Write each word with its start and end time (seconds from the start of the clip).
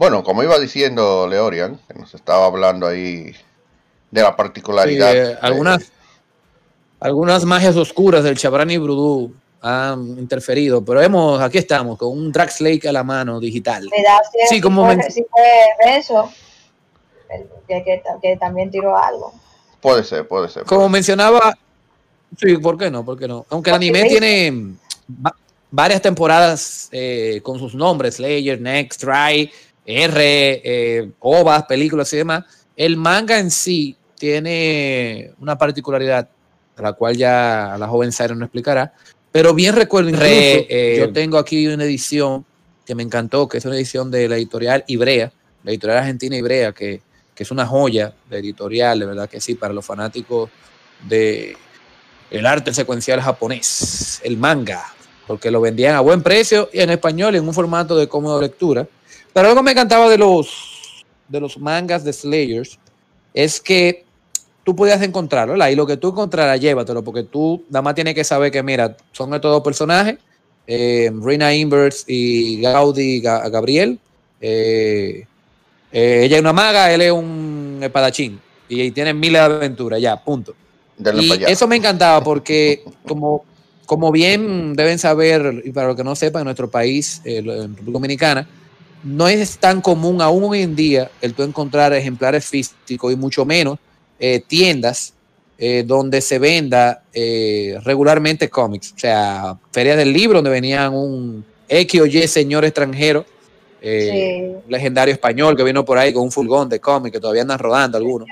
Bueno, 0.00 0.24
como 0.24 0.42
iba 0.42 0.58
diciendo 0.58 1.26
Leorian, 1.28 1.78
que 1.86 1.92
nos 1.92 2.14
estaba 2.14 2.46
hablando 2.46 2.86
ahí 2.86 3.34
de 4.10 4.22
la 4.22 4.34
particularidad. 4.34 5.14
Eh, 5.14 5.38
algunas, 5.42 5.92
algunas 7.00 7.44
magias 7.44 7.76
oscuras 7.76 8.24
del 8.24 8.38
Chabrani 8.38 8.78
Brudú 8.78 9.34
han 9.60 10.18
interferido, 10.18 10.82
pero 10.82 11.02
hemos, 11.02 11.38
aquí 11.42 11.58
estamos, 11.58 11.98
con 11.98 12.16
un 12.16 12.32
Drax 12.32 12.62
Lake 12.62 12.88
a 12.88 12.92
la 12.92 13.04
mano 13.04 13.38
digital. 13.38 13.90
Sí, 14.48 14.58
como 14.58 14.86
fue, 14.86 14.96
eso, 15.98 16.32
que, 17.68 18.38
también 18.40 18.70
tiró 18.70 18.96
algo. 18.96 19.34
Puede 19.82 20.02
ser, 20.02 20.26
puede 20.26 20.48
ser. 20.48 20.64
Como 20.64 20.88
mencionaba, 20.88 21.58
sí, 22.38 22.56
¿por 22.56 22.78
qué 22.78 22.90
no? 22.90 23.04
¿Por 23.04 23.18
qué 23.18 23.28
no? 23.28 23.44
Aunque 23.50 23.68
el 23.68 23.76
anime 23.76 24.04
tiene 24.04 24.76
varias 25.70 26.00
temporadas 26.00 26.88
eh, 26.90 27.40
con 27.42 27.58
sus 27.58 27.74
nombres, 27.74 28.14
Slayer, 28.14 28.58
Next, 28.58 29.02
Try, 29.02 29.52
R, 29.90 30.62
eh, 30.64 31.10
OVAs, 31.18 31.64
películas 31.64 32.12
y 32.12 32.18
demás, 32.18 32.44
el 32.76 32.96
manga 32.96 33.38
en 33.38 33.50
sí 33.50 33.96
tiene 34.16 35.32
una 35.40 35.56
particularidad, 35.58 36.28
la 36.76 36.92
cual 36.92 37.16
ya 37.16 37.76
la 37.78 37.88
joven 37.88 38.12
Siren 38.12 38.38
no 38.38 38.44
explicará, 38.46 38.92
pero 39.32 39.54
bien 39.54 39.74
recuerdo, 39.74 40.10
eh, 40.22 40.96
yo 40.98 41.12
tengo 41.12 41.38
aquí 41.38 41.66
una 41.66 41.84
edición 41.84 42.44
que 42.84 42.94
me 42.94 43.02
encantó, 43.02 43.48
que 43.48 43.58
es 43.58 43.64
una 43.64 43.76
edición 43.76 44.10
de 44.10 44.28
la 44.28 44.36
editorial 44.36 44.84
Ibrea, 44.86 45.32
la 45.62 45.70
editorial 45.70 45.98
argentina 45.98 46.36
Ibrea, 46.36 46.72
que, 46.72 47.02
que 47.34 47.42
es 47.42 47.50
una 47.50 47.66
joya 47.66 48.12
de 48.28 48.38
editorial, 48.38 48.98
de 48.98 49.06
verdad 49.06 49.28
que 49.28 49.40
sí, 49.40 49.54
para 49.54 49.72
los 49.72 49.84
fanáticos 49.84 50.50
de 51.08 51.56
el 52.30 52.46
arte 52.46 52.72
secuencial 52.72 53.20
japonés, 53.20 54.20
el 54.24 54.36
manga, 54.36 54.84
porque 55.26 55.50
lo 55.50 55.60
vendían 55.60 55.94
a 55.94 56.00
buen 56.00 56.22
precio 56.22 56.68
y 56.72 56.80
en 56.80 56.90
español 56.90 57.34
en 57.34 57.46
un 57.46 57.54
formato 57.54 57.96
de 57.96 58.08
cómoda 58.08 58.40
lectura. 58.40 58.86
Pero 59.32 59.48
algo 59.48 59.62
me 59.62 59.72
encantaba 59.72 60.08
de 60.08 60.18
los, 60.18 61.04
de 61.28 61.40
los 61.40 61.58
mangas 61.58 62.04
de 62.04 62.12
Slayers 62.12 62.78
es 63.32 63.60
que 63.60 64.04
tú 64.64 64.74
podías 64.74 65.00
encontrarlo, 65.02 65.52
¿verdad? 65.52 65.68
Y 65.70 65.76
lo 65.76 65.86
que 65.86 65.96
tú 65.96 66.10
encontraras, 66.10 66.60
llévatelo, 66.60 67.02
porque 67.02 67.22
tú 67.22 67.64
nada 67.70 67.82
más 67.82 67.94
tienes 67.94 68.14
que 68.14 68.24
saber 68.24 68.50
que, 68.50 68.62
mira, 68.62 68.96
son 69.12 69.32
estos 69.34 69.50
dos 69.50 69.62
personajes, 69.62 70.18
eh, 70.66 71.10
Rina 71.22 71.54
Inverse 71.54 72.04
y 72.06 72.60
Gaudi 72.60 73.20
Gabriel. 73.20 73.98
Eh, 74.40 75.26
eh, 75.92 76.20
ella 76.24 76.36
es 76.36 76.40
una 76.40 76.52
maga, 76.52 76.92
él 76.92 77.00
es 77.00 77.12
un 77.12 77.80
espadachín. 77.82 78.40
Y 78.68 78.90
tienen 78.92 79.18
miles 79.18 79.40
de 79.40 79.44
aventuras, 79.44 80.00
ya, 80.00 80.16
punto. 80.16 80.54
y 80.98 81.44
eso 81.44 81.66
me 81.66 81.76
encantaba 81.76 82.22
porque, 82.22 82.84
como, 83.06 83.44
como 83.86 84.12
bien 84.12 84.74
deben 84.74 84.98
saber, 84.98 85.62
y 85.64 85.72
para 85.72 85.88
los 85.88 85.96
que 85.96 86.04
no 86.04 86.14
sepan, 86.14 86.42
en 86.42 86.44
nuestro 86.44 86.70
país, 86.70 87.20
en 87.24 87.74
República 87.74 87.92
Dominicana, 87.92 88.48
no 89.02 89.28
es 89.28 89.58
tan 89.58 89.80
común 89.80 90.20
aún 90.20 90.44
hoy 90.44 90.62
en 90.62 90.76
día 90.76 91.10
el 91.20 91.34
tú 91.34 91.42
encontrar 91.42 91.92
ejemplares 91.92 92.44
físicos 92.44 93.12
y 93.12 93.16
mucho 93.16 93.44
menos 93.44 93.78
eh, 94.18 94.42
tiendas 94.46 95.14
eh, 95.58 95.84
donde 95.86 96.20
se 96.20 96.38
venda 96.38 97.02
eh, 97.12 97.78
regularmente 97.84 98.48
cómics, 98.48 98.92
o 98.96 98.98
sea, 98.98 99.56
ferias 99.72 99.96
del 99.96 100.12
libro 100.12 100.38
donde 100.38 100.50
venían 100.50 100.94
un 100.94 101.44
X 101.68 102.00
o 102.00 102.06
Y 102.06 102.26
señor 102.26 102.64
extranjero, 102.64 103.24
legendario 104.68 105.14
español 105.14 105.56
que 105.56 105.64
vino 105.64 105.84
por 105.84 105.96
ahí 105.96 106.12
con 106.12 106.24
un 106.24 106.32
furgón 106.32 106.68
de 106.68 106.80
cómics 106.80 107.12
que 107.12 107.20
todavía 107.20 107.42
andan 107.42 107.58
rodando 107.58 107.96
algunos. 107.96 108.28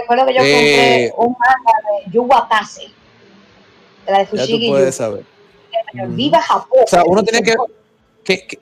Recuerdo, 0.00 0.26
que 0.26 0.34
yo 0.34 0.40
compré 0.40 1.12
un 1.16 1.36
manga 1.38 2.04
de 2.04 2.12
Yuwa 2.12 2.48
de 4.06 4.12
la 4.12 4.18
de 4.18 4.26
Fushigi. 4.26 4.52
Ya 4.52 4.66
tú 4.66 4.72
puedes 4.72 4.94
saber. 4.94 5.24
Viva 6.08 6.40
Japón. 6.42 6.80
O 6.84 6.86
sea, 6.86 7.02
uno 7.04 7.22
tiene 7.22 7.42
que, 7.42 7.54
que 8.24 8.46
que, 8.46 8.58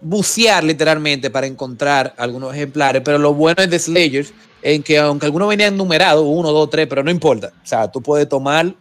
bucear 0.00 0.64
literalmente 0.64 1.30
para 1.30 1.46
encontrar 1.46 2.14
algunos 2.18 2.54
ejemplares, 2.54 3.02
pero 3.04 3.18
lo 3.18 3.32
bueno 3.34 3.62
es 3.62 3.70
de 3.70 3.78
Slayers, 3.78 4.32
en 4.60 4.82
que 4.82 4.98
aunque 4.98 5.26
algunos 5.26 5.48
venían 5.48 5.76
numerados, 5.76 6.24
uno, 6.26 6.50
dos, 6.50 6.70
tres, 6.70 6.86
pero 6.88 7.02
no 7.02 7.10
importa. 7.10 7.52
O 7.62 7.66
sea, 7.66 7.90
tú 7.90 8.02
puedes 8.02 8.28
tomar, 8.28 8.74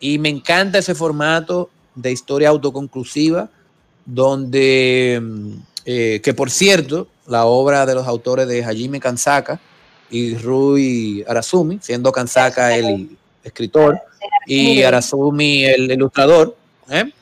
y 0.00 0.18
me 0.18 0.28
encanta 0.28 0.78
ese 0.78 0.94
formato 0.94 1.70
de 1.94 2.12
historia 2.12 2.50
autoconclusiva, 2.50 3.50
donde, 4.04 5.20
mm, 5.20 5.52
eh, 5.84 6.20
que 6.22 6.32
por 6.32 6.50
cierto, 6.50 7.08
la 7.26 7.44
obra 7.44 7.84
de 7.84 7.94
los 7.94 8.06
autores 8.06 8.46
de 8.48 8.64
Hajime 8.64 9.00
Kansaka 9.00 9.60
y 10.10 10.34
Rui 10.36 11.24
Arasumi, 11.28 11.78
siendo 11.82 12.12
Kansaka 12.12 12.76
el 12.76 13.16
escritor 13.44 14.00
y 14.46 14.82
Arasumi 14.82 15.64
el 15.64 15.90
ilustrador, 15.90 16.56
¿eh? 16.88 17.12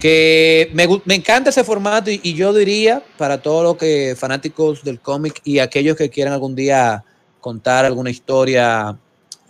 Que 0.00 0.70
me, 0.74 1.14
encanta 1.14 1.50
ese 1.50 1.64
formato 1.64 2.10
y, 2.10 2.34
yo 2.34 2.52
diría 2.52 3.02
para 3.16 3.40
todos 3.40 3.62
los 3.64 3.76
que 3.76 4.14
fanáticos 4.18 4.84
del 4.84 5.00
cómic 5.00 5.40
y 5.44 5.58
aquellos 5.58 5.96
que 5.96 6.10
quieran 6.10 6.34
algún 6.34 6.54
día 6.54 7.04
contar 7.40 7.84
alguna 7.84 8.10
historia, 8.10 8.96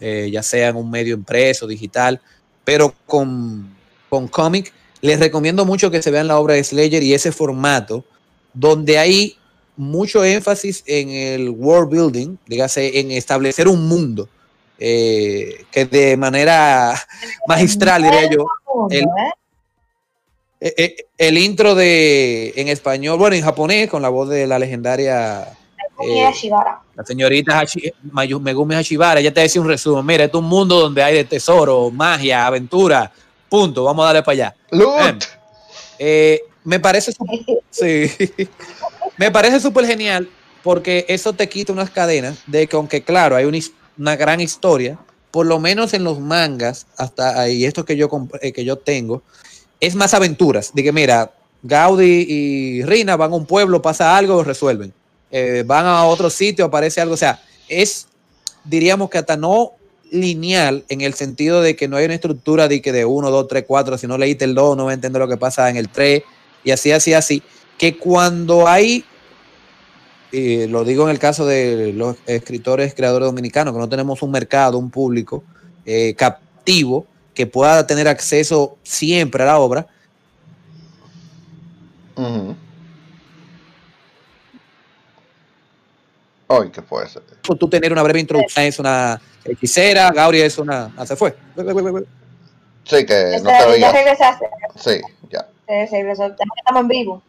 eh, 0.01 0.29
ya 0.33 0.43
sea 0.43 0.69
en 0.69 0.77
un 0.77 0.91
medio 0.91 1.15
impreso, 1.15 1.67
digital, 1.67 2.21
pero 2.65 2.95
con, 3.07 3.75
con 4.09 4.29
cómic, 4.29 4.73
les 5.01 5.19
recomiendo 5.19 5.65
mucho 5.65 5.91
que 5.91 6.03
se 6.03 6.11
vean 6.11 6.29
la 6.29 6.39
obra 6.39 6.55
de 6.55 6.65
Slayer 6.65 7.03
y 7.03 7.15
ese 7.15 7.33
formato, 7.33 8.05
donde 8.53 8.99
hay 8.99 9.37
mucho 9.77 10.25
énfasis 10.25 10.83
en 10.87 11.11
el 11.11 11.51
world 11.51 11.91
building, 11.91 12.37
dígase, 12.47 13.01
en 13.01 13.11
establecer 13.13 13.69
un 13.69 13.89
mundo. 13.89 14.29
Eh, 14.81 15.65
que 15.73 15.87
de 15.87 16.17
manera 16.17 16.95
magistral, 17.49 18.03
diría 18.03 18.31
yo, 18.31 18.47
eh, 18.91 19.03
el 20.61 21.39
intro 21.39 21.75
de 21.75 22.53
en 22.57 22.69
español, 22.69 23.19
bueno, 23.19 23.37
en 23.37 23.43
japonés, 23.43 23.89
con 23.89 24.03
la 24.03 24.09
voz 24.09 24.29
de 24.29 24.47
la 24.47 24.59
legendaria 24.59 25.57
eh, 26.01 26.31
la 26.95 27.05
señorita 27.05 27.65
Megumi 28.41 28.75
Hashibara, 28.75 29.21
ya 29.21 29.33
te 29.33 29.41
decía 29.41 29.61
un 29.61 29.67
resumen. 29.67 30.07
Mira, 30.07 30.25
es 30.25 30.35
un 30.35 30.45
mundo 30.45 30.79
donde 30.79 31.03
hay 31.03 31.15
de 31.15 31.25
tesoro, 31.25 31.91
magia, 31.91 32.47
aventura. 32.47 33.11
Punto. 33.49 33.85
Vamos 33.85 34.05
a 34.05 34.07
darle 34.07 34.23
para 34.23 34.33
allá. 34.33 34.57
me 36.65 36.81
parece 36.81 37.13
sí, 37.71 38.11
me 39.17 39.31
parece 39.31 39.59
súper 39.59 39.87
genial 39.87 40.29
porque 40.63 41.07
eso 41.09 41.33
te 41.33 41.49
quita 41.49 41.73
unas 41.73 41.91
cadenas 41.91 42.39
de 42.47 42.67
que 42.67 42.77
aunque 42.77 43.03
claro 43.03 43.37
hay 43.37 43.47
una, 43.47 43.59
una 43.97 44.17
gran 44.17 44.41
historia, 44.41 44.99
por 45.31 45.47
lo 45.47 45.59
menos 45.59 45.95
en 45.95 46.05
los 46.05 46.21
mangas 46.21 46.87
hasta 46.97 47.41
ahí 47.41 47.65
esto 47.65 47.85
que 47.85 47.97
yo 47.97 48.09
que 48.55 48.65
yo 48.65 48.77
tengo 48.77 49.23
es 49.81 49.95
más 49.95 50.15
aventuras. 50.15 50.73
De 50.75 50.83
que, 50.83 50.93
mira, 50.93 51.33
Gaudi 51.63 52.27
y 52.29 52.83
Rina 52.83 53.17
van 53.17 53.33
a 53.33 53.37
un 53.37 53.47
pueblo, 53.47 53.83
pasa 53.83 54.17
algo, 54.17 54.45
resuelven. 54.45 54.93
Eh, 55.31 55.63
van 55.67 55.87
a 55.87 56.05
otro 56.05 56.31
sitio, 56.31 56.65
aparece 56.65 57.01
algo. 57.01 57.15
O 57.15 57.19
sea, 57.19 57.43
es, 57.69 58.07
diríamos 58.65 59.11
que 59.11 59.19
hasta 59.19 59.37
no 59.37 59.73
lineal 60.11 60.85
en 60.89 61.03
el 61.03 61.15
sentido 61.15 61.61
de 61.61 61.77
que 61.77 61.89
no 61.89 61.97
hay 61.97 62.07
una 62.07 62.15
estructura 62.15 62.69
de 62.69 62.81
que 62.81 62.93
de 62.93 63.05
1, 63.05 63.31
2, 63.31 63.49
3, 63.49 63.65
4, 63.67 63.99
si 63.99 64.07
no 64.07 64.17
leíste 64.17 64.47
el 64.47 64.55
2 64.55 64.75
no 64.75 64.87
va 64.87 64.93
a 64.93 64.95
entender 64.95 65.21
lo 65.21 65.29
que 65.29 65.37
pasa 65.37 65.69
en 65.69 65.77
el 65.77 65.91
3 65.91 66.23
y 66.65 66.71
así, 66.71 66.93
así, 66.93 67.13
así, 67.13 67.43
que 67.77 67.97
cuando 67.97 68.67
hay, 68.67 69.05
y 70.33 70.67
lo 70.67 70.85
digo 70.85 71.05
en 71.05 71.11
el 71.11 71.19
caso 71.19 71.47
de 71.47 71.93
los 71.93 72.17
escritores, 72.27 72.95
creadores 72.95 73.27
dominicanos, 73.27 73.73
que 73.73 73.81
no 73.81 73.89
tenemos 73.89 74.23
un 74.23 74.31
mercado, 74.31 74.79
un 74.79 74.91
público 74.91 75.45
eh, 75.87 76.15
captivo, 76.17 77.07
que 77.39 77.47
pueda 77.47 77.87
tener 77.87 78.09
acceso 78.09 78.79
siempre 78.83 79.45
a 79.45 79.47
la 79.47 79.61
obra. 79.61 79.87
Ay, 86.49 86.71
¿qué 86.73 86.83
puede 86.83 87.09
ser? 87.09 87.23
Tú 87.43 87.69
tener 87.69 87.93
una 87.93 88.03
breve 88.03 88.19
introducción 88.19 88.65
es 88.65 88.81
una 88.81 89.21
hechicera, 89.45 90.11
Gabriel 90.11 90.47
es 90.47 90.59
una. 90.59 90.93
Ah, 90.97 91.07
se 91.07 91.15
fue. 91.15 91.37
Sí, 92.83 93.07
que 93.07 93.39
no 93.41 93.51
te 93.51 93.65
oía. 93.67 93.79
Ya 93.79 93.93
regresaste. 93.93 94.47
Sí, 94.75 95.01
ya. 95.31 95.47
Sí, 95.89 95.97
Estamos 95.97 96.81
en 96.81 96.89
vivo. 96.89 97.23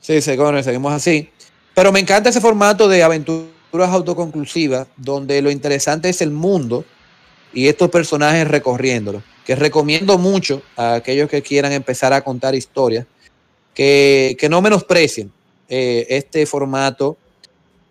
Sí, 0.00 0.20
seguimos 0.22 0.92
así. 0.92 1.28
Pero 1.74 1.90
me 1.90 1.98
encanta 1.98 2.28
ese 2.28 2.40
formato 2.40 2.86
de 2.86 3.02
aventuras 3.02 3.50
autoconclusivas, 3.90 4.86
donde 4.96 5.42
lo 5.42 5.50
interesante 5.50 6.08
es 6.08 6.22
el 6.22 6.30
mundo 6.30 6.84
y 7.52 7.68
estos 7.68 7.90
personajes 7.90 8.46
recorriéndolo, 8.46 9.22
que 9.44 9.54
recomiendo 9.56 10.18
mucho 10.18 10.62
a 10.76 10.94
aquellos 10.94 11.28
que 11.28 11.42
quieran 11.42 11.72
empezar 11.72 12.12
a 12.12 12.22
contar 12.22 12.54
historias, 12.54 13.06
que, 13.74 14.36
no 14.50 14.60
menosprecien 14.60 15.32
eh, 15.68 16.06
este 16.10 16.44
formato 16.46 17.16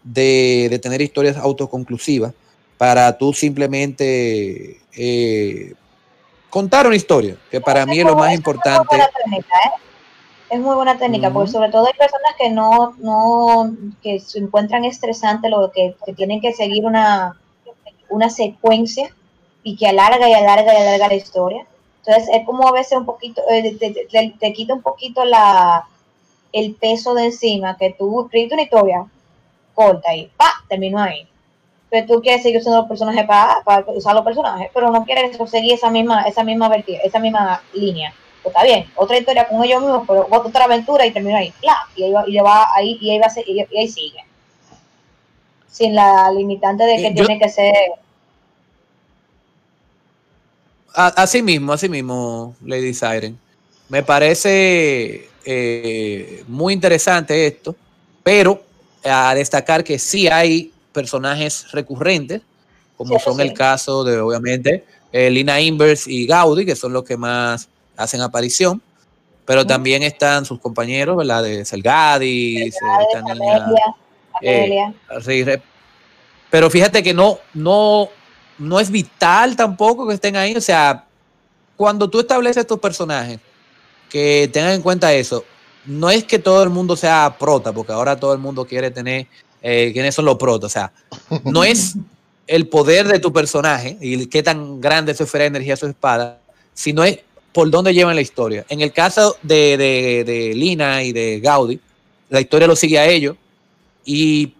de, 0.03 0.79
tener 0.81 1.01
historias 1.01 1.38
autoconclusivas 1.38 2.33
para 2.77 3.17
tú 3.17 3.33
simplemente 3.33 4.79
eh, 4.95 5.73
contar 6.50 6.88
una 6.88 6.95
historia, 6.95 7.35
que 7.51 7.59
para 7.59 7.85
mí 7.85 8.00
es 8.00 8.06
lo 8.06 8.15
más 8.15 8.33
importante. 8.33 8.95
¿eh? 8.95 9.01
Es 10.50 10.59
muy 10.59 10.75
buena 10.75 10.97
técnica, 10.97 11.31
porque 11.31 11.51
sobre 11.51 11.69
todo 11.69 11.85
hay 11.85 11.94
personas 11.94 12.33
que 12.38 12.50
no, 12.50 12.95
no, 13.00 13.75
que 14.01 14.19
se 14.19 14.39
encuentran 14.39 14.85
estresante, 14.85 15.50
lo 15.50 15.71
que, 15.71 15.95
que 16.06 16.13
tienen 16.13 16.41
que 16.41 16.53
seguir 16.53 16.85
una, 16.85 17.39
una 18.09 18.29
secuencia 18.29 19.13
y 19.63 19.75
que 19.75 19.88
alarga 19.88 20.29
y 20.29 20.33
alarga 20.33 20.73
y 20.73 20.77
alarga 20.77 21.07
la 21.07 21.15
historia. 21.15 21.65
Entonces 22.06 22.29
es 22.33 22.45
como 22.45 22.67
a 22.67 22.71
veces 22.71 22.97
un 22.97 23.06
poquito, 23.06 23.41
eh, 23.50 23.77
te, 24.39 24.53
quita 24.53 24.73
un 24.73 24.81
poquito 24.81 25.25
la, 25.25 25.85
el 26.53 26.75
peso 26.75 27.13
de 27.13 27.25
encima, 27.25 27.77
que 27.77 27.95
tú 27.97 28.23
escribiste 28.23 28.56
una 28.56 28.63
historia 28.63 29.06
corta 29.73 30.15
y 30.15 30.27
pa, 30.38 30.51
terminó 30.67 31.00
ahí. 31.00 31.27
Pero 31.89 32.06
tú 32.07 32.21
quieres 32.21 32.44
seguir 32.44 32.59
usando 32.59 32.79
los 32.79 32.88
personajes 32.88 33.25
para, 33.25 33.61
para 33.65 33.85
usar 33.91 34.13
los 34.15 34.23
personajes, 34.23 34.69
pero 34.73 34.91
no 34.91 35.03
quieres 35.06 35.38
seguir 35.50 35.73
esa 35.73 35.89
misma, 35.89 36.23
esa 36.23 36.44
misma 36.44 36.69
vertiente, 36.69 37.06
esa 37.06 37.19
misma 37.19 37.61
línea. 37.73 38.13
Pues 38.44 38.56
está 38.56 38.63
bien, 38.63 38.85
otra 38.95 39.17
historia 39.17 39.47
con 39.47 39.63
ellos 39.63 39.81
mismos, 39.81 40.03
pero 40.07 40.27
otra 40.29 40.65
aventura 40.65 41.06
y 41.06 41.11
terminó 41.11 41.38
ahí. 41.38 41.51
Y 41.95 42.03
ahí 42.03 42.11
va, 42.11 42.23
y 42.27 42.38
va 42.38 42.67
ahí, 42.75 42.97
y 43.01 43.09
ahí 43.11 43.19
va 43.19 43.25
a 43.25 43.29
ser, 43.29 43.44
y 43.47 43.59
ahí 43.59 43.88
sigue. 43.88 44.23
Sin 45.67 45.95
la 45.95 46.31
limitante 46.31 46.83
de 46.85 46.95
que 46.97 47.07
Eh, 47.07 47.13
yo- 47.13 47.25
tiene 47.25 47.39
que 47.39 47.50
ser 47.50 47.73
Así 50.94 51.41
mismo, 51.41 51.74
así 51.74 51.88
mismo, 51.88 52.56
Lady 52.65 52.94
Siren. 52.94 53.38
Me 53.89 54.03
parece 54.03 55.30
eh, 55.45 56.44
muy 56.47 56.74
interesante 56.74 57.47
esto, 57.47 57.75
pero 58.24 58.63
a 59.03 59.33
destacar 59.36 59.83
que 59.83 59.97
sí 60.00 60.27
hay 60.27 60.71
personajes 60.91 61.71
recurrentes, 61.71 62.41
como 62.97 63.18
Sí, 63.18 63.24
son 63.24 63.39
el 63.39 63.53
caso 63.53 64.03
de, 64.03 64.19
obviamente, 64.19 64.83
eh, 65.12 65.30
Lina 65.30 65.62
Invers 65.62 66.07
y 66.07 66.25
Gaudi, 66.27 66.65
que 66.65 66.75
son 66.75 66.94
los 66.94 67.03
que 67.03 67.18
más 67.18 67.69
hacen 67.95 68.21
aparición, 68.21 68.81
pero 69.45 69.65
también 69.65 70.03
están 70.03 70.45
sus 70.45 70.59
compañeros, 70.59 71.18
¿verdad? 71.18 71.44
De 71.44 71.65
Selgadis, 71.65 72.75
eh, 72.75 73.18
Amelia, 73.18 73.65
eh, 74.42 74.94
Amelia. 75.09 75.62
Pero 76.50 76.69
fíjate 76.69 77.01
que 77.01 77.13
no, 77.13 77.39
no, 77.53 78.09
no 78.59 78.79
es 78.79 78.91
vital 78.91 79.56
tampoco 79.56 80.07
que 80.07 80.13
estén 80.13 80.35
ahí. 80.35 80.56
O 80.56 80.61
sea, 80.61 81.06
cuando 81.75 82.09
tú 82.09 82.19
estableces 82.19 82.61
estos 82.61 82.79
personajes, 82.79 83.39
que 84.09 84.50
tengan 84.51 84.73
en 84.73 84.81
cuenta 84.81 85.13
eso, 85.13 85.44
no 85.85 86.09
es 86.09 86.23
que 86.23 86.39
todo 86.39 86.61
el 86.63 86.69
mundo 86.69 86.95
sea 86.95 87.35
prota, 87.39 87.71
porque 87.71 87.91
ahora 87.94 88.19
todo 88.19 88.33
el 88.33 88.39
mundo 88.39 88.65
quiere 88.65 88.91
tener 88.91 89.27
eh, 89.61 89.91
quiénes 89.94 90.13
son 90.15 90.25
los 90.25 90.38
protas. 90.38 90.67
O 90.67 90.73
sea, 90.73 90.91
no 91.45 91.63
es 91.63 91.95
el 92.47 92.67
poder 92.67 93.07
de 93.07 93.19
tu 93.19 93.31
personaje 93.31 93.97
y 94.01 94.25
qué 94.27 94.41
tan 94.44 94.81
grande 94.81 95.11
es 95.11 95.17
su 95.17 95.23
esfera 95.23 95.44
de 95.44 95.47
energía, 95.50 95.77
su 95.77 95.85
espada, 95.88 96.39
sino 96.73 97.03
es 97.03 97.19
por 97.53 97.69
dónde 97.69 97.94
llevan 97.94 98.15
la 98.15 98.21
historia. 98.21 98.65
En 98.69 98.81
el 98.81 98.91
caso 98.91 99.38
de, 99.41 99.77
de- 99.77 100.23
de 100.23 100.53
Lina 100.56 101.03
y 101.03 101.11
de 101.13 101.39
Gaudi, 101.39 101.79
la 102.29 102.41
historia 102.41 102.67
lo 102.67 102.75
sigue 102.75 103.00
a 103.00 103.07
ellos 103.07 103.35
y 104.06 104.53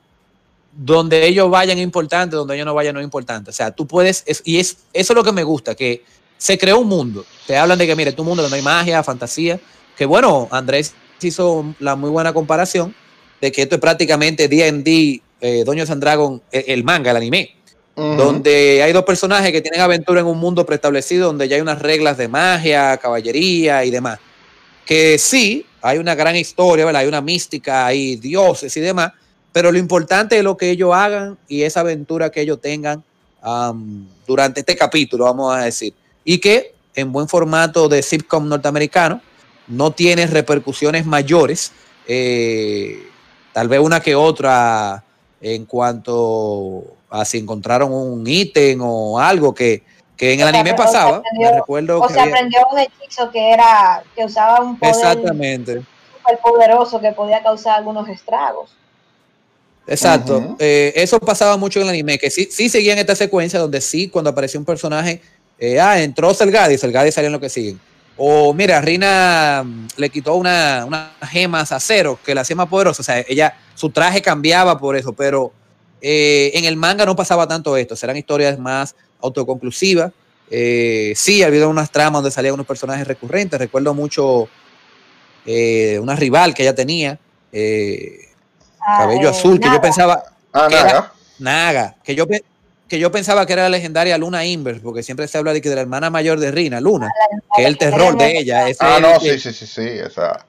donde 0.72 1.26
ellos 1.28 1.50
vayan 1.50 1.78
es 1.78 1.84
importante, 1.84 2.36
donde 2.36 2.56
ellos 2.56 2.66
no 2.66 2.74
vayan 2.74 2.94
no 2.94 3.00
es 3.00 3.04
importante. 3.04 3.50
O 3.50 3.54
sea, 3.54 3.72
tú 3.72 3.86
puedes, 3.88 4.24
es- 4.26 4.42
y 4.46 4.60
es, 4.60 4.78
eso 4.94 5.14
es 5.14 5.16
lo 5.16 5.24
que 5.24 5.32
me 5.32 5.44
gusta, 5.44 5.76
que 5.76 6.04
se 6.38 6.58
creó 6.58 6.80
un 6.80 6.88
mundo. 6.88 7.26
Te 7.48 7.58
hablan 7.58 7.78
de 7.78 7.86
que, 7.88 7.96
mire, 7.96 8.12
tu 8.14 8.24
mundo 8.24 8.42
donde 8.42 8.58
hay 8.58 8.64
magia, 8.64 9.04
fantasía, 9.04 9.60
que 9.98 10.06
bueno, 10.06 10.48
Andrés 10.52 10.94
hizo 11.22 11.66
la 11.80 11.96
muy 11.98 12.10
buena 12.10 12.32
comparación 12.34 12.96
de 13.42 13.52
que 13.52 13.64
esto 13.64 13.76
es 13.76 13.82
prácticamente 13.82 14.48
D&D, 14.48 15.22
eh, 15.42 15.64
Dungeons 15.66 15.90
and 15.90 16.02
Dragons, 16.02 16.42
el, 16.52 16.64
el 16.68 16.84
manga, 16.84 17.12
el 17.12 17.18
anime, 17.18 17.56
donde 18.18 18.82
hay 18.82 18.94
dos 18.94 19.04
personajes 19.04 19.52
que 19.52 19.60
tienen 19.60 19.82
aventura 19.82 20.22
en 20.22 20.28
un 20.28 20.38
mundo 20.38 20.66
preestablecido, 20.66 21.28
donde 21.28 21.50
ya 21.50 21.58
hay 21.58 21.62
unas 21.62 21.82
reglas 21.82 22.18
de 22.18 22.30
magia, 22.30 22.96
caballería 22.96 23.84
y 23.84 23.92
demás. 23.92 24.20
Que 24.86 25.18
sí, 25.18 25.66
hay 25.82 25.98
una 25.98 26.16
gran 26.16 26.36
historia, 26.38 26.86
¿verdad? 26.86 27.02
Hay 27.02 27.08
una 27.10 27.20
mística, 27.22 27.86
hay 27.86 28.16
dioses 28.16 28.76
y 28.78 28.80
demás, 28.80 29.12
pero 29.52 29.72
lo 29.72 29.78
importante 29.78 30.38
es 30.38 30.44
lo 30.44 30.58
que 30.58 30.70
ellos 30.72 30.94
hagan 30.94 31.38
y 31.48 31.64
esa 31.64 31.80
aventura 31.82 32.30
que 32.30 32.42
ellos 32.42 32.60
tengan 32.62 33.04
am, 33.42 34.08
durante 34.28 34.60
este 34.62 34.76
capítulo, 34.76 35.26
vamos 35.26 35.56
a 35.56 35.60
decir. 35.64 35.94
Y 36.24 36.40
que 36.40 36.74
en 36.96 37.12
buen 37.12 37.28
formato 37.28 37.88
de 37.90 38.02
sitcom 38.04 38.48
norteamericano 38.48 39.22
no 39.68 39.92
tiene 39.92 40.28
repercusiones 40.28 41.06
mayores, 41.06 41.72
eh, 42.08 43.08
tal 43.54 43.68
vez 43.68 43.80
una 43.80 44.00
que 44.02 44.16
otra 44.16 45.04
en 45.42 45.66
cuanto 45.66 46.84
a 47.10 47.24
si 47.26 47.38
encontraron 47.38 47.92
un 47.94 48.26
ítem 48.28 48.80
o 48.82 49.20
algo 49.20 49.54
que, 49.56 49.84
que 50.18 50.34
en 50.34 50.42
el 50.42 50.46
O 50.48 50.50
anime 50.50 50.74
pasaba. 50.74 51.18
aprendió- 51.18 51.50
me 51.52 51.56
recuerdo 51.60 52.00
O 52.02 52.08
que 52.08 52.14
se 52.14 52.20
había- 52.20 52.36
aprendió 52.36 52.60
un 52.72 52.80
hechizo 52.80 53.32
que 53.32 53.52
era, 53.54 54.04
que 54.16 54.26
usaba 54.26 54.60
un 54.62 54.78
poder 54.78 54.94
Exactamente. 54.96 55.82
poderoso 56.44 57.00
que 57.00 57.12
podía 57.14 57.42
causar 57.42 57.78
algunos 57.78 58.08
estragos. 58.10 58.72
Exacto. 59.90 60.56
Eh, 60.60 60.94
eso 60.96 61.20
pasaba 61.20 61.58
mucho 61.58 61.80
en 61.80 61.86
el 61.86 61.90
anime, 61.90 62.20
que 62.20 62.30
sí, 62.30 62.48
sí 62.52 62.70
seguían 62.70 63.00
esta 63.00 63.16
secuencia 63.16 63.60
donde 63.60 63.82
sí, 63.82 64.08
cuando 64.08 64.30
aparecía 64.30 64.60
un 64.60 64.66
personaje, 64.66 65.22
eh, 65.58 65.80
ah, 65.80 66.02
entró 66.02 66.34
Selgadi, 66.34 66.78
Selgadi 66.78 67.12
salía 67.12 67.28
en 67.28 67.34
lo 67.34 67.40
que 67.40 67.50
siguen. 67.50 67.80
O 68.16 68.54
mira, 68.54 68.80
Rina 68.82 69.64
mm, 69.66 69.88
le 69.98 70.10
quitó 70.10 70.36
una, 70.36 70.86
unas 70.86 71.10
gemas 71.30 71.72
a 71.72 71.80
cero, 71.80 72.20
que 72.24 72.36
la 72.36 72.42
hacía 72.42 72.56
más 72.56 72.68
poderosa. 72.68 73.02
O 73.02 73.06
sea, 73.06 73.26
ella, 73.28 73.58
su 73.74 73.90
traje 73.90 74.22
cambiaba 74.22 74.78
por 74.78 74.96
eso, 74.96 75.14
pero 75.14 75.52
eh, 76.02 76.52
en 76.54 76.66
el 76.66 76.76
manga 76.76 77.06
no 77.06 77.16
pasaba 77.16 77.48
tanto 77.48 77.76
esto. 77.76 77.96
Serán 77.96 78.18
historias 78.18 78.60
más 78.60 78.96
autoconclusivas. 79.22 80.12
Sí, 80.50 81.44
había 81.44 81.68
unas 81.68 81.92
tramas 81.92 82.22
donde 82.22 82.32
salían 82.32 82.54
unos 82.54 82.66
personajes 82.66 83.08
recurrentes. 83.08 83.60
Recuerdo 83.60 83.94
mucho 83.94 84.50
una 85.46 86.16
rival 86.16 86.54
que 86.54 86.64
ella 86.64 86.76
tenía. 86.76 87.20
eh, 87.52 88.29
cabello 88.98 89.28
eh, 89.28 89.32
azul, 89.32 89.60
que 89.60 89.68
yo 89.70 89.82
pensaba, 89.82 90.24
Ah, 90.54 90.68
que 90.70 90.76
era- 90.76 90.84
nada. 90.86 91.14
Naga, 91.40 91.96
que 92.04 92.16
yo, 92.16 92.26
que 92.88 93.00
yo 93.00 93.12
pensaba 93.12 93.46
que 93.46 93.54
era 93.54 93.64
la 93.64 93.70
legendaria 93.70 94.18
Luna 94.18 94.46
Inverse, 94.46 94.82
porque 94.82 95.04
siempre 95.04 95.28
se 95.28 95.38
habla 95.38 95.54
de, 95.54 95.62
que 95.62 95.70
de 95.70 95.76
la 95.76 95.82
hermana 95.82 96.10
mayor 96.10 96.40
de 96.40 96.52
Rina, 96.52 96.82
Luna, 96.82 97.10
que 97.56 97.62
es 97.62 97.68
el 97.68 97.78
terror 97.78 98.18
de 98.18 98.40
ella. 98.40 98.68
ese 98.68 98.80
Ah, 98.84 98.96
es 98.98 99.02
no, 99.02 99.20
sí, 99.20 99.40
sí, 99.40 99.54
sí, 99.54 99.66
sí. 99.68 100.00
O 100.06 100.10
sea, 100.10 100.46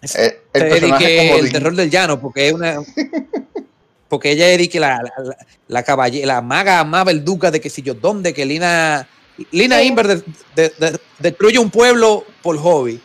ese 0.00 0.26
eh, 0.26 0.40
el 0.54 0.68
personaje 0.68 1.30
como 1.36 1.48
terror 1.50 1.74
del 1.76 1.90
llano, 1.90 2.20
porque 2.20 2.48
es 2.48 2.52
una. 2.54 2.76
Porque 4.08 4.32
ella 4.32 4.46
es 4.50 4.68
que 4.68 4.78
la, 4.78 4.98
la, 5.02 5.24
la, 5.24 5.36
la 5.68 5.82
caballe- 5.84 6.26
la 6.26 6.42
maga 6.42 6.80
amaba 6.80 7.10
el 7.10 7.24
duca 7.24 7.50
de 7.50 7.62
que 7.62 7.70
si 7.70 7.80
yo 7.80 7.94
dónde, 7.94 8.34
que 8.34 8.44
Lina. 8.44 9.08
Lina 9.52 9.78
Sí. 9.78 9.86
Inverse 9.86 10.16
de- 10.54 10.68
de- 10.68 10.90
de- 10.90 11.00
destruye 11.18 11.58
un 11.58 11.70
pueblo 11.70 12.24
por 12.42 12.58
hobby. 12.58 13.00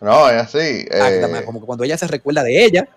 No, 0.00 0.28
es 0.30 0.42
así. 0.42 0.86
Eh, 0.90 1.42
como 1.44 1.60
que 1.60 1.66
cuando 1.66 1.84
ella 1.84 1.98
se 1.98 2.06
recuerda 2.06 2.42
de 2.42 2.64
ella. 2.64 2.88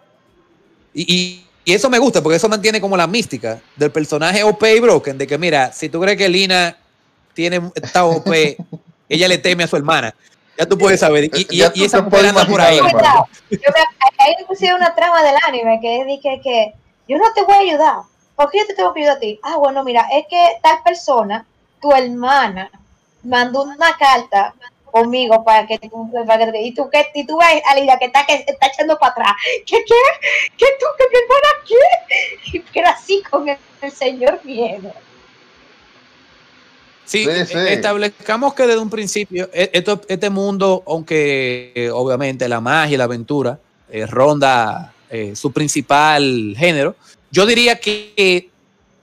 Y, 0.94 1.14
y- 1.14 1.48
y 1.66 1.74
eso 1.74 1.90
me 1.90 1.98
gusta, 1.98 2.22
porque 2.22 2.36
eso 2.36 2.50
mantiene 2.50 2.82
como 2.82 2.98
la 2.98 3.08
mística 3.08 3.62
del 3.78 3.90
personaje 3.92 4.44
OP 4.44 4.64
y 4.76 4.80
Broken, 4.82 5.18
de 5.18 5.26
que 5.26 5.38
mira, 5.38 5.72
si 5.72 5.88
tú 5.88 6.02
crees 6.02 6.18
que 6.18 6.28
Lina 6.28 6.76
tiene 7.34 7.72
esta 7.76 8.04
OP, 8.06 8.28
ella 9.10 9.28
le 9.30 9.38
teme 9.38 9.64
a 9.64 9.68
su 9.68 9.78
hermana. 9.78 10.14
Ya 10.58 10.66
tú 10.66 10.78
puedes 10.78 11.00
saber. 11.00 11.26
Y, 11.34 11.62
esa 11.84 12.02
mujer 12.02 12.28
anda 12.28 12.46
por 12.46 12.62
ahí. 12.62 12.78
Yo 12.78 12.84
me- 12.90 13.60
hay 14.20 14.34
inclusive 14.42 14.74
una 14.76 14.94
trama 14.94 15.24
del 15.24 15.36
anime 15.48 15.80
que 15.82 16.02
es 16.02 16.06
de 16.06 16.20
que, 16.22 16.42
que 16.42 16.74
yo 17.08 17.18
no 17.18 17.26
te 17.34 17.44
voy 17.44 17.56
a 17.56 17.60
ayudar. 17.60 17.96
¿Por 18.36 18.50
qué 18.52 18.60
yo 18.60 18.68
te 18.68 18.74
tengo 18.76 18.94
que 18.94 19.00
ayudar 19.02 19.18
a 19.18 19.20
ti? 19.20 19.40
Ah, 19.44 19.58
bueno, 19.58 19.84
mira, 19.84 20.08
es 20.14 20.26
que 20.30 20.58
tal 20.62 20.78
persona, 20.84 21.46
tu 21.82 21.92
hermana, 21.94 22.70
mandó 23.24 23.64
una 23.64 23.96
carta 23.98 24.54
conmigo 24.94 25.44
para 25.44 25.66
que 25.66 25.80
tú, 25.80 26.08
para 26.28 26.52
que, 26.52 26.62
y 26.62 26.72
tú, 26.72 26.88
que, 26.92 27.04
y 27.16 27.26
tú 27.26 27.36
ves 27.40 27.64
a 27.68 27.74
Lidia 27.76 27.98
que 27.98 28.06
está, 28.06 28.24
que 28.28 28.46
está 28.48 28.68
echando 28.68 28.96
para 29.00 29.12
atrás. 29.12 29.32
¿Qué, 29.66 29.78
qué? 29.84 29.96
¿Qué 30.56 30.66
tú, 30.80 30.86
que 30.98 31.06
mi 31.12 31.20
hermana 31.24 31.48
qué? 31.68 32.58
Y 32.58 32.60
que 32.62 32.80
así 32.82 33.24
con 33.24 33.50
el, 33.50 33.58
el 33.82 33.92
señor 33.92 34.40
miedo. 34.44 34.94
Sí, 37.06 37.26
Sí, 37.26 37.46
sí. 37.48 37.58
establezcamos 37.70 38.54
que 38.54 38.68
desde 38.68 38.80
un 38.80 38.90
principio, 38.92 39.50
e- 39.52 39.72
esto, 39.74 40.00
este 40.08 40.30
mundo, 40.30 40.84
aunque 40.86 41.72
eh, 41.76 41.90
obviamente 41.90 42.48
la 42.48 42.62
magia 42.62 42.94
y 42.94 42.98
la 42.98 43.06
aventura 43.06 43.60
eh, 43.90 44.06
ronda 44.06 44.94
eh, 45.10 45.36
su 45.36 45.52
principal 45.52 46.54
género, 46.56 46.96
yo 47.32 47.48
diría 47.48 47.80
que, 47.80 48.48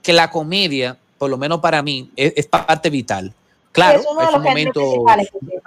que 0.01 0.13
la 0.13 0.31
comedia, 0.31 0.97
por 1.17 1.29
lo 1.29 1.37
menos 1.37 1.59
para 1.59 1.81
mí, 1.83 2.09
es, 2.15 2.31
es 2.37 2.47
parte 2.47 2.89
vital. 2.89 3.33
Claro, 3.71 3.99
es 3.99 4.05
uno 4.09 4.19
de 4.19 4.25
hay 4.27 4.33
los 4.33 4.43
que 4.43 4.53
tiene. 4.53 5.61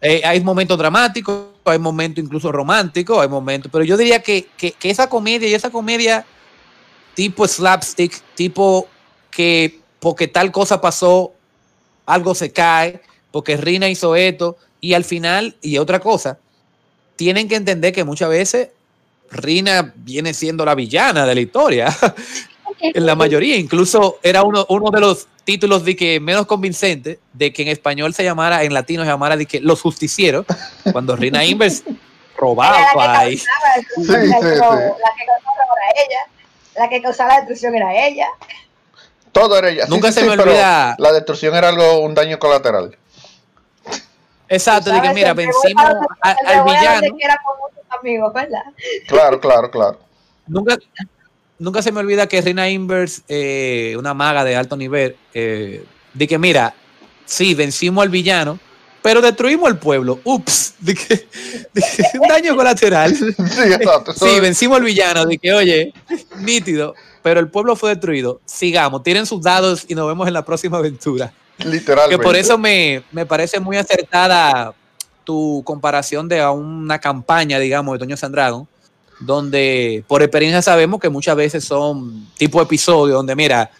eh, 0.00 0.22
hay 0.24 0.40
momentos 0.40 0.78
dramáticos, 0.78 1.46
hay 1.64 1.78
momentos 1.78 2.24
incluso 2.24 2.50
románticos, 2.52 3.20
hay 3.20 3.28
momentos, 3.28 3.70
pero 3.72 3.84
yo 3.84 3.96
diría 3.96 4.22
que, 4.22 4.48
que, 4.56 4.72
que 4.72 4.90
esa 4.90 5.08
comedia 5.08 5.48
y 5.48 5.54
esa 5.54 5.70
comedia 5.70 6.24
tipo 7.14 7.46
slapstick, 7.46 8.20
tipo 8.34 8.88
que 9.30 9.80
porque 9.98 10.28
tal 10.28 10.50
cosa 10.50 10.80
pasó, 10.80 11.32
algo 12.06 12.34
se 12.34 12.52
cae, 12.52 13.02
porque 13.30 13.56
Rina 13.56 13.88
hizo 13.88 14.16
esto, 14.16 14.56
y 14.80 14.94
al 14.94 15.04
final, 15.04 15.56
y 15.60 15.78
otra 15.78 16.00
cosa, 16.00 16.38
tienen 17.16 17.48
que 17.48 17.56
entender 17.56 17.92
que 17.92 18.04
muchas 18.04 18.30
veces 18.30 18.70
Rina 19.30 19.92
viene 19.94 20.32
siendo 20.34 20.64
la 20.64 20.74
villana 20.74 21.26
de 21.26 21.34
la 21.34 21.40
historia, 21.40 21.94
en 22.94 23.06
la 23.06 23.14
mayoría, 23.14 23.56
incluso 23.56 24.18
era 24.22 24.42
uno, 24.42 24.66
uno 24.68 24.90
de 24.90 25.00
los 25.00 25.26
títulos 25.44 25.84
de 25.84 25.96
que 25.96 26.20
menos 26.20 26.46
convincente 26.46 27.18
de 27.32 27.52
que 27.52 27.62
en 27.62 27.68
español 27.68 28.14
se 28.14 28.22
llamara, 28.24 28.62
en 28.62 28.72
latino 28.74 29.02
se 29.02 29.08
llamara 29.10 29.36
de 29.36 29.46
que 29.46 29.60
los 29.60 29.80
justicieros, 29.80 30.46
cuando 30.92 31.16
Rina 31.16 31.44
Invers 31.44 31.82
robaba 32.36 32.78
la 32.94 33.24
destrucción, 33.24 33.50
Sí, 33.96 34.02
sí, 34.04 34.28
la 34.28 34.40
que 34.40 34.54
sí. 34.54 34.58
causaba 34.60 34.80
era 34.80 36.04
ella. 36.06 36.20
La 36.76 36.88
que 36.88 37.02
causaba 37.02 37.28
la 37.34 37.36
destrucción 37.40 37.74
era 37.74 38.06
ella. 38.06 38.26
todo 39.32 39.58
era 39.58 39.68
ella. 39.70 39.84
Sí, 39.86 39.90
Nunca 39.90 40.08
sí, 40.08 40.14
se 40.14 40.20
sí, 40.20 40.26
me 40.26 40.32
olvida- 40.42 40.94
La 40.98 41.12
destrucción 41.12 41.54
era 41.54 41.68
algo, 41.68 42.00
un 42.00 42.14
daño 42.14 42.38
colateral. 42.38 42.96
Exacto, 44.48 44.90
de 44.90 45.00
que 45.00 45.10
mira, 45.14 45.32
vencimos 45.34 45.84
al 46.22 46.64
villano. 46.64 47.16
Claro, 49.06 49.40
claro, 49.40 49.70
claro. 49.70 49.98
Nunca, 50.46 50.76
nunca 51.60 51.82
se 51.82 51.92
me 51.92 52.00
olvida 52.00 52.26
que 52.26 52.40
Rina 52.40 52.68
Inverse, 52.68 53.22
eh, 53.28 53.94
una 53.96 54.14
maga 54.14 54.42
de 54.42 54.56
alto 54.56 54.76
nivel, 54.76 55.14
eh, 55.32 55.84
de 56.14 56.26
que 56.26 56.38
mira, 56.38 56.74
sí, 57.24 57.54
vencimos 57.54 58.02
al 58.02 58.08
villano, 58.08 58.58
pero 59.02 59.20
destruimos 59.20 59.70
el 59.70 59.78
pueblo. 59.78 60.20
Ups, 60.24 60.74
de 60.80 60.94
que, 60.94 61.28
un 62.18 62.28
daño 62.28 62.56
colateral. 62.56 63.14
Sí, 63.16 63.72
exacto. 63.72 64.12
sí, 64.14 64.40
vencimos 64.40 64.78
al 64.78 64.84
villano, 64.84 65.24
de 65.26 65.38
que, 65.38 65.52
oye, 65.52 65.92
nítido, 66.38 66.94
pero 67.22 67.38
el 67.38 67.48
pueblo 67.48 67.76
fue 67.76 67.90
destruido. 67.90 68.40
Sigamos, 68.44 69.02
tiren 69.02 69.26
sus 69.26 69.42
dados 69.42 69.84
y 69.86 69.94
nos 69.94 70.08
vemos 70.08 70.26
en 70.26 70.34
la 70.34 70.44
próxima 70.44 70.78
aventura. 70.78 71.32
Literalmente. 71.58 72.16
Que 72.16 72.22
por 72.22 72.36
eso 72.36 72.56
me, 72.56 73.02
me 73.12 73.26
parece 73.26 73.60
muy 73.60 73.76
acertada 73.76 74.74
tu 75.24 75.62
comparación 75.66 76.26
de 76.26 76.40
a 76.40 76.50
una 76.50 76.98
campaña, 76.98 77.58
digamos, 77.58 77.92
de 77.92 77.98
Toño 77.98 78.16
Sandragon, 78.16 78.66
donde 79.20 80.02
por 80.08 80.22
experiencia 80.22 80.62
sabemos 80.62 80.98
que 80.98 81.10
muchas 81.10 81.36
veces 81.36 81.64
son 81.64 82.28
tipo 82.36 82.60
episodios 82.60 83.16
donde, 83.16 83.36
mira, 83.36 83.70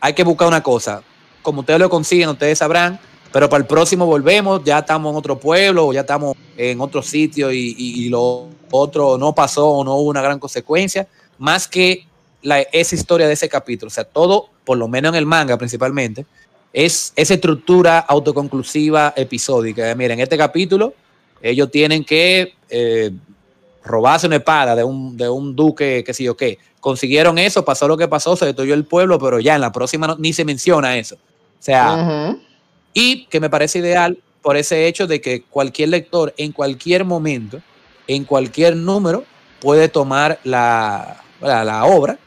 hay 0.00 0.12
que 0.12 0.24
buscar 0.24 0.48
una 0.48 0.62
cosa. 0.62 1.02
Como 1.42 1.60
ustedes 1.60 1.80
lo 1.80 1.88
consiguen, 1.88 2.28
ustedes 2.28 2.58
sabrán, 2.58 2.98
pero 3.32 3.48
para 3.48 3.62
el 3.62 3.66
próximo 3.66 4.06
volvemos, 4.06 4.62
ya 4.64 4.78
estamos 4.78 5.12
en 5.12 5.16
otro 5.16 5.38
pueblo 5.38 5.92
ya 5.92 6.00
estamos 6.00 6.36
en 6.56 6.80
otro 6.80 7.02
sitio 7.02 7.52
y, 7.52 8.08
lo 8.08 8.48
otro 8.70 9.16
no 9.16 9.34
pasó 9.34 9.68
o 9.68 9.84
no 9.84 9.94
hubo 9.94 10.10
una 10.10 10.22
gran 10.22 10.38
consecuencia, 10.38 11.06
más 11.38 11.68
que 11.68 12.06
la, 12.42 12.60
esa 12.60 12.94
historia 12.94 13.26
de 13.26 13.34
ese 13.34 13.48
capítulo. 13.48 13.88
O 13.88 13.90
sea, 13.90 14.04
todo, 14.04 14.48
por 14.64 14.76
lo 14.78 14.88
menos 14.88 15.10
en 15.10 15.16
el 15.16 15.26
manga 15.26 15.56
principalmente, 15.56 16.26
es 16.72 17.12
esa 17.16 17.34
estructura 17.34 18.00
autoconclusiva 18.00 19.14
episódica. 19.16 19.94
Miren, 19.94 20.18
en 20.18 20.24
este 20.24 20.36
capítulo 20.36 20.94
ellos 21.40 21.70
tienen 21.70 22.04
que 22.04 22.54
eh, 22.68 23.12
robarse 23.88 24.26
una 24.26 24.36
espada 24.36 24.76
de 24.76 24.84
un, 24.84 25.16
de 25.16 25.28
un 25.28 25.56
duque, 25.56 26.04
qué 26.04 26.14
sé 26.14 26.24
yo 26.24 26.36
qué. 26.36 26.58
Consiguieron 26.80 27.38
eso, 27.38 27.64
pasó 27.64 27.88
lo 27.88 27.96
que 27.96 28.06
pasó, 28.06 28.36
se 28.36 28.46
destruyó 28.46 28.74
el 28.74 28.84
pueblo, 28.84 29.18
pero 29.18 29.40
ya 29.40 29.54
en 29.54 29.60
la 29.60 29.72
próxima 29.72 30.16
ni 30.18 30.32
se 30.32 30.44
menciona 30.44 30.96
eso. 30.96 31.16
O 31.16 31.62
sea, 31.62 32.36
y 32.94 33.26
que 33.26 33.40
me 33.40 33.50
parece 33.50 33.80
ideal 33.80 34.18
por 34.42 34.56
ese 34.56 34.86
hecho 34.86 35.06
de 35.06 35.20
que 35.20 35.42
cualquier 35.42 35.88
lector 35.88 36.32
en 36.36 36.52
cualquier 36.52 37.04
momento, 37.04 37.60
en 38.06 38.24
cualquier 38.24 38.76
número, 38.76 39.24
puede 39.60 39.88
tomar 39.88 40.38
la, 40.44 41.22
la 41.40 41.84
obra 41.84 42.18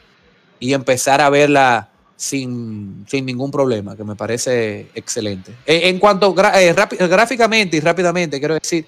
y 0.60 0.74
empezar 0.74 1.20
a 1.20 1.30
verla 1.30 1.88
sin, 2.22 3.04
ningún 3.10 3.50
problema, 3.50 3.96
que 3.96 4.04
me 4.04 4.14
parece 4.14 4.86
excelente. 4.94 5.52
En, 5.66 5.98
cuanto 5.98 6.34
eh, 6.54 6.72
gráficamente 6.72 7.76
y 7.76 7.80
rápidamente, 7.80 8.38
quiero 8.38 8.54
decir 8.54 8.86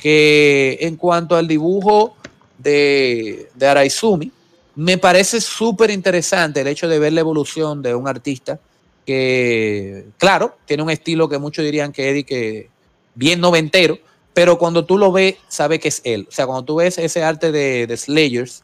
que 0.00 0.78
en 0.80 0.96
cuanto 0.96 1.36
al 1.36 1.48
dibujo 1.48 2.16
de, 2.58 3.48
de 3.54 3.66
Araizumi, 3.66 4.30
me 4.74 4.98
parece 4.98 5.40
súper 5.40 5.90
interesante 5.90 6.60
el 6.60 6.68
hecho 6.68 6.86
de 6.88 6.98
ver 6.98 7.12
la 7.12 7.20
evolución 7.20 7.82
de 7.82 7.94
un 7.94 8.06
artista 8.06 8.60
que, 9.06 10.06
claro, 10.18 10.56
tiene 10.66 10.82
un 10.82 10.90
estilo 10.90 11.28
que 11.28 11.38
muchos 11.38 11.64
dirían 11.64 11.92
que 11.92 12.10
Eddie, 12.10 12.24
que 12.24 12.68
bien 13.14 13.40
noventero, 13.40 13.98
pero 14.34 14.58
cuando 14.58 14.84
tú 14.84 14.98
lo 14.98 15.12
ves, 15.12 15.36
sabe 15.48 15.78
que 15.78 15.88
es 15.88 16.02
él. 16.04 16.26
O 16.28 16.32
sea, 16.32 16.46
cuando 16.46 16.64
tú 16.64 16.76
ves 16.76 16.98
ese 16.98 17.22
arte 17.22 17.52
de, 17.52 17.96
Slayers 17.96 18.62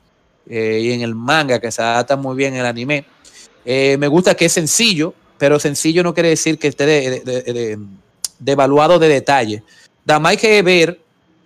eh, 0.51 0.81
y 0.83 0.93
en 0.93 1.01
el 1.01 1.15
manga, 1.15 1.61
que 1.61 1.71
se 1.71 1.81
adapta 1.81 2.17
muy 2.17 2.37
bien 2.37 2.55
el 2.55 2.67
anime, 2.67 3.07
eh, 3.65 3.97
me 3.99 4.09
gusta 4.09 4.35
que 4.35 4.47
es 4.47 4.53
sencillo, 4.53 5.15
pero 5.39 5.59
sencillo 5.59 6.03
no 6.03 6.13
quiere 6.13 6.31
decir 6.31 6.59
que 6.59 6.69
esté 6.69 6.85
de, 6.85 7.79
evaluado 8.45 8.99
de 8.99 9.09
detalle. 9.09 9.63
Da 10.05 10.19
más 10.19 10.37
que 10.37 10.61
ver 10.63 11.01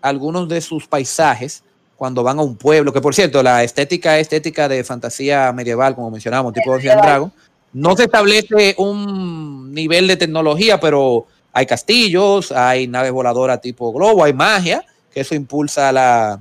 algunos 0.09 0.49
de 0.49 0.61
sus 0.61 0.87
paisajes 0.87 1.63
cuando 1.97 2.23
van 2.23 2.39
a 2.39 2.43
un 2.43 2.57
pueblo, 2.57 2.93
que 2.93 3.01
por 3.01 3.15
cierto, 3.15 3.43
la 3.43 3.65
estética 3.65 4.19
estética 4.19 4.69
de 4.69 4.85
fantasía 4.85 5.53
medieval, 5.53 5.95
como 5.95 6.11
mencionamos, 6.11 6.53
tipo 6.53 6.77
de 6.77 6.85
Dragon, 6.85 7.33
no 7.73 7.97
se 7.97 8.05
establece 8.05 8.75
un 8.79 9.73
nivel 9.73 10.07
de 10.07 10.17
tecnología, 10.17 10.79
pero 10.79 11.27
hay 11.53 11.67
castillos, 11.67 12.53
hay 12.53 12.87
naves 12.87 13.13
voladoras 13.13 13.61
tipo 13.61 13.93
globo, 13.93 14.25
hay 14.25 14.33
magia, 14.33 14.85
que 15.13 15.21
eso 15.21 15.35
impulsa 15.35 15.91
la, 15.91 16.39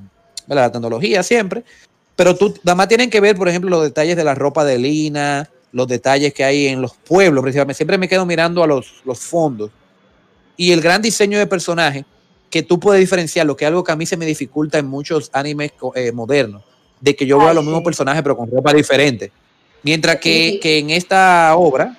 la 0.48 0.72
tecnología 0.72 1.24
siempre. 1.24 1.64
Pero 2.16 2.36
tú, 2.36 2.54
nada 2.64 2.76
más 2.76 2.88
tienen 2.88 3.10
que 3.10 3.20
ver, 3.20 3.36
por 3.36 3.48
ejemplo, 3.48 3.70
los 3.70 3.84
detalles 3.84 4.16
de 4.16 4.24
la 4.24 4.36
ropa 4.36 4.64
de 4.64 4.78
Lina, 4.78 5.50
los 5.72 5.88
detalles 5.88 6.34
que 6.34 6.44
hay 6.44 6.68
en 6.68 6.82
los 6.82 6.94
pueblos, 6.94 7.42
principalmente. 7.42 7.78
Siempre 7.78 7.98
me 7.98 8.08
quedo 8.08 8.26
mirando 8.26 8.64
a 8.64 8.68
los, 8.68 9.02
los 9.04 9.20
fondos. 9.20 9.72
Y 10.58 10.72
el 10.72 10.80
gran 10.80 11.02
diseño 11.02 11.38
de 11.38 11.48
personaje, 11.48 12.06
que 12.56 12.64
tú 12.64 12.80
puedes 12.80 13.02
diferenciar, 13.02 13.46
lo 13.46 13.58
que 13.58 13.66
es 13.66 13.68
algo 13.68 13.84
que 13.84 13.92
a 13.92 13.98
mí 13.98 14.06
se 14.06 14.16
me 14.16 14.26
dificulta 14.26 14.78
en 14.78 14.86
muchos 14.86 15.30
animes 15.34 15.74
eh, 15.94 16.14
modernos, 16.14 16.64
de 17.02 17.14
que 17.14 17.26
yo 17.26 17.38
veo 17.38 17.50
a 17.50 17.54
los 17.54 17.66
mismos 17.66 17.84
personajes 17.84 18.24
pero 18.24 18.38
con 18.38 18.50
ropa 18.50 18.72
diferente. 18.72 19.30
Mientras 19.84 20.22
que, 20.22 20.58
que, 20.62 20.80
en 20.80 20.90
esta 20.90 21.54
obra, 21.58 21.98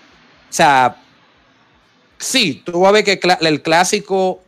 o 0.49 0.53
sea, 0.53 0.97
sí, 2.17 2.63
tú 2.65 2.81
vas 2.81 2.89
a 2.89 2.93
ver 2.93 3.05
que 3.05 3.21
el 3.43 3.61
clásico, 3.61 4.41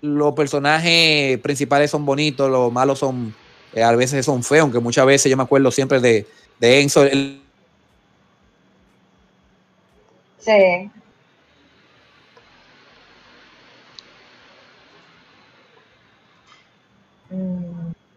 los 0.00 0.34
personajes 0.34 1.38
principales 1.38 1.92
son 1.92 2.04
bonitos, 2.04 2.50
los 2.50 2.72
malos 2.72 2.98
son, 2.98 3.32
eh, 3.72 3.84
a 3.84 3.92
veces 3.92 4.26
son 4.26 4.42
feos, 4.42 4.62
aunque 4.62 4.80
muchas 4.80 5.06
veces 5.06 5.30
yo 5.30 5.36
me 5.36 5.44
acuerdo 5.44 5.70
siempre 5.70 6.00
de, 6.00 6.26
de 6.58 6.80
Enzo, 6.80 7.04
el, 7.04 7.40
Sí. 10.40 10.90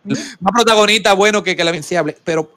Más 0.06 0.54
protagonista 0.54 1.14
bueno 1.14 1.44
que, 1.44 1.56
que 1.56 1.64
la 1.64 1.72
venciable, 1.72 2.18
pero 2.24 2.52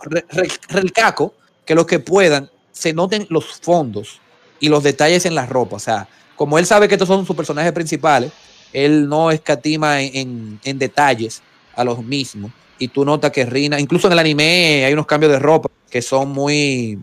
el 0.71 0.93
caco 0.93 1.35
que 1.65 1.75
los 1.75 1.87
que 1.87 1.99
puedan 1.99 2.51
se 2.73 2.93
noten 2.93 3.27
los 3.31 3.47
fondos 3.61 4.21
y 4.61 4.69
los 4.69 4.83
detalles 4.83 5.27
en 5.27 5.35
la 5.35 5.47
ropa. 5.47 5.77
O 5.77 5.81
sea, 5.81 6.09
como 6.37 6.59
él 6.59 6.67
sabe 6.67 6.89
que 6.89 6.95
estos 6.95 7.09
son 7.09 7.27
sus 7.27 7.37
personajes 7.37 7.73
principales, 7.73 8.33
él 8.73 9.09
no 9.09 9.31
escatima 9.31 10.03
en, 10.03 10.61
en 10.63 10.79
detalles 10.79 11.43
a 11.75 11.85
los 11.85 12.03
mismos. 12.03 12.53
Y 12.79 12.89
tú 12.89 13.05
notas 13.05 13.33
que 13.33 13.45
Rina, 13.45 13.81
incluso 13.81 14.07
en 14.07 14.13
el 14.13 14.19
anime 14.19 14.85
hay 14.85 14.93
unos 14.93 15.07
cambios 15.07 15.33
de 15.33 15.39
ropa 15.39 15.69
que 15.91 16.03
son 16.03 16.31
muy 16.31 16.99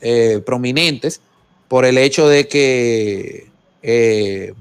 eh, 0.00 0.42
prominentes 0.44 1.20
por 1.68 1.84
el 1.84 1.98
hecho 1.98 2.28
de 2.28 2.48
que 2.48 3.48
eh, 3.82 4.52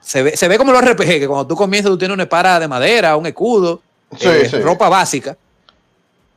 se, 0.00 0.22
ve, 0.22 0.36
se 0.36 0.48
ve 0.48 0.58
como 0.58 0.72
los 0.72 0.84
RPG, 0.84 1.06
que 1.06 1.26
cuando 1.26 1.46
tú 1.46 1.56
comienzas 1.56 1.90
tú 1.90 1.98
tienes 1.98 2.14
una 2.14 2.24
espada 2.24 2.60
de 2.60 2.68
madera, 2.68 3.16
un 3.16 3.26
escudo, 3.26 3.82
eh, 4.20 4.48
ropa 4.62 4.88
básica, 4.88 5.36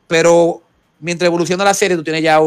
pero 0.06 0.62
mientras 1.00 1.26
evoluciona 1.26 1.64
la 1.64 1.74
serie 1.74 1.96
tú 1.96 2.04
tienes 2.04 2.22
ya 2.22 2.40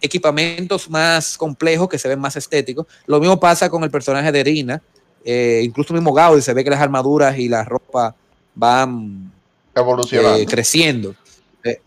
equipamientos 0.00 0.88
más 0.88 1.36
complejos 1.36 1.88
que 1.88 1.98
se 1.98 2.08
ven 2.08 2.20
más 2.20 2.36
estéticos. 2.36 2.86
Lo 3.06 3.20
mismo 3.20 3.38
pasa 3.40 3.68
con 3.68 3.82
el 3.84 3.90
personaje 3.90 4.30
de 4.30 4.44
Rina, 4.44 4.82
eh, 5.24 5.60
incluso 5.64 5.92
mismo 5.92 6.12
Gaudi, 6.12 6.42
se 6.42 6.54
ve 6.54 6.64
que 6.64 6.70
las 6.70 6.80
armaduras 6.80 7.38
y 7.38 7.48
la 7.48 7.64
ropa 7.64 8.14
van 8.54 9.32
evolucionando. 9.74 10.46
creciendo, 10.46 11.14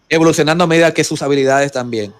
evolucionando 0.09 0.63
a 0.63 0.67
medida 0.67 0.93
que 0.93 1.03
sus 1.03 1.21
habilidades 1.21 1.71
también. 1.71 2.13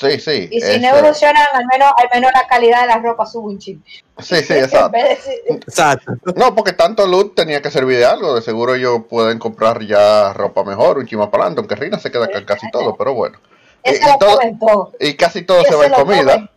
Sí, 0.00 0.18
sí. 0.18 0.48
Y 0.50 0.62
si 0.62 0.80
no 0.80 0.88
evolucionan, 0.88 1.44
al 1.52 1.66
menos, 1.66 1.92
al 1.94 2.08
menos 2.14 2.30
la 2.32 2.46
calidad 2.46 2.82
de 2.82 2.86
la 2.86 2.98
ropa 2.98 3.26
sube 3.26 3.52
un 3.52 3.58
chip. 3.58 3.84
Sí, 4.18 4.36
sí, 4.36 4.54
exacto. 4.54 4.96
exacto. 5.48 6.12
No, 6.36 6.54
porque 6.54 6.72
tanto 6.72 7.06
loot 7.06 7.34
tenía 7.34 7.60
que 7.60 7.70
servir 7.70 7.98
de 7.98 8.06
algo. 8.06 8.34
De 8.34 8.40
seguro 8.40 8.74
ellos 8.74 9.02
pueden 9.10 9.38
comprar 9.38 9.84
ya 9.84 10.32
ropa 10.32 10.64
mejor, 10.64 10.98
un 10.98 11.06
chima 11.06 11.30
para 11.30 11.44
adelante, 11.44 11.60
aunque 11.60 11.74
Rina 11.74 11.98
se 11.98 12.10
queda 12.10 12.30
con 12.30 12.44
casi 12.44 12.70
todo, 12.70 12.96
pero 12.96 13.12
bueno. 13.12 13.38
y, 13.84 14.18
todo, 14.18 14.92
y 14.98 15.14
casi 15.14 15.42
todo 15.42 15.62
se 15.64 15.74
va 15.74 15.86
en 15.86 15.92
comida. 15.92 16.50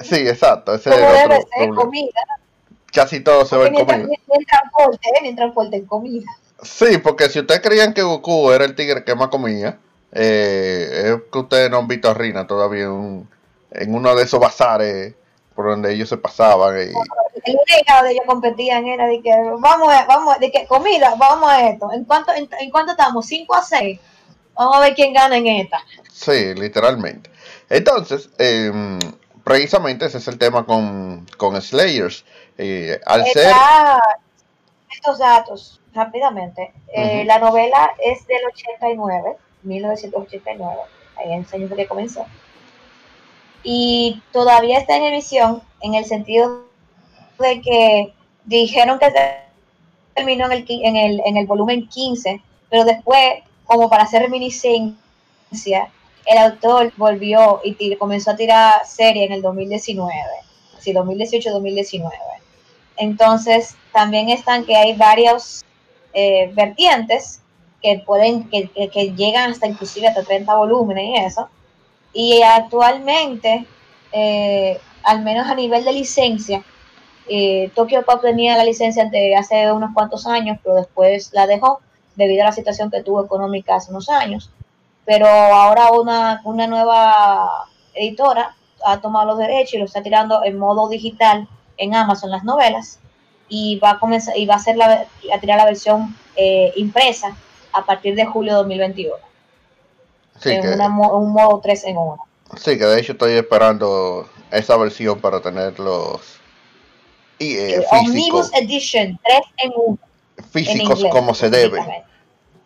Sí, 0.00 0.16
exacto. 0.16 0.74
Ese 0.74 0.90
es 0.90 0.96
debe 0.96 1.46
ser, 1.56 1.70
comida. 1.70 2.20
Casi 2.92 3.20
todo 3.20 3.46
se 3.46 3.56
va 3.56 3.68
en 3.68 3.74
comida. 3.74 3.98
Ni 3.98 4.14
en 4.14 4.44
transporte, 4.44 5.08
ni 5.22 5.28
en 5.28 5.36
transporte, 5.36 5.76
en 5.76 5.86
comida. 5.86 6.26
Sí, 6.60 6.98
porque 6.98 7.28
si 7.28 7.38
ustedes 7.38 7.60
creían 7.60 7.94
que 7.94 8.02
Goku 8.02 8.50
era 8.50 8.64
el 8.64 8.74
tigre 8.74 9.04
que 9.04 9.14
más 9.14 9.28
comía, 9.28 9.78
eh, 10.18 11.12
es 11.12 11.30
que 11.30 11.38
ustedes 11.38 11.70
no 11.70 11.78
han 11.78 11.88
visto 11.88 12.08
a 12.08 12.14
Rina 12.14 12.46
todavía 12.46 12.84
en, 12.84 13.28
uno 13.88 14.14
de 14.14 14.22
esos 14.22 14.40
bazares 14.40 15.14
por 15.54 15.66
donde 15.66 15.92
ellos 15.92 16.08
se 16.08 16.16
pasaban. 16.16 16.74
Y... 16.76 16.80
El 17.44 17.56
donde 17.86 18.12
ellos 18.12 18.24
competían 18.26 18.86
era 18.86 19.06
de 19.06 19.20
que 19.20 19.30
vamos, 19.60 19.92
a, 19.92 20.06
vamos, 20.06 20.40
de 20.40 20.50
que 20.50 20.66
comida, 20.66 21.14
vamos 21.18 21.50
a 21.50 21.68
esto. 21.68 21.92
¿En 21.92 22.04
cuánto, 22.04 22.32
en, 22.34 22.70
cuánto 22.70 22.92
estamos? 22.92 23.30
¿5 23.30 23.46
a 23.56 23.62
6? 23.62 24.00
Vamos 24.54 24.76
a 24.76 24.80
ver 24.80 24.94
quién 24.94 25.12
gana 25.12 25.36
en 25.36 25.46
esta. 25.48 25.84
Sí, 26.10 26.54
literalmente. 26.54 27.28
Entonces, 27.68 28.30
em, 28.38 28.98
precisamente 29.44 30.06
ese 30.06 30.16
es 30.16 30.28
el 30.28 30.38
tema 30.38 30.64
con, 30.64 31.26
con 31.36 31.60
Slayers. 31.60 32.24
Eh, 32.56 32.98
al 33.04 33.26
ser... 33.26 33.52
Estos 34.90 35.18
datos, 35.18 35.80
rápidamente. 35.92 36.72
Eh, 36.88 37.24
la 37.26 37.38
novela 37.38 37.92
es 38.02 38.26
del 38.26 38.40
89 38.46 39.36
1989, 39.66 40.76
ahí 41.16 41.32
en 41.32 41.42
ese 41.42 41.56
año 41.56 41.68
que 41.74 41.86
comenzó. 41.86 42.26
Y 43.62 44.22
todavía 44.32 44.78
está 44.78 44.96
en 44.96 45.04
emisión 45.04 45.62
en 45.80 45.94
el 45.94 46.04
sentido 46.04 46.64
de 47.38 47.60
que 47.60 48.14
dijeron 48.44 48.98
que 48.98 49.12
terminó 50.14 50.46
en 50.46 50.52
el, 50.52 50.64
en 50.68 50.96
el, 50.96 51.22
en 51.24 51.36
el 51.36 51.46
volumen 51.46 51.88
15, 51.88 52.40
pero 52.70 52.84
después, 52.84 53.42
como 53.64 53.90
para 53.90 54.04
hacer 54.04 54.22
reminiscencia, 54.22 55.90
el 56.26 56.38
autor 56.38 56.92
volvió 56.96 57.60
y 57.62 57.94
comenzó 57.96 58.32
a 58.32 58.36
tirar 58.36 58.86
serie 58.86 59.24
en 59.24 59.32
el 59.32 59.42
2019, 59.42 60.12
sí, 60.78 60.92
2018-2019. 60.92 62.10
Entonces, 62.96 63.76
también 63.92 64.28
están 64.28 64.64
que 64.64 64.76
hay 64.76 64.94
varios 64.94 65.64
eh, 66.12 66.50
vertientes 66.54 67.42
que 67.86 68.02
pueden, 68.04 68.50
que, 68.50 68.68
que, 68.68 69.14
llegan 69.14 69.52
hasta 69.52 69.68
inclusive 69.68 70.08
hasta 70.08 70.24
30 70.24 70.52
volúmenes 70.56 71.04
y 71.04 71.16
eso. 71.24 71.48
Y 72.12 72.42
actualmente, 72.42 73.64
eh, 74.10 74.80
al 75.04 75.22
menos 75.22 75.46
a 75.46 75.54
nivel 75.54 75.84
de 75.84 75.92
licencia, 75.92 76.64
eh, 77.28 77.70
Tokyo 77.76 78.04
Pop 78.04 78.22
tenía 78.22 78.56
la 78.56 78.64
licencia 78.64 79.08
hace 79.38 79.70
unos 79.70 79.94
cuantos 79.94 80.26
años, 80.26 80.58
pero 80.64 80.74
después 80.74 81.30
la 81.32 81.46
dejó 81.46 81.80
debido 82.16 82.42
a 82.42 82.46
la 82.46 82.52
situación 82.52 82.90
que 82.90 83.04
tuvo 83.04 83.24
económica 83.24 83.76
hace 83.76 83.92
unos 83.92 84.08
años. 84.08 84.50
Pero 85.04 85.28
ahora 85.28 85.92
una, 85.92 86.40
una 86.42 86.66
nueva 86.66 87.68
editora 87.94 88.56
ha 88.84 89.00
tomado 89.00 89.26
los 89.26 89.38
derechos 89.38 89.74
y 89.74 89.78
lo 89.78 89.84
está 89.84 90.02
tirando 90.02 90.42
en 90.44 90.58
modo 90.58 90.88
digital 90.88 91.48
en 91.76 91.94
Amazon 91.94 92.32
las 92.32 92.42
novelas 92.42 92.98
y 93.48 93.78
va 93.78 93.90
a 93.90 93.98
comenzar 94.00 94.36
y 94.36 94.44
va 94.44 94.54
a 94.54 94.56
hacer 94.56 94.76
la, 94.76 95.06
a 95.32 95.38
tirar 95.40 95.58
la 95.58 95.66
versión 95.66 96.16
eh, 96.34 96.72
impresa 96.74 97.36
a 97.76 97.84
partir 97.84 98.14
de 98.14 98.24
julio 98.24 98.52
de 98.52 98.58
2021. 98.58 99.14
en 100.44 100.90
un 100.90 101.32
modo 101.32 101.60
3 101.62 101.84
en 101.84 101.96
1. 101.96 102.26
Sí, 102.56 102.78
que 102.78 102.84
de 102.84 103.00
hecho 103.00 103.12
estoy 103.12 103.32
esperando 103.32 104.28
esa 104.50 104.76
versión 104.76 105.20
para 105.20 105.40
tener 105.40 105.78
los 105.78 106.40
y, 107.38 107.56
eh, 107.56 107.84
Omnibus 107.90 108.50
Edition 108.54 109.18
3 109.22 109.40
en 109.58 109.72
1. 109.74 109.98
Físicos 110.50 111.04
como 111.10 111.34
se 111.34 111.50
debe. 111.50 111.80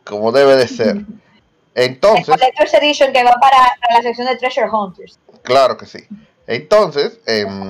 Como 0.04 0.32
debe 0.32 0.56
de 0.56 0.68
ser. 0.68 1.04
Entonces. 1.74 2.28
El 2.28 2.34
Collector's 2.34 2.74
Edition 2.74 3.12
que 3.12 3.24
va 3.24 3.34
para, 3.40 3.76
la 3.90 4.02
sección 4.02 4.26
de 4.26 4.36
Treasure 4.36 4.68
Hunters. 4.70 5.18
Claro 5.42 5.76
que 5.76 5.86
sí. 5.86 6.04
Entonces, 6.46 7.18
em, 7.26 7.68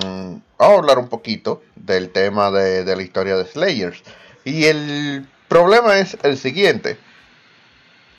vamos 0.59 0.77
a 0.77 0.79
hablar 0.79 0.99
un 0.99 1.09
poquito 1.09 1.63
del 1.77 2.11
tema 2.11 2.51
de, 2.51 2.85
de 2.85 2.97
la 2.97 3.03
historia 3.03 3.37
de 3.37 3.45
Slayers. 3.47 4.03
Y 4.45 4.65
el 4.65 5.29
problema 5.49 5.99
es 5.99 6.17
el 6.23 6.39
siguiente. 6.39 6.99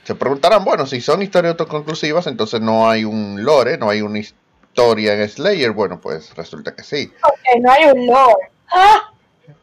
Se 0.04 0.14
preguntarán, 0.16 0.64
bueno, 0.64 0.86
si 0.86 1.00
son 1.00 1.22
historias 1.22 1.52
autoconclusivas, 1.52 2.26
entonces 2.26 2.60
no 2.60 2.90
hay 2.90 3.04
un 3.04 3.44
lore, 3.44 3.78
no 3.78 3.88
hay 3.88 4.02
una 4.02 4.18
historia 4.18 5.14
en 5.14 5.28
Slayer. 5.28 5.70
Bueno, 5.70 6.00
pues 6.00 6.34
resulta 6.34 6.74
que 6.74 6.82
sí. 6.82 7.12
Okay, 7.22 7.60
no 7.60 7.70
hay 7.70 7.84
un 7.84 8.06
lore. 8.06 8.50
¡Ah! 8.70 9.12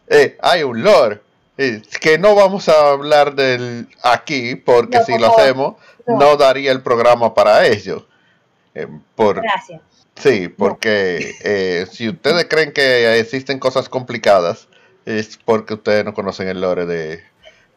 Eh, 0.08 0.38
hay 0.42 0.64
un 0.64 0.82
lore. 0.82 1.22
Eh, 1.58 1.82
que 2.00 2.18
no 2.18 2.36
vamos 2.36 2.70
a 2.70 2.92
hablar 2.92 3.36
del 3.36 3.90
aquí, 4.02 4.56
porque 4.56 5.04
si 5.04 5.18
lo 5.18 5.38
hacemos, 5.38 5.76
no. 6.08 6.38
daría 6.38 6.72
el 6.72 6.82
programa 6.82 7.34
para 7.34 7.68
ello. 7.68 8.08
Eh, 8.74 8.88
por, 9.16 9.42
Gracias. 9.42 9.82
Sí, 10.16 10.48
porque 10.48 11.86
si 11.92 12.10
ustedes 12.10 12.46
creen 12.50 12.72
que 12.72 13.20
existen 13.20 13.60
cosas 13.60 13.90
complicadas, 13.90 14.68
es 15.06 15.38
porque 15.44 15.74
ustedes 15.74 16.06
no 16.06 16.14
conocen 16.14 16.48
el 16.48 16.62
lore 16.62 16.86
de, 16.86 17.24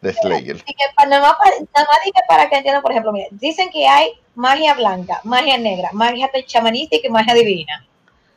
de 0.02 0.12
Slayer. 0.12 0.56
Y 0.66 0.74
que 0.74 0.84
para, 0.94 1.08
nada, 1.08 1.22
más, 1.22 1.38
nada 1.74 1.86
más 1.86 2.24
para 2.28 2.50
que 2.50 2.56
entiendan, 2.56 2.82
por 2.82 2.90
ejemplo, 2.90 3.12
mira, 3.12 3.28
dicen 3.30 3.70
que 3.70 3.86
hay 3.86 4.12
magia 4.34 4.74
blanca, 4.74 5.20
magia 5.24 5.56
negra, 5.56 5.88
magia 5.92 6.30
chamanística 6.46 7.06
y 7.06 7.10
magia 7.10 7.34
divina. 7.34 7.86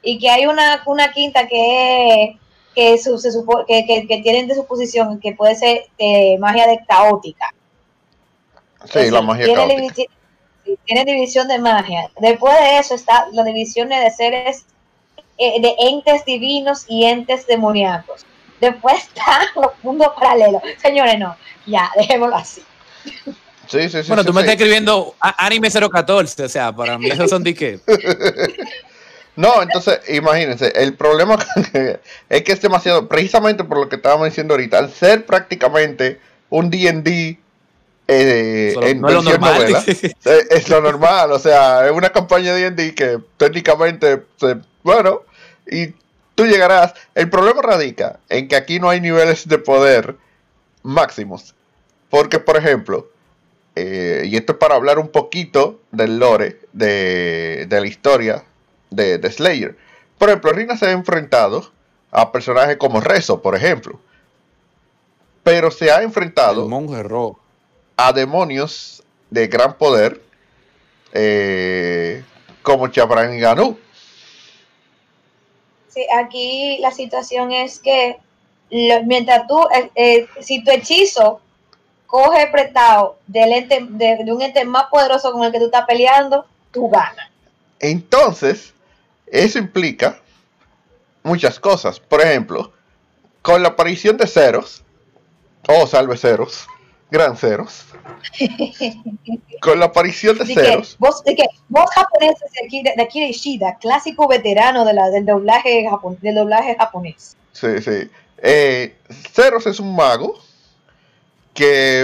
Y 0.01 0.17
que 0.19 0.29
hay 0.29 0.45
una, 0.45 0.83
una 0.85 1.11
quinta 1.11 1.47
que 1.47 2.37
que, 2.75 2.97
su, 2.97 3.17
se 3.17 3.29
que, 3.67 3.85
que, 3.87 4.05
que, 4.05 4.21
tienen 4.21 4.47
de 4.47 4.55
su 4.55 4.67
posición 4.67 5.19
que 5.19 5.33
puede 5.33 5.55
ser 5.55 5.85
eh, 5.97 6.37
magia 6.37 6.67
de 6.67 6.79
caótica. 6.85 7.55
Sí, 8.83 9.09
la 9.09 9.21
magia 9.21 9.45
tiene 9.45 9.65
caótica. 9.65 10.13
tiene 10.83 11.05
división 11.05 11.47
de 11.47 11.57
magia. 11.57 12.11
Después 12.19 12.53
de 12.59 12.77
eso 12.77 12.93
está 12.93 13.27
la 13.31 13.43
división 13.43 13.89
de 13.89 14.11
seres, 14.11 14.65
eh, 15.37 15.61
de 15.61 15.73
entes 15.79 16.25
divinos 16.25 16.85
y 16.89 17.05
entes 17.05 17.47
demoníacos. 17.47 18.25
Después 18.61 18.95
están 19.15 19.47
los 19.55 19.71
mundos 19.83 20.09
paralelos. 20.19 20.61
Señores, 20.81 21.17
no, 21.19 21.35
ya, 21.65 21.91
dejémoslo 21.95 22.35
así. 22.35 22.63
Sí, 23.67 23.89
sí, 23.89 24.03
sí. 24.03 24.07
Bueno, 24.07 24.21
sí, 24.23 24.27
tú 24.27 24.33
me 24.33 24.41
sí. 24.41 24.47
estás 24.47 24.53
escribiendo 24.55 25.15
anime 25.19 25.69
014, 25.71 26.43
o 26.43 26.49
sea, 26.49 26.71
para 26.71 26.97
mí 26.97 27.07
esos 27.09 27.29
son 27.29 27.43
de 27.43 27.53
qué. 27.53 27.79
No, 29.37 29.61
entonces, 29.61 29.99
imagínense, 30.07 30.71
el 30.75 30.93
problema 30.93 31.35
es 32.29 32.43
que 32.43 32.51
es 32.53 32.61
demasiado, 32.61 33.09
precisamente 33.09 33.65
por 33.65 33.79
lo 33.79 33.89
que 33.89 33.97
estábamos 33.97 34.27
diciendo 34.29 34.53
ahorita, 34.53 34.77
al 34.77 34.93
ser 34.93 35.25
prácticamente 35.25 36.21
un 36.49 36.69
D&D 36.69 37.37
eh, 38.07 38.71
Solo- 38.73 38.87
en 38.87 39.01
no 39.01 39.09
es 39.09 39.13
lo 39.15 39.37
novela, 39.37 39.83
eh, 39.87 40.47
es 40.51 40.69
lo 40.69 40.79
normal, 40.79 41.33
o 41.33 41.39
sea, 41.39 41.85
es 41.85 41.91
una 41.91 42.11
campaña 42.11 42.53
de 42.53 42.71
D&D 42.71 42.95
que 42.95 43.19
técnicamente, 43.35 44.23
se- 44.37 44.55
bueno, 44.83 45.23
y 45.69 45.87
tú 46.35 46.45
llegarás, 46.45 46.93
el 47.15 47.29
problema 47.29 47.61
radica 47.61 48.19
en 48.29 48.47
que 48.47 48.55
aquí 48.55 48.79
no 48.79 48.89
hay 48.89 49.01
niveles 49.01 49.47
de 49.47 49.57
poder 49.57 50.15
máximos, 50.83 51.55
porque 52.09 52.39
por 52.39 52.57
ejemplo, 52.57 53.09
eh, 53.75 54.23
y 54.25 54.37
esto 54.37 54.53
es 54.53 54.57
para 54.59 54.75
hablar 54.75 54.99
un 54.99 55.09
poquito 55.09 55.81
del 55.91 56.19
lore, 56.19 56.59
de, 56.73 57.65
de 57.67 57.81
la 57.81 57.87
historia 57.87 58.43
de, 58.89 59.17
de 59.17 59.31
Slayer. 59.31 59.75
Por 60.17 60.29
ejemplo, 60.29 60.51
Rina 60.51 60.77
se 60.77 60.85
ha 60.87 60.91
enfrentado 60.91 61.71
a 62.11 62.31
personajes 62.31 62.77
como 62.77 63.01
Rezo, 63.01 63.41
por 63.41 63.55
ejemplo. 63.55 63.99
Pero 65.43 65.69
se 65.69 65.91
ha 65.91 66.01
enfrentado 66.01 66.67
a 67.97 68.13
demonios 68.13 69.03
de 69.29 69.47
gran 69.47 69.77
poder 69.77 70.21
eh, 71.11 72.23
como 72.61 72.87
Chabran 72.87 73.35
y 73.35 73.39
Ganú. 73.39 73.77
Aquí 76.17 76.77
la 76.79 76.91
situación 76.91 77.51
es 77.51 77.79
que 77.79 78.17
mientras 79.05 79.47
tú, 79.47 79.59
eh, 79.73 79.91
eh, 79.95 80.27
si 80.41 80.63
tu 80.63 80.71
hechizo 80.71 81.41
coge 82.07 82.47
prestado 82.47 83.17
de, 83.27 83.65
de 83.89 84.31
un 84.31 84.41
ente 84.41 84.65
más 84.65 84.85
poderoso 84.85 85.31
con 85.31 85.43
el 85.43 85.51
que 85.51 85.59
tú 85.59 85.65
estás 85.65 85.85
peleando, 85.85 86.45
tú 86.71 86.89
ganas. 86.89 87.29
Entonces, 87.79 88.73
eso 89.27 89.59
implica 89.59 90.19
muchas 91.23 91.59
cosas. 91.59 91.99
Por 91.99 92.21
ejemplo, 92.21 92.71
con 93.41 93.61
la 93.61 93.69
aparición 93.69 94.17
de 94.17 94.27
ceros, 94.27 94.83
o 95.67 95.87
salve 95.87 96.17
ceros, 96.17 96.67
gran 97.15 97.37
ceros, 97.37 97.85
con 99.61 99.79
la 99.79 99.85
aparición 99.85 100.37
de 100.37 100.45
que 100.45 100.53
ceros, 100.53 100.95
vos, 100.99 101.23
de 101.23 101.35
que 101.35 101.43
vos 101.69 101.89
japoneses 101.93 102.51
de 102.51 102.65
aquí 102.65 102.83
de, 102.83 102.93
de 102.95 103.01
aquí 103.03 103.21
de 103.21 103.27
Ishida, 103.29 103.77
clásico 103.79 104.27
veterano 104.27 104.85
de 104.85 104.93
la, 104.93 105.09
del 105.09 105.25
doblaje 105.25 105.85
japon- 105.89 106.19
del 106.19 106.35
doblaje 106.35 106.75
japonés. 106.77 107.35
sí, 107.53 107.81
sí. 107.81 108.09
Eh, 108.37 108.95
ceros 109.33 109.65
es 109.65 109.79
un 109.79 109.95
mago 109.95 110.37
que 111.53 112.01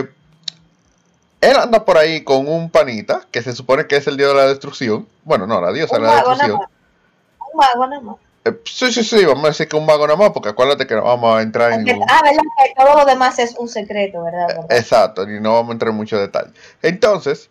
él 1.41 1.55
anda 1.57 1.83
por 1.83 1.97
ahí 1.97 2.23
con 2.23 2.47
un 2.47 2.69
panita 2.69 3.27
que 3.31 3.41
se 3.41 3.53
supone 3.53 3.85
que 3.85 3.97
es 3.97 4.07
el 4.07 4.15
dios 4.17 4.29
de 4.33 4.35
la 4.39 4.47
destrucción. 4.47 5.07
Bueno, 5.23 5.45
no, 5.45 5.59
la 5.59 5.71
diosa 5.73 5.97
de 5.97 6.01
la 6.03 6.15
destrucción. 6.15 6.51
Un 6.53 7.57
mago 7.57 7.87
nada 7.87 8.01
más. 8.01 8.15
Eh, 8.43 8.53
sí, 8.65 8.91
sí, 8.91 9.03
sí, 9.03 9.23
vamos 9.25 9.45
a 9.45 9.47
decir 9.49 9.67
que 9.67 9.75
un 9.75 9.85
mago 9.85 10.07
nada 10.07 10.17
más, 10.17 10.31
porque 10.31 10.49
acuérdate 10.49 10.87
que 10.87 10.95
no 10.95 11.03
vamos 11.03 11.37
a 11.37 11.41
entrar 11.43 11.73
en 11.73 11.83
ningún... 11.83 12.05
ah, 12.09 12.21
verdad 12.23 12.41
que 12.63 12.73
todo 12.75 12.97
lo 12.97 13.05
demás 13.05 13.37
es 13.37 13.55
un 13.57 13.67
secreto, 13.67 14.23
¿verdad? 14.23 14.47
¿Verdad? 14.47 14.65
Exacto, 14.71 15.29
y 15.29 15.39
no 15.39 15.53
vamos 15.53 15.69
a 15.69 15.73
entrar 15.73 15.91
en 15.91 15.97
mucho 15.97 16.17
detalle. 16.19 16.51
Entonces, 16.81 17.49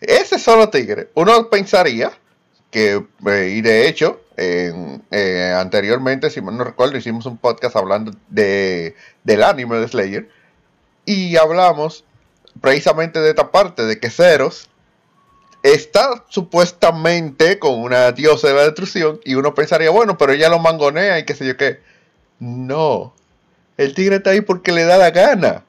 ese 0.00 0.38
solo 0.38 0.68
tigre, 0.68 1.08
uno 1.14 1.48
pensaría 1.48 2.12
que, 2.70 3.02
eh, 3.26 3.52
y 3.56 3.62
de 3.62 3.88
hecho, 3.88 4.20
en- 4.36 5.02
eh, 5.10 5.54
anteriormente, 5.58 6.28
si 6.28 6.42
mal 6.42 6.58
no 6.58 6.64
recuerdo, 6.64 6.98
hicimos 6.98 7.24
un 7.24 7.38
podcast 7.38 7.74
hablando 7.76 8.12
de, 8.28 8.94
del 9.24 9.42
anime 9.42 9.78
de 9.78 9.88
Slayer, 9.88 10.28
y 11.06 11.36
hablamos 11.36 12.04
precisamente 12.60 13.20
de 13.20 13.30
esta 13.30 13.50
parte, 13.50 13.84
de 13.86 13.98
que 13.98 14.10
Ceros 14.10 14.68
está 15.72 16.24
supuestamente 16.28 17.58
con 17.58 17.80
una 17.80 18.12
diosa 18.12 18.48
de 18.48 18.54
la 18.54 18.64
destrucción, 18.64 19.20
y 19.24 19.34
uno 19.34 19.54
pensaría, 19.54 19.90
bueno, 19.90 20.16
pero 20.18 20.32
ella 20.32 20.48
lo 20.48 20.58
mangonea 20.58 21.18
y 21.18 21.24
qué 21.24 21.34
sé 21.34 21.46
yo 21.46 21.56
qué. 21.56 21.80
No, 22.38 23.14
el 23.76 23.94
tigre 23.94 24.16
está 24.16 24.30
ahí 24.30 24.40
porque 24.40 24.72
le 24.72 24.84
da 24.84 24.96
la 24.96 25.10
gana. 25.10 25.64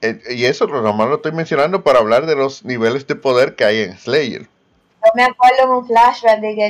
Eh, 0.00 0.20
Y 0.30 0.44
eso 0.44 0.66
nomás 0.66 1.08
lo 1.08 1.16
estoy 1.16 1.32
mencionando 1.32 1.82
para 1.82 1.98
hablar 1.98 2.26
de 2.26 2.36
los 2.36 2.64
niveles 2.64 3.06
de 3.06 3.16
poder 3.16 3.56
que 3.56 3.64
hay 3.64 3.82
en 3.82 3.98
Slayer. 3.98 4.42
Yo 4.42 5.10
me 5.14 5.24
acuerdo 5.24 5.62
en 5.62 5.68
un 5.70 5.86
flashback 5.86 6.40
de 6.40 6.54
que, 6.54 6.66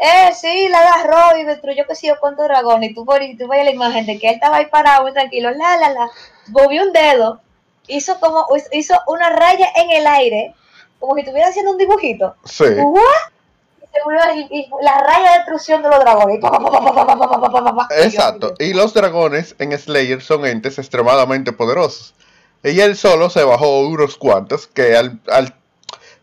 eh, 0.00 0.32
sí, 0.34 0.68
la 0.68 0.78
agarró 0.78 1.38
y 1.38 1.44
destruyó 1.44 1.86
que 1.86 1.94
sí 1.94 2.08
yo 2.08 2.18
cuántos 2.20 2.46
dragones. 2.46 2.90
Y 2.90 2.94
tú, 2.94 3.06
y 3.20 3.36
tú 3.36 3.48
ves 3.48 3.64
la 3.64 3.70
imagen 3.70 4.06
de 4.06 4.18
que 4.18 4.28
él 4.28 4.34
estaba 4.34 4.56
ahí 4.56 4.66
parado 4.66 5.02
muy 5.02 5.12
tranquilo, 5.12 5.50
la, 5.50 5.76
la, 5.76 5.90
la, 5.90 6.10
movió 6.48 6.82
un 6.82 6.92
dedo, 6.92 7.40
hizo 7.86 8.18
como, 8.20 8.46
hizo 8.72 8.98
una 9.06 9.30
raya 9.30 9.68
en 9.76 9.90
el 9.90 10.06
aire, 10.06 10.54
como 11.04 11.14
si 11.16 11.20
estuviera 11.20 11.48
haciendo 11.48 11.72
un 11.72 11.78
dibujito. 11.78 12.34
Sí. 12.44 12.64
¿What? 12.64 13.02
la 14.82 14.98
raya 15.00 15.30
de 15.32 15.36
destrucción 15.38 15.80
de 15.82 15.88
los 15.88 16.00
dragones. 16.00 16.40
Exacto. 18.02 18.54
Y 18.58 18.74
los 18.74 18.92
dragones 18.92 19.54
en 19.58 19.76
Slayer 19.78 20.20
son 20.20 20.44
entes 20.46 20.78
extremadamente 20.78 21.52
poderosos. 21.52 22.14
Y 22.62 22.80
él 22.80 22.96
solo 22.96 23.30
se 23.30 23.44
bajó 23.44 23.86
unos 23.86 24.16
cuantos 24.16 24.66
que 24.66 24.96
al, 24.96 25.20
al, 25.28 25.54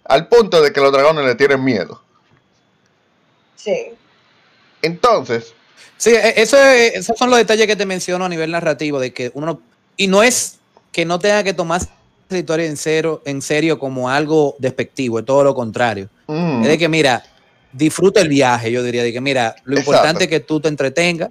al 0.05 0.27
punto 0.27 0.61
de 0.61 0.73
que 0.73 0.81
los 0.81 0.91
dragones 0.91 1.23
le 1.25 1.35
tienen 1.35 1.63
miedo. 1.63 2.01
Sí. 3.55 3.93
Entonces, 4.81 5.53
Sí, 5.97 6.09
e- 6.15 6.41
eso 6.41 6.57
es- 6.57 6.95
esos 6.95 7.17
son 7.17 7.29
los 7.29 7.37
detalles 7.37 7.67
que 7.67 7.75
te 7.75 7.85
menciono 7.85 8.25
a 8.25 8.29
nivel 8.29 8.49
narrativo, 8.51 8.99
de 8.99 9.13
que 9.13 9.29
uno, 9.35 9.45
no- 9.45 9.61
y 9.97 10.07
no 10.07 10.23
es 10.23 10.57
que 10.91 11.05
no 11.05 11.19
tenga 11.19 11.43
que 11.43 11.53
tomar 11.53 11.81
la 12.31 12.39
historia 12.39 12.65
en 12.65 12.77
serio, 12.77 13.21
en 13.25 13.41
serio 13.41 13.77
como 13.79 14.09
algo 14.09 14.55
despectivo, 14.59 15.19
es 15.19 15.25
todo 15.25 15.43
lo 15.43 15.53
contrario. 15.55 16.09
mm, 16.27 16.61
Es 16.63 16.67
de 16.67 16.77
que, 16.77 16.87
mira, 16.89 17.23
disfruta 17.71 18.21
el 18.21 18.29
viaje, 18.29 18.71
yo 18.71 18.83
diría, 18.83 19.03
de 19.03 19.13
que, 19.13 19.21
mira, 19.21 19.55
lo 19.63 19.77
Exacto. 19.77 19.91
importante 19.91 20.23
es 20.25 20.29
que 20.29 20.39
tú 20.41 20.59
te 20.59 20.67
entretengas, 20.67 21.29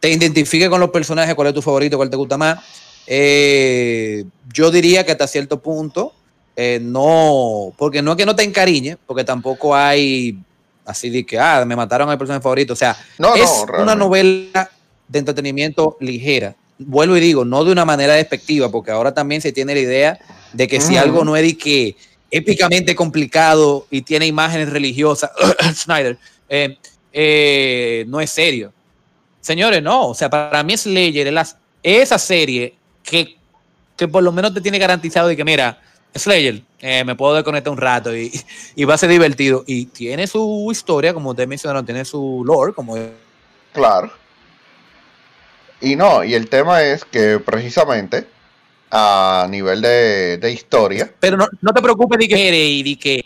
te 0.00 0.10
identifiques 0.10 0.68
con 0.68 0.80
los 0.80 0.90
personajes, 0.90 1.34
cuál 1.34 1.48
es 1.48 1.54
tu 1.54 1.62
favorito, 1.62 1.96
cuál 1.96 2.10
te 2.10 2.16
gusta 2.16 2.36
más. 2.36 2.58
Eh, 3.06 4.24
yo 4.52 4.70
diría 4.70 5.04
que 5.04 5.12
hasta 5.12 5.26
cierto 5.26 5.60
punto, 5.60 6.12
eh, 6.56 6.78
no, 6.82 7.72
porque 7.76 8.02
no 8.02 8.12
es 8.12 8.16
que 8.16 8.26
no 8.26 8.34
te 8.34 8.42
encariñe, 8.42 8.96
porque 9.06 9.24
tampoco 9.24 9.74
hay 9.74 10.38
así 10.84 11.10
de 11.10 11.24
que, 11.26 11.38
ah, 11.38 11.64
me 11.66 11.76
mataron 11.76 12.08
al 12.08 12.18
personaje 12.18 12.42
favorito, 12.42 12.72
o 12.72 12.76
sea, 12.76 12.96
no, 13.18 13.34
es 13.34 13.50
no, 13.72 13.82
una 13.82 13.94
novela 13.94 14.70
de 15.08 15.18
entretenimiento 15.18 15.96
ligera. 16.00 16.54
Vuelvo 16.78 17.16
y 17.16 17.20
digo, 17.20 17.44
no 17.44 17.64
de 17.64 17.72
una 17.72 17.84
manera 17.84 18.14
despectiva, 18.14 18.70
porque 18.70 18.90
ahora 18.90 19.14
también 19.14 19.40
se 19.40 19.52
tiene 19.52 19.74
la 19.74 19.80
idea 19.80 20.18
de 20.52 20.68
que 20.68 20.80
si 20.80 20.96
algo 20.96 21.24
no 21.24 21.36
es 21.36 21.42
de 21.42 21.56
que 21.56 21.96
épicamente 22.30 22.94
complicado 22.94 23.86
y 23.90 24.02
tiene 24.02 24.26
imágenes 24.26 24.70
religiosas, 24.70 25.30
Snyder, 25.74 26.18
eh, 26.48 26.76
eh, 27.12 28.04
no 28.08 28.20
es 28.20 28.30
serio. 28.30 28.72
Señores, 29.40 29.82
no, 29.82 30.08
o 30.08 30.14
sea, 30.14 30.28
para 30.28 30.62
mí 30.62 30.76
Slayer 30.76 31.28
es 31.28 31.56
esa 31.82 32.18
serie 32.18 32.74
que, 33.02 33.36
que 33.96 34.08
por 34.08 34.22
lo 34.22 34.32
menos 34.32 34.52
te 34.52 34.60
tiene 34.60 34.78
garantizado 34.78 35.28
de 35.28 35.36
que, 35.36 35.44
mira, 35.44 35.80
Slayer, 36.14 36.62
eh, 36.80 37.04
me 37.04 37.14
puedo 37.14 37.34
desconectar 37.34 37.72
un 37.72 37.78
rato 37.78 38.14
y, 38.14 38.32
y 38.74 38.84
va 38.84 38.94
a 38.94 38.98
ser 38.98 39.08
divertido. 39.08 39.64
Y 39.66 39.86
tiene 39.86 40.26
su 40.26 40.68
historia, 40.70 41.14
como 41.14 41.30
ustedes 41.30 41.48
mencionaron, 41.48 41.86
tiene 41.86 42.04
su 42.04 42.42
lore, 42.44 42.72
como 42.72 42.96
Claro. 43.72 44.10
Y 45.80 45.94
no, 45.96 46.24
y 46.24 46.34
el 46.34 46.48
tema 46.48 46.82
es 46.82 47.04
que 47.04 47.38
precisamente 47.38 48.26
a 48.90 49.46
nivel 49.50 49.82
de, 49.82 50.38
de 50.38 50.52
historia, 50.52 51.12
Pero 51.20 51.36
no, 51.36 51.46
no 51.60 51.72
te 51.72 51.82
preocupes 51.82 52.18
de 52.18 52.28
que 52.28 52.48
eres 52.48 52.60
y 52.68 52.82
de 52.82 52.98
que 52.98 53.24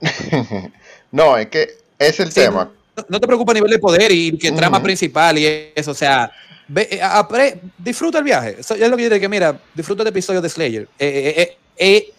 no, 1.12 1.36
es 1.36 1.46
que 1.48 1.68
es 1.98 2.20
el 2.20 2.28
Sí, 2.32 2.40
tema. 2.40 2.70
no, 2.96 3.04
no 3.08 3.20
te 3.20 3.26
preocupes 3.26 3.52
a 3.52 3.54
nivel 3.54 3.70
de 3.70 3.78
poder 3.78 4.10
y 4.12 4.36
que 4.36 4.52
trama 4.52 4.82
principal 4.82 5.38
y 5.38 5.70
eso, 5.74 5.92
o 5.92 5.94
sea, 5.94 6.30
ve- 6.68 6.88
eh, 6.90 7.60
disfruta 7.78 8.18
el 8.18 8.24
viaje. 8.24 8.56
Eso 8.58 8.74
es 8.74 8.88
lo 8.90 8.96
que 8.96 9.08
yo 9.08 9.20
que 9.20 9.28
mira, 9.28 9.60
disfruta 9.74 10.02
el 10.02 10.08
episodio 10.08 10.40
de 10.40 10.48
Slayer. 10.48 10.88
Eh, 10.98 11.56
eh, 11.76 12.12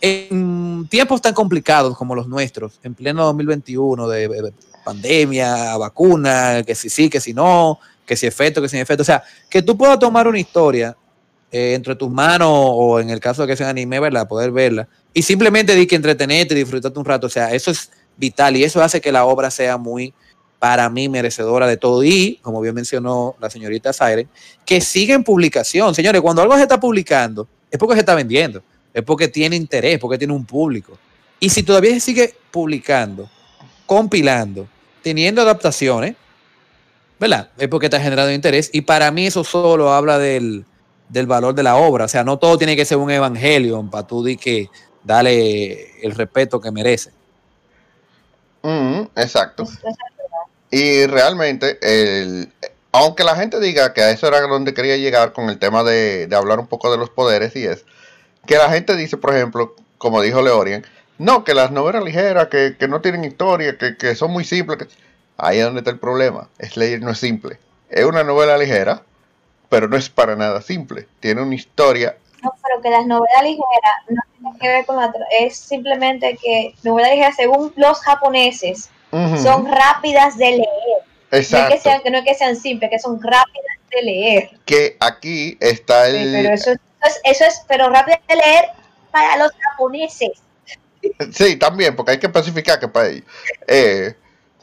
en 0.00 0.86
tiempos 0.90 1.22
tan 1.22 1.32
complicados 1.34 1.96
como 1.96 2.14
los 2.14 2.28
nuestros, 2.28 2.78
en 2.82 2.94
pleno 2.94 3.24
2021 3.24 4.06
de, 4.08 4.28
de 4.28 4.52
pandemia, 4.84 5.76
vacuna, 5.76 6.62
que 6.64 6.74
si 6.74 6.90
sí, 6.90 7.08
que 7.08 7.20
si 7.20 7.32
no, 7.32 7.78
que 8.06 8.16
si 8.16 8.26
efecto, 8.26 8.60
que 8.60 8.68
sin 8.68 8.80
efecto, 8.80 9.02
o 9.02 9.06
sea, 9.06 9.22
que 9.48 9.62
tú 9.62 9.76
puedas 9.76 9.98
tomar 9.98 10.28
una 10.28 10.38
historia 10.38 10.96
eh, 11.50 11.74
entre 11.74 11.96
tus 11.96 12.10
manos 12.10 12.50
o 12.50 13.00
en 13.00 13.10
el 13.10 13.20
caso 13.20 13.42
de 13.42 13.48
que 13.48 13.56
sea 13.56 13.70
anime, 13.70 13.98
¿verdad? 14.00 14.28
Poder 14.28 14.50
verla 14.50 14.88
y 15.14 15.22
simplemente 15.22 15.76
di 15.76 15.86
que 15.86 15.94
entretenerte, 15.94 16.56
disfrutarte 16.56 16.98
un 16.98 17.04
rato, 17.04 17.28
o 17.28 17.30
sea, 17.30 17.54
eso 17.54 17.70
es 17.70 17.90
vital 18.16 18.56
y 18.56 18.64
eso 18.64 18.82
hace 18.82 19.00
que 19.00 19.12
la 19.12 19.24
obra 19.24 19.48
sea 19.48 19.78
muy, 19.78 20.12
para 20.58 20.90
mí, 20.90 21.08
merecedora 21.08 21.68
de 21.68 21.76
todo. 21.76 22.02
Y, 22.02 22.40
como 22.42 22.60
bien 22.60 22.74
mencionó 22.74 23.36
la 23.40 23.48
señorita 23.48 23.92
Siren, 23.92 24.28
que 24.66 24.80
sigue 24.80 25.14
en 25.14 25.22
publicación. 25.22 25.94
Señores, 25.94 26.20
cuando 26.20 26.42
algo 26.42 26.56
se 26.56 26.62
está 26.62 26.80
publicando, 26.80 27.46
es 27.70 27.78
porque 27.78 27.94
se 27.94 28.00
está 28.00 28.16
vendiendo, 28.16 28.60
es 28.92 29.04
porque 29.04 29.28
tiene 29.28 29.54
interés, 29.54 30.00
porque 30.00 30.18
tiene 30.18 30.32
un 30.32 30.44
público. 30.44 30.98
Y 31.38 31.48
si 31.50 31.62
todavía 31.62 31.92
se 31.92 32.00
sigue 32.00 32.34
publicando, 32.50 33.30
compilando, 33.86 34.66
teniendo 35.04 35.42
adaptaciones, 35.42 36.16
¿verdad? 37.20 37.50
Es 37.58 37.68
porque 37.68 37.86
está 37.86 38.00
generando 38.00 38.32
interés. 38.32 38.70
Y 38.72 38.80
para 38.80 39.12
mí 39.12 39.26
eso 39.28 39.44
solo 39.44 39.92
habla 39.92 40.18
del, 40.18 40.64
del 41.08 41.26
valor 41.28 41.54
de 41.54 41.62
la 41.62 41.76
obra. 41.76 42.06
O 42.06 42.08
sea, 42.08 42.24
no 42.24 42.38
todo 42.40 42.58
tiene 42.58 42.74
que 42.74 42.84
ser 42.84 42.96
un 42.98 43.10
evangelio 43.12 43.88
para 43.88 44.04
tú 44.06 44.24
di 44.24 44.36
que 44.36 44.68
dale 45.04 46.00
el 46.04 46.12
respeto 46.16 46.60
que 46.60 46.72
merece. 46.72 47.12
Mm, 48.62 49.02
exacto. 49.16 49.62
Es- 49.64 49.70
es- 49.70 49.96
Y 50.70 51.06
realmente, 51.06 51.78
el, 51.82 52.50
aunque 52.90 53.22
la 53.22 53.36
gente 53.36 53.60
diga 53.60 53.92
que 53.92 54.02
a 54.02 54.10
eso 54.10 54.26
era 54.26 54.40
donde 54.40 54.74
quería 54.74 54.96
llegar 54.96 55.32
con 55.32 55.48
el 55.50 55.58
tema 55.58 55.84
de, 55.84 56.26
de 56.26 56.34
hablar 56.36 56.58
un 56.58 56.66
poco 56.66 56.90
de 56.90 56.96
los 56.98 57.10
poderes 57.10 57.54
y 57.54 57.64
es, 57.64 57.84
que 58.46 58.56
la 58.56 58.70
gente 58.70 58.96
dice, 58.96 59.16
por 59.16 59.34
ejemplo, 59.34 59.76
como 59.98 60.20
dijo 60.20 60.42
Leorian, 60.42 60.84
no, 61.18 61.44
que 61.44 61.54
las 61.54 61.70
novelas 61.70 62.02
ligeras, 62.04 62.48
que, 62.48 62.76
que 62.78 62.88
no 62.88 63.00
tienen 63.00 63.24
historia, 63.24 63.76
que, 63.78 63.96
que 63.96 64.14
son 64.14 64.30
muy 64.32 64.44
simples. 64.44 64.78
que- 64.78 64.88
Ahí 65.36 65.58
es 65.58 65.64
donde 65.64 65.80
está 65.80 65.90
el 65.90 65.98
problema. 65.98 66.48
Slayer 66.60 67.00
no 67.00 67.10
es 67.10 67.18
simple. 67.18 67.58
Es 67.90 68.04
una 68.04 68.22
novela 68.22 68.56
ligera, 68.56 69.02
pero 69.68 69.88
no 69.88 69.96
es 69.96 70.08
para 70.08 70.36
nada 70.36 70.62
simple. 70.62 71.06
Tiene 71.20 71.42
una 71.42 71.54
historia. 71.54 72.16
No, 72.42 72.54
pero 72.62 72.80
que 72.82 72.90
las 72.90 73.04
novelas 73.06 73.42
ligeras 73.42 73.94
no 74.08 74.20
tienen 74.38 74.58
que 74.60 74.68
ver 74.68 74.86
con 74.86 74.96
la... 74.96 75.12
Es 75.40 75.56
simplemente 75.56 76.36
que 76.40 76.74
novelas 76.84 77.10
ligeras, 77.12 77.36
según 77.36 77.72
los 77.76 77.98
japoneses, 78.00 78.90
son 79.42 79.66
rápidas 79.70 80.36
de 80.38 80.50
leer. 80.50 80.66
No 81.32 81.38
es, 81.38 81.48
que 81.48 81.56
exacto. 81.56 81.80
sean, 81.82 82.02
que 82.02 82.10
no 82.10 82.18
es 82.18 82.24
que 82.24 82.34
sean 82.34 82.54
simples, 82.56 82.90
que 82.90 82.98
son 82.98 83.20
rápidas 83.20 83.76
de 83.90 84.02
leer. 84.02 84.50
Que 84.66 84.96
aquí 85.00 85.56
está 85.60 86.06
Sí, 86.06 86.16
el... 86.16 86.32
pero 86.32 86.54
eso, 86.54 86.70
es- 86.72 86.78
eso 86.78 87.06
es, 87.06 87.20
eso 87.24 87.44
es, 87.46 87.62
pero 87.68 87.88
rápidas 87.90 88.20
de 88.28 88.36
leer 88.36 88.64
para 89.10 89.36
los 89.36 89.50
japoneses. 89.70 90.30
Sí, 91.32 91.56
también, 91.56 91.96
porque 91.96 92.12
hay 92.12 92.18
que 92.18 92.26
especificar 92.26 92.78
que 92.80 92.88
para 92.88 93.08
ellos. 93.08 93.24
Eh, 93.66 94.14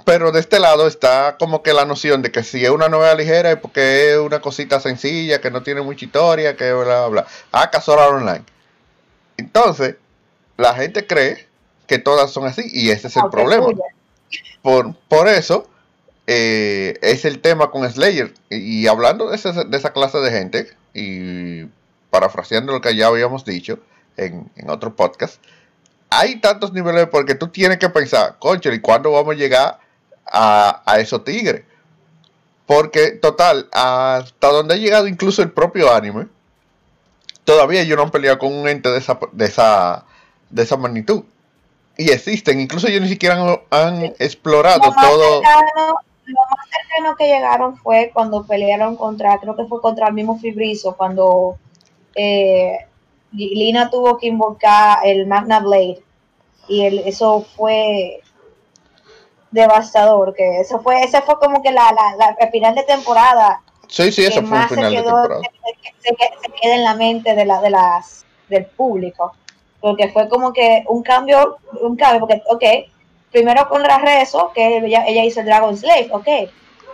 pero 0.06 0.32
de 0.32 0.40
este 0.40 0.60
lado 0.60 0.88
está 0.88 1.38
como 1.40 1.62
que 1.62 1.74
la 1.74 1.86
noción 1.86 2.22
de 2.22 2.32
que 2.32 2.44
si 2.44 2.64
es 2.66 2.72
una 2.72 2.90
novela 2.90 3.14
ligera 3.16 3.52
es 3.52 3.58
porque 3.58 4.12
es 4.14 4.18
una 4.18 4.42
cosita 4.42 4.80
sencilla, 4.80 5.40
que 5.42 5.52
no 5.52 5.62
tiene 5.64 5.82
mucha 5.82 6.06
historia, 6.06 6.56
que 6.56 6.74
bla, 6.74 6.84
bla, 6.84 7.08
bla. 7.08 7.28
Ah, 7.52 7.70
Casora 7.70 8.08
Online. 8.08 8.44
Entonces, 9.38 9.96
la 10.58 10.74
gente 10.76 11.06
cree 11.08 11.48
que 11.88 12.00
todas 12.00 12.32
son 12.32 12.46
así 12.46 12.64
y 12.72 12.90
ese 12.90 13.08
es 13.08 13.18
el 13.18 13.30
problema. 13.30 13.68
Por, 14.62 14.96
por 15.08 15.28
eso 15.28 15.70
eh, 16.28 16.98
es 17.02 17.26
el 17.26 17.40
tema 17.40 17.70
con 17.72 17.90
Slayer. 17.90 18.34
Y, 18.50 18.82
y 18.84 18.88
hablando 18.88 19.30
de, 19.30 19.36
ese- 19.36 19.52
de 19.66 19.78
esa 19.78 19.94
clase 19.94 20.20
de 20.20 20.32
gente, 20.32 20.70
y 20.94 21.66
parafraseando 22.10 22.74
lo 22.74 22.82
que 22.82 22.96
ya 22.96 23.08
habíamos 23.08 23.46
dicho 23.46 23.80
en, 24.18 24.50
en 24.56 24.70
otro 24.70 24.96
podcast, 24.96 25.42
hay 26.12 26.36
tantos 26.42 26.74
niveles 26.74 27.08
porque 27.08 27.36
tú 27.36 27.48
tienes 27.48 27.78
que 27.80 27.90
pensar, 27.90 28.38
concho, 28.38 28.72
¿y 28.72 28.82
cuándo 28.82 29.12
vamos 29.14 29.34
a 29.34 29.38
llegar 29.38 29.80
a, 30.32 30.84
a 30.86 31.00
esos 31.00 31.24
tigres? 31.24 31.64
Porque, 32.66 33.12
total, 33.12 33.70
hasta 33.72 34.48
donde 34.50 34.74
ha 34.74 34.78
llegado 34.78 35.08
incluso 35.08 35.42
el 35.42 35.52
propio 35.52 35.94
anime, 35.94 36.28
todavía 37.46 37.82
ellos 37.82 37.98
no 37.98 38.04
han 38.04 38.12
peleado 38.12 38.40
con 38.40 38.54
un 38.54 38.68
ente 38.68 38.90
de 38.90 38.98
esa, 38.98 39.18
de 39.32 39.46
esa, 39.46 40.06
de 40.50 40.64
esa 40.64 40.78
magnitud. 40.78 41.24
Y 41.98 42.12
existen, 42.12 42.60
incluso 42.60 42.88
ellos 42.88 43.02
ni 43.02 43.10
siquiera 43.10 43.36
han, 43.36 43.60
han 43.70 44.04
explorado 44.20 44.86
Lo 44.86 44.94
todo. 44.94 45.42
cercano, 45.42 45.96
lo 46.26 46.40
más 46.58 46.68
cercano 46.70 47.16
que 47.16 47.28
llegaron 47.28 47.78
fue 47.78 48.12
cuando 48.14 48.46
pelearon 48.46 48.98
contra, 48.98 49.40
creo 49.40 49.56
que 49.56 49.66
fue 49.66 49.82
contra 49.82 50.08
el 50.08 50.14
mismo 50.14 50.40
Fibrizo, 50.40 50.96
cuando 50.98 51.58
eh, 52.16 52.86
Lina 53.32 53.90
tuvo 53.90 54.18
que 54.18 54.28
invocar 54.28 55.00
el 55.06 55.26
Magna 55.28 55.60
Blade. 55.60 56.04
Y 56.68 56.86
el, 56.86 57.00
eso 57.00 57.46
fue 57.56 58.22
devastador, 59.52 60.34
que 60.34 60.62
eso 60.62 60.80
fue, 60.82 61.04
ese 61.04 61.22
fue 61.22 61.38
como 61.40 61.62
que 61.62 61.72
la, 61.72 61.92
la, 62.18 62.50
final 62.52 62.74
de 62.76 62.84
temporada 62.84 63.62
Sí, 63.88 64.10
sí, 64.12 64.24
ese 64.24 64.42
fue 64.42 64.58
un 64.58 64.70
final 64.70 64.92
de 64.92 64.98
quedó, 65.02 65.16
temporada. 65.22 65.42
se, 66.00 66.10
se- 66.10 66.16
se 66.16 66.52
queda 66.62 66.76
en 66.76 66.84
la 66.86 66.94
mente 66.96 67.36
de, 67.36 67.46
la, 67.46 67.60
de 67.62 67.70
las, 67.70 68.26
del 68.48 68.66
público. 68.66 69.34
Porque 69.82 70.08
fue 70.10 70.30
como 70.30 70.54
que 70.54 70.86
un 70.88 71.04
cambio, 71.04 71.58
un 71.82 71.96
cambio, 71.98 72.22
porque, 72.22 72.42
ok, 72.50 72.64
primero 73.32 73.68
con 73.68 73.84
la 73.84 73.98
rezo, 73.98 74.52
que 74.54 74.78
ella, 74.78 75.04
ella 75.06 75.26
hizo 75.26 75.42
el 75.42 75.48
Dragon 75.48 75.76
Slave, 75.76 76.10
ok, 76.14 76.28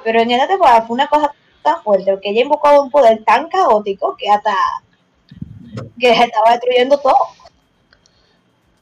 pero 0.04 0.22
en 0.22 0.32
esta 0.32 0.48
temporada 0.48 0.82
fue 0.84 0.96
una 0.96 1.08
cosa 1.08 1.32
tan 1.62 1.84
fuerte, 1.84 2.12
porque 2.12 2.30
ella 2.30 2.42
invocó 2.42 2.82
un 2.82 2.90
poder 2.90 3.24
tan 3.26 3.48
caótico 3.50 4.16
que 4.18 4.30
hasta 4.30 4.56
que 6.00 6.10
estaba 6.12 6.52
destruyendo 6.52 6.98
todo. 7.00 7.16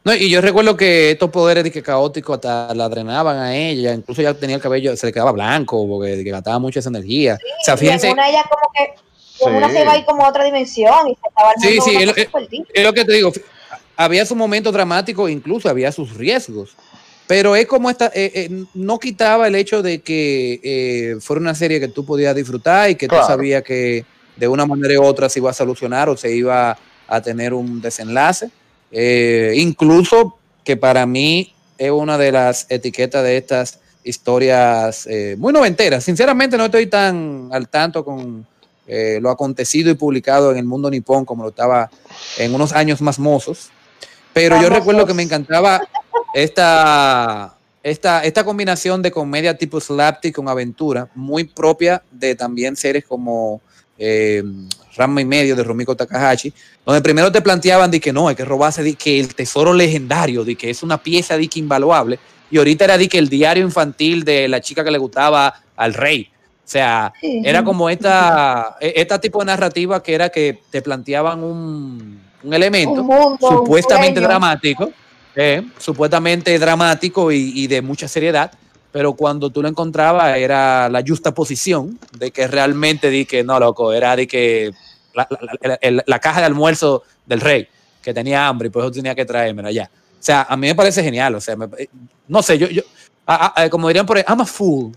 No, 0.03 0.13
y 0.13 0.29
yo 0.29 0.39
recuerdo 0.39 0.77
que 0.77 1.11
estos 1.11 1.31
poderes 1.31 1.63
de 1.63 1.71
que 1.71 1.81
caóticos 1.81 2.35
hasta 2.35 2.75
la 2.75 2.87
drenaban 2.87 3.37
a 3.37 3.55
ella, 3.55 3.91
incluso 3.93 4.21
ya 4.21 4.35
tenía 4.35 4.57
el 4.57 4.61
cabello, 4.61 4.95
se 4.95 5.07
le 5.07 5.13
quedaba 5.13 5.31
blanco 5.31 5.87
porque 5.87 6.23
que 6.23 6.29
gastaba 6.29 6.59
mucha 6.59 6.79
esa 6.79 6.89
energía. 6.89 7.39
o 7.41 7.65
sea, 7.65 7.73
y 7.73 7.77
en 7.77 7.79
fíjense, 7.79 8.11
una 8.11 8.29
ella 8.29 8.43
como 8.43 8.71
que, 8.73 8.93
en 9.49 9.55
una 9.55 9.67
Sí. 9.67 9.73
se 9.75 9.81
iba 9.81 9.91
a 9.93 9.97
ir 9.97 10.05
como 10.05 10.23
a 10.23 10.29
otra 10.29 10.43
dimensión 10.43 11.09
y 11.09 11.15
se 11.15 11.27
estaba 11.27 11.53
Sí, 11.57 11.79
sí, 11.81 11.97
es 12.73 12.83
lo 12.83 12.93
que 12.93 13.03
te 13.03 13.13
digo, 13.13 13.33
había 13.97 14.25
su 14.27 14.35
momento 14.35 14.71
dramático, 14.71 15.27
incluso 15.27 15.69
había 15.69 15.91
sus 15.91 16.13
riesgos. 16.15 16.75
Pero 17.27 17.55
es 17.55 17.65
como 17.65 17.89
esta, 17.89 18.11
eh, 18.13 18.31
eh, 18.35 18.49
no 18.75 18.99
quitaba 18.99 19.47
el 19.47 19.55
hecho 19.55 19.81
de 19.81 20.01
que 20.01 20.59
eh, 20.63 21.15
fuera 21.19 21.41
una 21.41 21.55
serie 21.55 21.79
que 21.79 21.87
tú 21.87 22.05
podías 22.05 22.35
disfrutar 22.35 22.91
y 22.91 22.95
que 22.95 23.07
tú 23.07 23.15
sabías 23.25 23.63
que 23.63 24.05
de 24.35 24.47
una 24.47 24.65
manera 24.65 24.99
u 24.99 25.03
otra 25.03 25.29
se 25.29 25.39
iba 25.39 25.49
a 25.49 25.53
solucionar 25.53 26.09
o 26.09 26.17
se 26.17 26.33
iba 26.35 26.77
a 27.07 27.21
tener 27.21 27.53
un 27.53 27.81
desenlace. 27.81 28.49
incluso 28.91 30.37
que 30.63 30.77
para 30.77 31.05
mí 31.05 31.53
es 31.77 31.91
una 31.91 32.17
de 32.17 32.31
las 32.31 32.65
etiquetas 32.69 33.23
de 33.23 33.37
estas 33.37 33.79
historias 34.03 35.07
muy 35.37 35.53
noventeras. 35.53 36.03
Sinceramente 36.03 36.57
no 36.57 36.65
estoy 36.65 36.87
tan 36.87 37.49
al 37.51 37.67
tanto 37.69 38.03
con 38.03 38.45
lo 38.87 39.29
acontecido 39.29 39.91
y 39.91 39.95
publicado 39.95 40.51
en 40.51 40.57
el 40.57 40.65
mundo 40.65 40.89
nipón 40.89 41.25
como 41.25 41.43
lo 41.43 41.49
estaba 41.49 41.89
en 42.37 42.53
unos 42.53 42.73
años 42.73 43.01
más 43.01 43.19
mozos. 43.19 43.69
Pero 44.35 44.61
yo 44.61 44.69
recuerdo 44.69 45.05
que 45.05 45.13
me 45.13 45.23
encantaba 45.23 45.81
esta, 46.33 47.55
esta, 47.81 48.25
esta 48.25 48.43
combinación 48.43 49.01
de 49.01 49.09
comedia 49.09 49.57
tipo 49.57 49.79
slapstick 49.79 50.35
con 50.35 50.49
aventura, 50.49 51.09
muy 51.15 51.45
propia 51.45 52.03
de 52.11 52.35
también 52.35 52.75
series 52.75 53.05
como 53.05 53.61
eh, 53.97 54.43
Rama 54.95 55.21
y 55.21 55.25
Medio 55.25 55.55
de 55.55 55.63
Rumiko 55.63 55.95
Takahashi, 55.95 56.53
donde 56.85 57.01
primero 57.01 57.31
te 57.31 57.41
planteaban 57.41 57.91
de 57.91 57.99
que 57.99 58.13
no, 58.13 58.27
hay 58.27 58.35
que 58.35 58.45
robarse 58.45 58.83
de 58.83 58.95
que 58.95 59.19
el 59.19 59.35
tesoro 59.35 59.73
legendario, 59.73 60.43
de 60.43 60.55
que 60.55 60.69
es 60.69 60.83
una 60.83 60.97
pieza 60.97 61.37
de 61.37 61.47
que 61.47 61.59
invaluable, 61.59 62.19
y 62.49 62.57
ahorita 62.57 62.85
era 62.85 62.97
de 62.97 63.09
que 63.09 63.17
el 63.17 63.27
diario 63.27 63.63
infantil 63.63 64.23
de 64.23 64.47
la 64.47 64.61
chica 64.61 64.83
que 64.83 64.91
le 64.91 64.97
gustaba 64.97 65.53
al 65.75 65.93
rey. 65.93 66.29
O 66.63 66.67
sea, 66.67 67.13
era 67.21 67.63
como 67.63 67.89
esta, 67.89 68.77
e, 68.79 68.93
esta 68.95 69.19
tipo 69.19 69.39
de 69.39 69.45
narrativa 69.45 70.01
que 70.01 70.13
era 70.13 70.29
que 70.29 70.61
te 70.71 70.81
planteaban 70.81 71.43
un, 71.43 72.21
un 72.43 72.53
elemento 72.53 73.05
supuestamente 73.39 74.19
dramático 74.19 74.91
eh, 75.35 75.63
supuestamente 75.77 76.57
dramático 76.57 77.29
y, 77.29 77.67
de 77.67 77.81
mucha 77.81 78.07
seriedad, 78.07 78.51
pero 78.95 79.11
cuando 79.11 79.49
tú 79.49 79.61
lo 79.61 79.67
encontrabas 79.67 80.37
era 80.37 80.87
la 80.87 81.03
justa 81.05 81.33
posición 81.33 81.99
de 82.17 82.31
que 82.31 82.47
realmente 82.47 83.09
di 83.09 83.25
que 83.25 83.43
no, 83.43 83.59
loco, 83.59 83.91
era 83.91 84.15
de 84.15 84.25
que 84.25 84.71
la, 85.13 86.19
caja 86.19 86.39
de 86.39 86.45
almuerzo 86.45 87.03
del 87.25 87.41
rey, 87.41 87.67
que 88.01 88.13
tenía 88.13 88.47
hambre 88.47 88.69
y 88.69 88.71
por 88.71 88.83
eso 88.83 88.91
tenía 88.91 89.13
que 89.13 89.25
traérmela 89.25 89.69
ya. 89.69 89.91
O 89.93 90.23
sea, 90.23 90.43
a 90.43 90.55
mí 90.55 90.67
me 90.67 90.75
parece 90.75 91.03
genial, 91.03 91.35
o 91.35 91.41
sea, 91.41 91.57
no 92.29 92.41
sé, 92.41 92.57
yo, 92.57 92.67
yo 92.69 92.83
como 93.69 93.89
dirían 93.89 94.05
por 94.05 94.15
ahí, 94.15 94.23
I'm 94.29 94.39
a 94.39 94.45
fool 94.45 94.93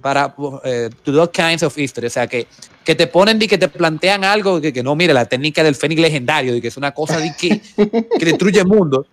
para 0.00 0.34
eh, 0.64 0.88
to 1.02 1.12
those 1.12 1.30
kinds 1.30 1.62
of 1.64 1.76
history, 1.76 2.06
o 2.06 2.10
sea, 2.10 2.26
que, 2.26 2.46
que 2.82 2.94
te 2.94 3.08
ponen 3.08 3.42
y 3.42 3.46
que 3.46 3.58
te 3.58 3.68
plantean 3.68 4.24
algo 4.24 4.58
que, 4.58 4.72
que 4.72 4.82
no, 4.82 4.96
mire, 4.96 5.12
la 5.12 5.26
técnica 5.26 5.62
del 5.62 5.74
fénix 5.74 6.00
legendario, 6.00 6.54
de 6.54 6.62
que 6.62 6.68
es 6.68 6.78
una 6.78 6.92
cosa 6.92 7.18
de 7.18 7.34
que, 7.38 7.60
que 8.18 8.24
destruye 8.24 8.60
el 8.60 8.66
mundo. 8.66 9.04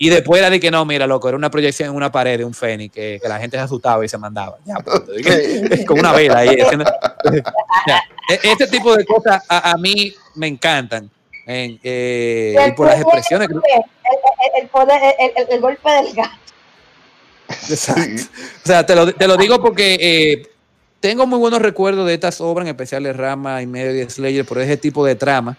Y 0.00 0.10
después 0.10 0.38
era 0.38 0.48
de 0.48 0.60
que 0.60 0.70
no, 0.70 0.84
mira, 0.84 1.08
loco, 1.08 1.28
era 1.28 1.36
una 1.36 1.50
proyección 1.50 1.90
en 1.90 1.96
una 1.96 2.12
pared 2.12 2.38
de 2.38 2.44
un 2.44 2.54
fénix 2.54 2.94
que, 2.94 3.18
que 3.20 3.28
la 3.28 3.40
gente 3.40 3.56
se 3.56 3.64
asustaba 3.64 4.04
y 4.04 4.08
se 4.08 4.16
mandaba. 4.16 4.56
Ya, 4.64 4.76
pues, 4.76 5.84
con 5.86 5.98
una 5.98 6.12
vela 6.12 6.38
ahí. 6.38 6.50
E, 6.50 8.38
este 8.44 8.68
tipo 8.68 8.96
de 8.96 9.04
cosas 9.04 9.42
a, 9.48 9.76
mí 9.76 10.14
me 10.36 10.46
encantan. 10.46 11.10
Eh, 11.46 12.54
y 12.68 12.72
por 12.72 12.86
las 12.86 13.00
expresiones. 13.00 13.48
El, 14.60 14.68
poder, 14.68 15.14
el, 15.50 15.60
golpe 15.60 15.90
del 15.90 16.14
gato. 16.14 16.38
Exacto. 17.68 18.22
O 18.64 18.66
sea, 18.66 18.86
te 18.86 18.94
lo, 18.94 19.12
te 19.12 19.26
lo 19.26 19.36
digo 19.36 19.60
porque 19.60 19.96
eh, 20.00 20.46
tengo 21.00 21.26
muy 21.26 21.38
buenos 21.38 21.60
recuerdos 21.60 22.06
de 22.06 22.14
estas 22.14 22.40
obras, 22.40 22.66
en 22.66 22.70
especial 22.70 23.02
de 23.02 23.12
Rama 23.12 23.62
y 23.62 23.66
medio 23.66 23.92
de 23.92 24.08
Slayer, 24.08 24.44
por 24.44 24.58
ese 24.58 24.76
tipo 24.76 25.04
de 25.04 25.16
trama 25.16 25.56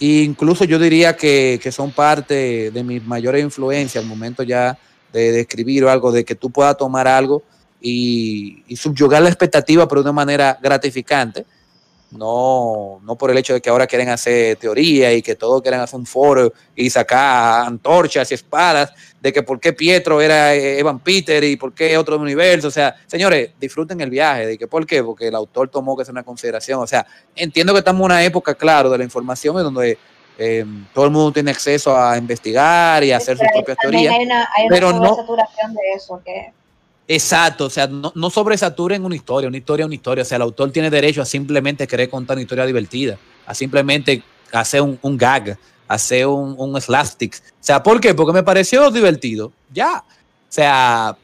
incluso 0.00 0.64
yo 0.64 0.78
diría 0.78 1.16
que, 1.16 1.60
son 1.70 1.92
parte 1.92 2.70
de 2.70 2.82
mis 2.82 3.04
mayores 3.04 3.42
influencias 3.42 4.02
al 4.02 4.08
momento 4.08 4.42
ya 4.42 4.78
de, 5.12 5.40
escribir 5.40 5.84
o 5.84 5.90
algo, 5.90 6.10
de 6.10 6.24
que 6.24 6.34
tú 6.34 6.50
puedas 6.50 6.76
tomar 6.76 7.06
algo 7.06 7.42
y, 7.80 8.64
y 8.66 8.76
subyugar 8.76 9.22
la 9.22 9.28
expectativa, 9.28 9.86
de 9.86 10.00
una 10.00 10.12
manera 10.12 10.58
gratificante 10.60 11.44
no, 12.12 13.00
no 13.02 13.16
por 13.16 13.30
el 13.30 13.38
hecho 13.38 13.54
de 13.54 13.60
que 13.60 13.70
ahora 13.70 13.86
quieren 13.86 14.08
hacer 14.08 14.56
teoría 14.56 15.12
y 15.12 15.22
que 15.22 15.36
todos 15.36 15.62
quieren 15.62 15.80
hacer 15.80 15.98
un 15.98 16.06
foro 16.06 16.52
y 16.74 16.90
sacar 16.90 17.66
antorchas 17.66 18.30
y 18.30 18.34
espadas, 18.34 18.92
de 19.20 19.32
que 19.32 19.42
por 19.42 19.60
qué 19.60 19.72
Pietro 19.72 20.20
era 20.20 20.54
Evan 20.54 20.98
Peter 20.98 21.42
y 21.44 21.56
por 21.56 21.72
qué 21.72 21.96
otro 21.96 22.16
universo. 22.16 22.68
O 22.68 22.70
sea, 22.70 22.96
señores, 23.06 23.50
disfruten 23.60 24.00
el 24.00 24.10
viaje. 24.10 24.46
¿De 24.46 24.58
que 24.58 24.66
por 24.66 24.86
qué? 24.86 25.02
Porque 25.02 25.28
el 25.28 25.34
autor 25.34 25.68
tomó 25.68 25.96
que 25.96 26.02
es 26.02 26.08
una 26.08 26.22
consideración. 26.22 26.80
O 26.80 26.86
sea, 26.86 27.06
entiendo 27.36 27.72
que 27.72 27.80
estamos 27.80 28.00
en 28.00 28.06
una 28.06 28.24
época, 28.24 28.54
claro, 28.54 28.90
de 28.90 28.98
la 28.98 29.04
información 29.04 29.56
en 29.58 29.64
donde 29.64 29.98
eh, 30.38 30.64
todo 30.94 31.04
el 31.04 31.10
mundo 31.10 31.32
tiene 31.32 31.50
acceso 31.50 31.96
a 31.96 32.16
investigar 32.16 33.04
y 33.04 33.12
a 33.12 33.18
hacer 33.18 33.36
sus 33.36 33.46
propias 33.52 33.76
teorías. 33.78 34.14
pero 34.68 34.92
no, 34.92 35.14
saturación 35.14 35.74
de 35.74 35.80
eso, 35.94 36.20
que 36.24 36.52
Exacto, 37.12 37.64
o 37.64 37.70
sea, 37.70 37.88
no, 37.88 38.12
no 38.14 38.30
sobresaturen 38.30 39.04
una 39.04 39.16
historia, 39.16 39.48
una 39.48 39.56
historia, 39.56 39.84
una 39.84 39.96
historia. 39.96 40.22
O 40.22 40.24
sea, 40.24 40.36
el 40.36 40.42
autor 40.42 40.70
tiene 40.70 40.90
derecho 40.90 41.20
a 41.20 41.24
simplemente 41.24 41.84
querer 41.88 42.08
contar 42.08 42.36
una 42.36 42.42
historia 42.42 42.64
divertida, 42.64 43.18
a 43.46 43.52
simplemente 43.52 44.22
hacer 44.52 44.80
un, 44.80 44.96
un 45.02 45.16
gag, 45.16 45.58
hacer 45.88 46.24
un, 46.28 46.54
un 46.56 46.80
slapstick. 46.80 47.34
O 47.34 47.56
sea, 47.58 47.82
¿por 47.82 48.00
qué? 48.00 48.14
Porque 48.14 48.32
me 48.32 48.44
pareció 48.44 48.92
divertido. 48.92 49.50
Ya. 49.72 50.04
O 50.04 50.52
sea, 50.52 51.16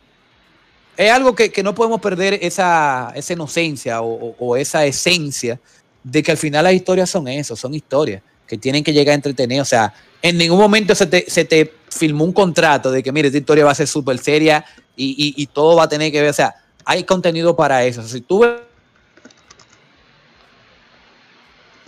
es 0.96 1.12
algo 1.12 1.36
que, 1.36 1.52
no 1.62 1.72
podemos 1.72 2.00
perder 2.00 2.40
esa, 2.42 3.12
esa 3.14 3.34
inocencia 3.34 4.02
o, 4.02 4.56
esa 4.56 4.84
esencia 4.86 5.60
de 6.02 6.20
que 6.20 6.32
al 6.32 6.36
final 6.36 6.64
las 6.64 6.74
historias 6.74 7.10
son 7.10 7.28
eso, 7.28 7.54
son 7.54 7.74
historias 7.74 8.22
que 8.48 8.58
tienen 8.58 8.82
que 8.82 8.92
llegar 8.92 9.12
a 9.12 9.14
entretener. 9.14 9.60
O 9.60 9.64
sea, 9.64 9.94
en 10.20 10.36
ningún 10.36 10.58
momento 10.58 10.96
se 10.96 11.06
te, 11.06 11.30
se 11.30 11.44
te 11.44 11.72
filmó 11.88 12.24
un 12.24 12.32
contrato 12.32 12.90
de 12.90 13.04
que, 13.04 13.12
mire, 13.12 13.28
esta 13.28 13.38
historia 13.38 13.64
va 13.64 13.70
a 13.70 13.76
ser 13.76 13.86
súper 13.86 14.18
seria 14.18 14.64
y, 14.96 15.46
todo 15.48 15.76
va 15.76 15.84
a 15.84 15.88
tener 15.88 16.10
que 16.10 16.20
ver, 16.20 16.30
o 16.30 16.34
sea, 16.34 16.54
hay 16.84 17.04
contenido 17.04 17.54
para 17.54 17.84
eso. 17.84 18.02
si 18.02 18.20
tú 18.20 18.40
ves 18.40 18.60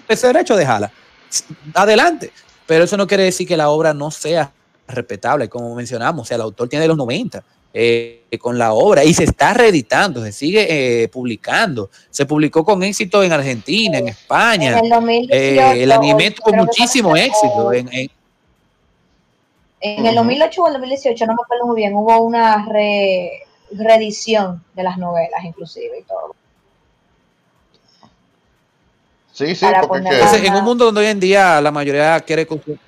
ese 0.08 0.26
derecho, 0.26 0.56
déjala. 0.56 0.90
Adelante. 1.74 2.32
Pero 2.66 2.84
eso 2.84 2.96
no 2.96 3.06
quiere 3.06 3.24
decir 3.24 3.46
que 3.46 3.56
la 3.56 3.70
obra 3.70 3.94
no 3.94 4.10
sea 4.10 4.52
respetable, 4.86 5.48
como 5.48 5.74
mencionamos. 5.74 6.22
O 6.22 6.24
sea, 6.26 6.36
el 6.36 6.42
autor 6.42 6.68
tiene 6.68 6.82
de 6.82 6.88
los 6.88 6.96
90 6.96 7.42
eh, 7.74 8.24
con 8.40 8.58
la 8.58 8.72
obra 8.72 9.04
y 9.04 9.12
se 9.12 9.24
está 9.24 9.52
reeditando, 9.54 10.22
se 10.22 10.32
sigue 10.32 11.02
eh, 11.02 11.08
publicando. 11.08 11.90
Se 12.10 12.26
publicó 12.26 12.64
con 12.64 12.82
éxito 12.82 13.22
en 13.22 13.32
Argentina, 13.32 13.98
en 13.98 14.08
España. 14.08 14.80
Eh, 15.30 15.82
el 15.82 15.92
anime 15.92 16.30
tuvo 16.32 16.56
muchísimo 16.56 17.16
éxito. 17.16 17.72
En, 17.72 17.88
en 17.92 18.10
el 19.80 20.14
2008 20.14 20.62
o 20.62 20.66
el 20.66 20.72
2018, 20.74 21.26
no 21.26 21.34
me 21.34 21.42
acuerdo 21.42 21.66
muy 21.66 21.76
bien, 21.76 21.94
hubo 21.94 22.20
una 22.20 22.66
reedición 23.70 24.64
de 24.74 24.82
las 24.82 24.98
novelas 24.98 25.44
inclusive 25.44 26.00
y 26.00 26.02
todo. 26.02 26.34
Sí, 29.32 29.54
sí, 29.54 29.66
porque 29.86 30.08
en 30.46 30.54
un 30.56 30.64
mundo 30.64 30.86
donde 30.86 31.02
hoy 31.02 31.06
en 31.06 31.20
día 31.20 31.60
la 31.60 31.70
mayoría 31.70 32.18
quiere 32.20 32.44
consumir. 32.44 32.80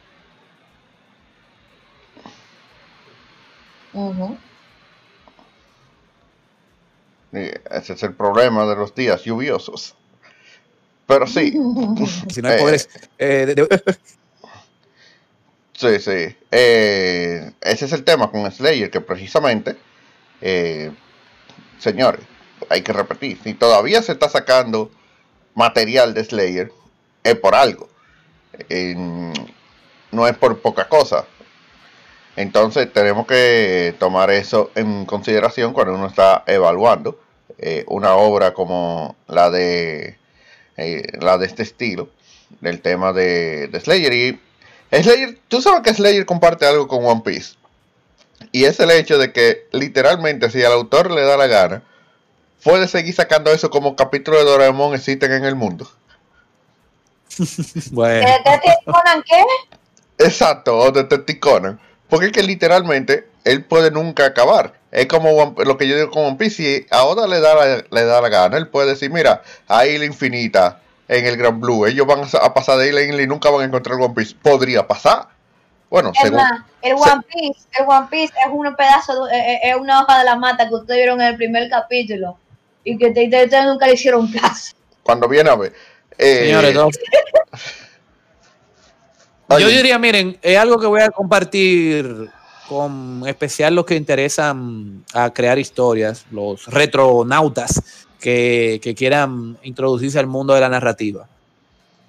Ese 7.33 7.93
es 7.93 8.03
el 8.03 8.15
problema 8.15 8.67
de 8.67 8.75
los 8.75 8.95
días 8.95 9.23
lluviosos. 9.23 9.95
Pero 11.07 11.27
sí. 11.27 11.53
si 12.29 12.43
no 12.43 12.49
hay 12.49 12.59
poderes. 12.59 12.89
Eh, 13.19 13.55
Sí, 15.81 15.99
sí. 15.99 16.37
Eh, 16.51 17.53
ese 17.63 17.87
es 17.87 17.93
el 17.95 18.05
tema 18.05 18.31
con 18.31 18.51
Slayer, 18.53 18.91
que 18.91 19.01
precisamente, 19.01 19.77
eh, 20.43 20.93
señores, 21.79 22.21
hay 22.69 22.83
que 22.83 22.93
repetir, 22.93 23.39
si 23.43 23.55
todavía 23.55 24.03
se 24.03 24.13
está 24.13 24.29
sacando 24.29 24.91
material 25.55 26.13
de 26.13 26.25
Slayer, 26.25 26.71
es 27.25 27.35
por 27.37 27.55
algo. 27.55 27.89
no 30.13 30.29
es 30.29 30.37
por 30.37 30.61
poca 30.61 30.87
cosa. 30.87 31.25
Entonces 32.37 32.93
tenemos 32.93 33.27
que 33.27 33.95
tomar 33.99 34.31
eso 34.31 34.71
en 34.75 35.07
consideración 35.07 35.73
cuando 35.73 35.95
uno 35.95 36.09
está 36.09 36.45
evaluando 36.47 37.19
eh, 37.59 37.85
una 37.89 38.17
obra 38.17 38.53
como 38.53 39.17
la 39.29 39.51
de 39.51 40.19
la 41.21 41.39
de 41.39 41.47
este 41.47 41.63
estilo, 41.63 42.11
del 42.61 42.83
tema 42.83 43.15
de, 43.15 43.69
de 43.69 43.81
Slayer. 43.81 44.13
Y 44.13 44.41
Slayer, 44.91 45.39
tú 45.49 45.63
sabes 45.63 45.83
que 45.83 45.95
Slayer 45.95 46.27
comparte 46.27 46.67
algo 46.67 46.89
con 46.89 47.05
One 47.05 47.23
Piece. 47.25 47.55
Y 48.53 48.65
es 48.65 48.81
el 48.81 48.91
hecho 48.91 49.19
de 49.19 49.33
que 49.33 49.69
literalmente 49.73 50.51
si 50.51 50.63
al 50.63 50.73
autor 50.73 51.11
le 51.11 51.23
da 51.23 51.37
la 51.37 51.47
gana, 51.47 51.83
puede 52.65 52.89
seguir 52.89 53.15
sacando 53.15 53.53
eso 53.53 53.71
como 53.71 53.97
capítulo 53.97 54.39
de 54.39 54.45
Doraemon 54.45 54.95
existen 54.95 55.33
en 55.33 55.45
el 55.45 55.55
mundo. 55.55 55.89
bueno. 57.93 58.27
Conan 58.85 59.23
qué? 59.23 59.45
Exacto, 60.19 60.77
o 60.77 60.91
Detective 60.91 61.39
Conan. 61.39 61.81
Porque 62.09 62.27
es 62.27 62.33
que 62.33 62.43
literalmente 62.43 63.29
él 63.45 63.65
puede 63.65 63.91
nunca 63.91 64.27
acabar. 64.27 64.75
Es 64.91 65.07
como 65.07 65.55
lo 65.65 65.79
que 65.79 65.87
yo 65.87 65.95
digo 65.95 66.11
con 66.11 66.25
One 66.25 66.37
Piece. 66.37 66.57
Si 66.57 66.87
ahora 66.91 67.29
le 67.29 67.41
da 67.41 67.55
la, 67.55 67.85
le 67.89 68.05
da 68.05 68.21
la 68.21 68.29
gana, 68.29 68.57
él 68.57 68.67
puede 68.67 68.89
decir, 68.89 69.11
mira, 69.11 69.43
ahí 69.69 69.97
la 69.97 70.07
infinita 70.07 70.81
en 71.11 71.27
el 71.27 71.37
Gran 71.37 71.61
Blue. 71.61 71.87
Ellos 71.87 72.07
van 72.07 72.21
a 72.41 72.55
pasar 72.55 72.79
de 72.79 72.97
ahí 72.97 73.21
y 73.23 73.27
nunca 73.27 73.51
van 73.51 73.63
a 73.63 73.65
encontrar 73.65 73.97
One 74.01 74.15
Piece. 74.15 74.37
Podría 74.41 74.87
pasar. 74.87 75.27
Bueno, 75.91 76.13
Es 76.15 76.21
según, 76.23 76.37
más, 76.37 76.63
el 76.83 76.95
One 76.95 77.23
Piece, 77.29 77.61
el 77.79 77.85
One 77.89 78.07
Piece 78.09 78.33
es 78.47 78.53
un 78.53 78.77
pedazo, 78.77 79.25
de- 79.27 79.37
eh, 79.37 79.55
eh, 79.55 79.61
es 79.71 79.77
una 79.77 80.03
hoja 80.03 80.21
de 80.21 80.25
la 80.25 80.37
mata 80.37 80.69
que 80.69 80.75
ustedes 80.77 80.99
vieron 80.99 81.21
en 81.21 81.27
el 81.27 81.37
primer 81.37 81.69
capítulo 81.69 82.39
y 82.85 82.97
que 82.97 83.11
te- 83.11 83.29
te- 83.29 83.45
ustedes 83.45 83.65
nunca 83.65 83.89
le 83.89 83.95
hicieron 83.95 84.31
caso. 84.31 84.73
cuando 85.03 85.29
viene 85.29 85.51
a 85.51 85.57
ver. 85.57 85.73
eh, 86.17 86.45
Señores, 86.47 86.75
no. 86.75 86.89
Yo 89.59 89.67
diría, 89.67 89.99
miren, 89.99 90.39
es 90.43 90.57
algo 90.57 90.79
que 90.79 90.87
voy 90.87 91.01
a 91.01 91.11
compartir 91.11 92.31
con 92.69 93.25
especial 93.27 93.75
los 93.75 93.85
que 93.85 93.97
interesan 93.97 95.05
a 95.13 95.31
crear 95.31 95.59
historias, 95.59 96.25
los 96.31 96.67
retronautas 96.67 98.07
que, 98.21 98.95
quieran 98.97 99.59
introducirse 99.63 100.19
al 100.19 100.27
mundo 100.27 100.55
de 100.55 100.61
la 100.61 100.69
narrativa. 100.69 101.27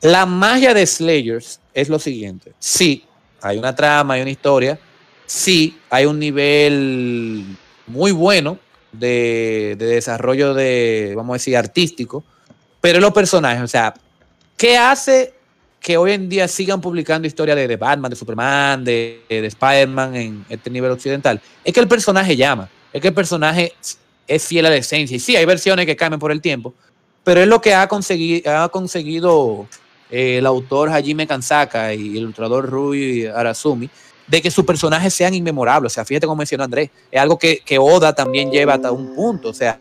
La 0.01 0.25
magia 0.25 0.73
de 0.73 0.85
Slayers 0.85 1.59
es 1.73 1.89
lo 1.89 1.99
siguiente. 1.99 2.53
Sí, 2.59 3.05
hay 3.41 3.57
una 3.57 3.75
trama, 3.75 4.15
hay 4.15 4.21
una 4.21 4.31
historia. 4.31 4.79
Sí, 5.25 5.77
hay 5.89 6.05
un 6.05 6.19
nivel 6.19 7.45
muy 7.87 8.11
bueno 8.11 8.59
de, 8.91 9.75
de 9.77 9.85
desarrollo 9.85 10.53
de, 10.53 11.13
vamos 11.15 11.33
a 11.33 11.35
decir, 11.35 11.55
artístico. 11.55 12.23
Pero 12.81 12.99
los 12.99 13.13
personajes, 13.13 13.63
o 13.63 13.67
sea, 13.67 13.93
¿qué 14.57 14.77
hace 14.77 15.33
que 15.79 15.97
hoy 15.97 16.11
en 16.11 16.29
día 16.29 16.47
sigan 16.47 16.81
publicando 16.81 17.27
historias 17.27 17.55
de, 17.55 17.67
de 17.67 17.77
Batman, 17.77 18.09
de 18.09 18.15
Superman, 18.15 18.83
de, 18.83 19.21
de 19.29 19.45
Spider-Man 19.45 20.15
en 20.15 20.45
este 20.49 20.69
nivel 20.69 20.91
occidental? 20.91 21.39
Es 21.63 21.73
que 21.73 21.79
el 21.79 21.87
personaje 21.87 22.35
llama, 22.35 22.69
es 22.91 23.01
que 23.01 23.09
el 23.09 23.13
personaje 23.13 23.73
es 24.35 24.43
fiel 24.43 24.65
a 24.65 24.69
la 24.69 24.77
esencia. 24.77 25.15
Y 25.15 25.19
sí, 25.19 25.35
hay 25.35 25.45
versiones 25.45 25.85
que 25.85 25.95
cambian 25.95 26.19
por 26.19 26.31
el 26.31 26.41
tiempo, 26.41 26.73
pero 27.23 27.41
es 27.41 27.47
lo 27.47 27.61
que 27.61 27.73
ha 27.73 27.87
conseguido, 27.87 28.57
ha 28.57 28.69
conseguido 28.69 29.67
eh, 30.09 30.37
el 30.37 30.45
autor 30.45 30.89
Hajime 30.89 31.27
Kansaka 31.27 31.93
y 31.93 32.11
el 32.11 32.17
ilustrador 32.17 32.69
Rui 32.69 33.25
Arasumi, 33.25 33.89
de 34.27 34.41
que 34.41 34.49
sus 34.49 34.63
personajes 34.63 35.13
sean 35.13 35.33
inmemorables. 35.33 35.91
O 35.91 35.95
sea, 35.95 36.05
fíjate 36.05 36.25
como 36.25 36.37
mencionó 36.37 36.63
Andrés, 36.63 36.89
es 37.11 37.19
algo 37.19 37.37
que, 37.37 37.59
que 37.59 37.77
Oda 37.77 38.13
también 38.13 38.49
lleva 38.49 38.75
hasta 38.75 38.91
un 38.91 39.13
punto. 39.13 39.49
O 39.49 39.53
sea, 39.53 39.79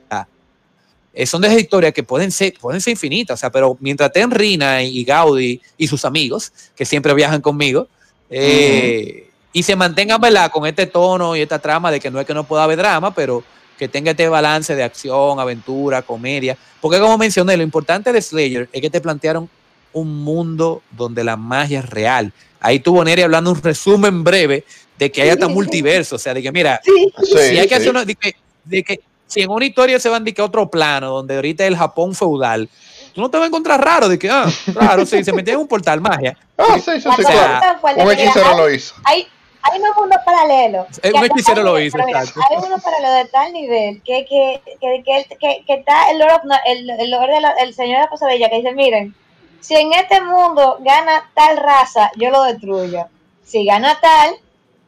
eh, 1.12 1.26
son 1.26 1.40
de 1.42 1.48
esas 1.48 1.60
historias 1.60 1.92
que 1.92 2.02
pueden 2.02 2.32
ser, 2.32 2.54
pueden 2.60 2.80
ser 2.80 2.92
infinitas, 2.92 3.38
o 3.38 3.40
sea, 3.40 3.50
pero 3.50 3.76
mientras 3.80 4.08
estén 4.08 4.30
Rina 4.30 4.82
y 4.82 5.04
Gaudi 5.04 5.60
y 5.76 5.86
sus 5.86 6.04
amigos, 6.04 6.52
que 6.74 6.84
siempre 6.84 7.14
viajan 7.14 7.40
conmigo, 7.40 7.88
eh, 8.28 9.28
y 9.52 9.62
se 9.62 9.74
mantengan, 9.74 10.20
¿verdad? 10.20 10.50
Con 10.50 10.66
este 10.66 10.86
tono 10.86 11.34
y 11.34 11.40
esta 11.40 11.58
trama 11.58 11.90
de 11.90 11.98
que 11.98 12.10
no 12.10 12.20
es 12.20 12.26
que 12.26 12.34
no 12.34 12.44
pueda 12.44 12.64
haber 12.64 12.78
drama, 12.78 13.12
pero 13.12 13.42
que 13.80 13.88
tenga 13.88 14.10
este 14.10 14.28
balance 14.28 14.76
de 14.76 14.82
acción, 14.82 15.40
aventura, 15.40 16.02
comedia. 16.02 16.54
Porque 16.82 17.00
como 17.00 17.16
mencioné, 17.16 17.56
lo 17.56 17.62
importante 17.62 18.12
de 18.12 18.20
Slayer 18.20 18.68
es 18.70 18.80
que 18.82 18.90
te 18.90 19.00
plantearon 19.00 19.48
un 19.94 20.22
mundo 20.22 20.82
donde 20.90 21.24
la 21.24 21.38
magia 21.38 21.78
es 21.78 21.88
real. 21.88 22.30
Ahí 22.60 22.80
tuvo 22.80 23.02
Neri 23.02 23.22
hablando 23.22 23.50
un 23.52 23.62
resumen 23.62 24.22
breve 24.22 24.64
de 24.98 25.10
que 25.10 25.22
hay 25.22 25.30
hasta 25.30 25.48
multiverso, 25.48 26.16
o 26.16 26.18
sea, 26.18 26.34
de 26.34 26.42
que 26.42 26.52
mira, 26.52 26.78
Sí, 26.84 27.10
si 27.24 27.38
hay 27.58 27.66
que 27.66 27.68
sí. 27.68 27.74
hacer 27.74 27.88
una, 27.88 28.04
de 28.04 28.14
que, 28.14 28.36
de 28.64 28.82
que 28.82 29.00
si 29.26 29.40
en 29.40 29.48
una 29.50 29.64
historia 29.64 29.98
se 29.98 30.10
van 30.10 30.24
de 30.24 30.34
que 30.34 30.42
otro 30.42 30.68
plano, 30.70 31.08
donde 31.08 31.36
ahorita 31.36 31.64
es 31.64 31.68
el 31.68 31.76
Japón 31.78 32.14
feudal, 32.14 32.68
tú 33.14 33.22
no 33.22 33.30
te 33.30 33.38
vas 33.38 33.44
a 33.44 33.48
encontrar 33.48 33.82
raro 33.82 34.10
de 34.10 34.18
que, 34.18 34.28
ah, 34.28 34.44
claro, 34.74 35.06
sí, 35.06 35.24
se 35.24 35.32
metió 35.32 35.54
en 35.54 35.60
un 35.60 35.68
portal 35.68 36.02
magia. 36.02 36.36
Ah, 36.58 36.78
sí, 36.78 37.00
sí, 37.00 37.08
sí, 37.16 37.22
claro. 37.22 37.78
Un 37.96 38.12
hechicero 38.12 38.58
lo 38.58 38.70
hizo. 38.70 38.94
hay, 39.04 39.26
hay 39.62 39.78
unos 39.80 39.96
mundos 39.96 40.18
paralelos. 40.24 40.86
Un 41.14 41.24
hechicero 41.24 41.62
lo 41.62 41.78
hizo, 41.80 41.98
exacto. 41.98 42.40
Hay 42.48 42.56
unos 42.56 42.82
paralelos 42.82 43.24
de 43.24 43.24
tal 43.30 43.52
nivel 43.52 44.02
que, 44.02 44.24
que, 44.24 44.60
que, 44.80 45.02
que, 45.04 45.36
que, 45.38 45.64
que 45.66 45.74
está 45.74 46.10
el 46.10 46.18
Lord, 46.18 46.32
of 46.34 46.42
el, 46.66 46.88
el, 46.90 47.10
Lord 47.10 47.28
de 47.30 47.40
la- 47.40 47.50
el 47.52 47.74
señor 47.74 47.96
de 47.98 48.04
la 48.04 48.10
pesadilla 48.10 48.48
que 48.50 48.56
dice, 48.56 48.72
miren, 48.72 49.14
si 49.60 49.74
en 49.76 49.92
este 49.92 50.20
mundo 50.22 50.78
gana 50.80 51.30
tal 51.34 51.56
raza, 51.58 52.10
yo 52.16 52.30
lo 52.30 52.44
destruyo. 52.44 53.06
Si 53.44 53.64
gana 53.64 53.98
tal, 54.00 54.34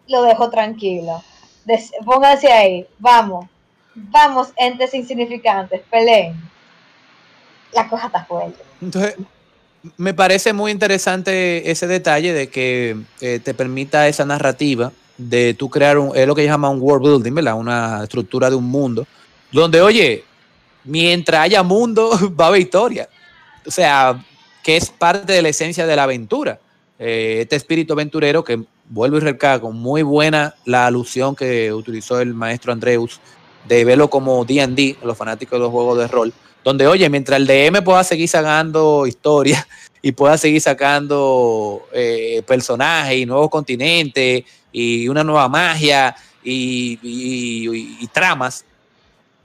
lo 0.08 0.22
dejo 0.22 0.48
tranquilo. 0.50 1.22
Des- 1.64 1.92
pónganse 2.04 2.50
ahí, 2.52 2.86
vamos, 2.98 3.46
vamos, 3.94 4.48
entes 4.56 4.94
insignificantes, 4.94 5.82
peleen. 5.90 6.34
La 7.72 7.88
cosa 7.88 8.06
está 8.06 8.24
fuerte. 8.24 8.62
Entonces, 8.80 9.16
me 9.96 10.14
parece 10.14 10.52
muy 10.52 10.70
interesante 10.70 11.70
ese 11.70 11.86
detalle 11.86 12.32
de 12.32 12.48
que 12.48 12.96
eh, 13.20 13.40
te 13.42 13.54
permita 13.54 14.08
esa 14.08 14.24
narrativa 14.24 14.92
de 15.18 15.54
tú 15.54 15.68
crear 15.68 15.98
un, 15.98 16.16
es 16.16 16.26
lo 16.26 16.34
que 16.34 16.44
llama 16.44 16.70
un 16.70 16.80
world 16.80 17.06
building, 17.06 17.34
¿verdad? 17.34 17.54
Una 17.54 18.04
estructura 18.04 18.50
de 18.50 18.56
un 18.56 18.64
mundo, 18.64 19.06
donde, 19.50 19.80
oye, 19.80 20.24
mientras 20.84 21.42
haya 21.42 21.62
mundo, 21.62 22.10
va 22.40 22.46
a 22.46 22.48
haber 22.48 22.62
historia. 22.62 23.08
O 23.66 23.70
sea, 23.70 24.24
que 24.62 24.76
es 24.76 24.90
parte 24.90 25.32
de 25.32 25.42
la 25.42 25.48
esencia 25.48 25.86
de 25.86 25.96
la 25.96 26.04
aventura. 26.04 26.58
Eh, 26.98 27.38
este 27.42 27.56
espíritu 27.56 27.92
aventurero 27.92 28.44
que 28.44 28.62
vuelvo 28.88 29.16
y 29.16 29.20
recalco, 29.20 29.72
muy 29.72 30.02
buena 30.02 30.54
la 30.64 30.86
alusión 30.86 31.34
que 31.34 31.72
utilizó 31.72 32.20
el 32.20 32.34
maestro 32.34 32.72
Andreus 32.72 33.20
de 33.66 33.84
verlo 33.84 34.10
como 34.10 34.44
D&D, 34.44 34.96
los 35.02 35.16
fanáticos 35.16 35.58
de 35.58 35.60
los 35.60 35.70
juegos 35.70 35.98
de 35.98 36.08
rol, 36.08 36.32
donde, 36.64 36.86
oye, 36.86 37.08
mientras 37.08 37.40
el 37.40 37.46
DM 37.46 37.82
pueda 37.82 38.04
seguir 38.04 38.28
sacando 38.28 39.06
historias 39.06 39.66
y 40.02 40.12
pueda 40.12 40.36
seguir 40.38 40.60
sacando 40.60 41.86
eh, 41.92 42.42
personajes 42.46 43.18
y 43.18 43.26
nuevos 43.26 43.50
continentes 43.50 44.44
y 44.72 45.08
una 45.08 45.24
nueva 45.24 45.48
magia 45.48 46.14
y, 46.44 48.06
tramas, 48.12 48.64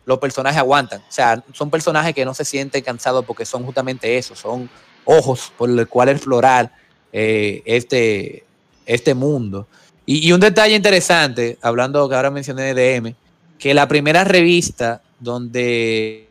los 0.06 0.19
personajes 0.19 0.60
aguantan. 0.60 1.01
O 1.01 1.12
sea, 1.12 1.43
son 1.53 1.69
personajes 1.69 2.13
que 2.13 2.25
no 2.25 2.34
se 2.34 2.45
sienten 2.45 2.84
cansados 2.84 3.25
porque 3.25 3.45
son 3.45 3.63
justamente 3.63 4.17
eso, 4.17 4.36
son 4.36 4.69
ojos 5.06 5.51
por 5.58 5.69
el 5.69 5.88
cual 5.88 6.10
explorar 6.10 6.71
eh, 7.12 7.62
este, 7.65 8.43
este 8.86 9.13
mundo. 9.13 9.67
Y 10.06 10.32
un 10.32 10.39
detalle 10.39 10.73
interesante, 10.73 11.58
hablando 11.62 12.08
que 12.08 12.15
ahora 12.15 12.32
mencioné 12.32 12.73
de 12.73 12.99
DM, 13.01 13.15
que 13.60 13.73
la 13.73 13.89
primera 13.89 14.23
revista 14.23 15.01
donde 15.19 16.26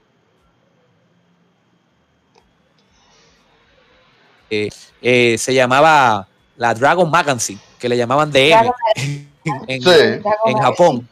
eh, 4.50 4.68
eh, 5.02 5.37
se 5.38 5.54
llamaba 5.54 6.26
la 6.56 6.74
Dragon 6.74 7.11
Magazine, 7.11 7.61
que 7.78 7.88
le 7.88 7.96
llamaban 7.96 8.30
DM 8.30 8.70
en, 8.94 9.82
Sí. 9.82 9.90
en 9.94 10.22
Dragon 10.22 10.59
Japón. 10.61 11.09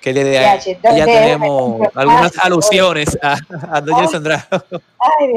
Que 0.00 0.12
desde 0.14 0.32
Ya, 0.32 0.52
ahí 0.52 0.76
ya 0.98 1.04
tenemos 1.06 1.88
algunas 1.94 2.38
alusiones 2.38 3.18
a, 3.20 3.36
a 3.70 3.80
Dungeons 3.80 4.14
and 4.14 4.24
Dragons. 4.24 4.64
Ay, 4.98 5.28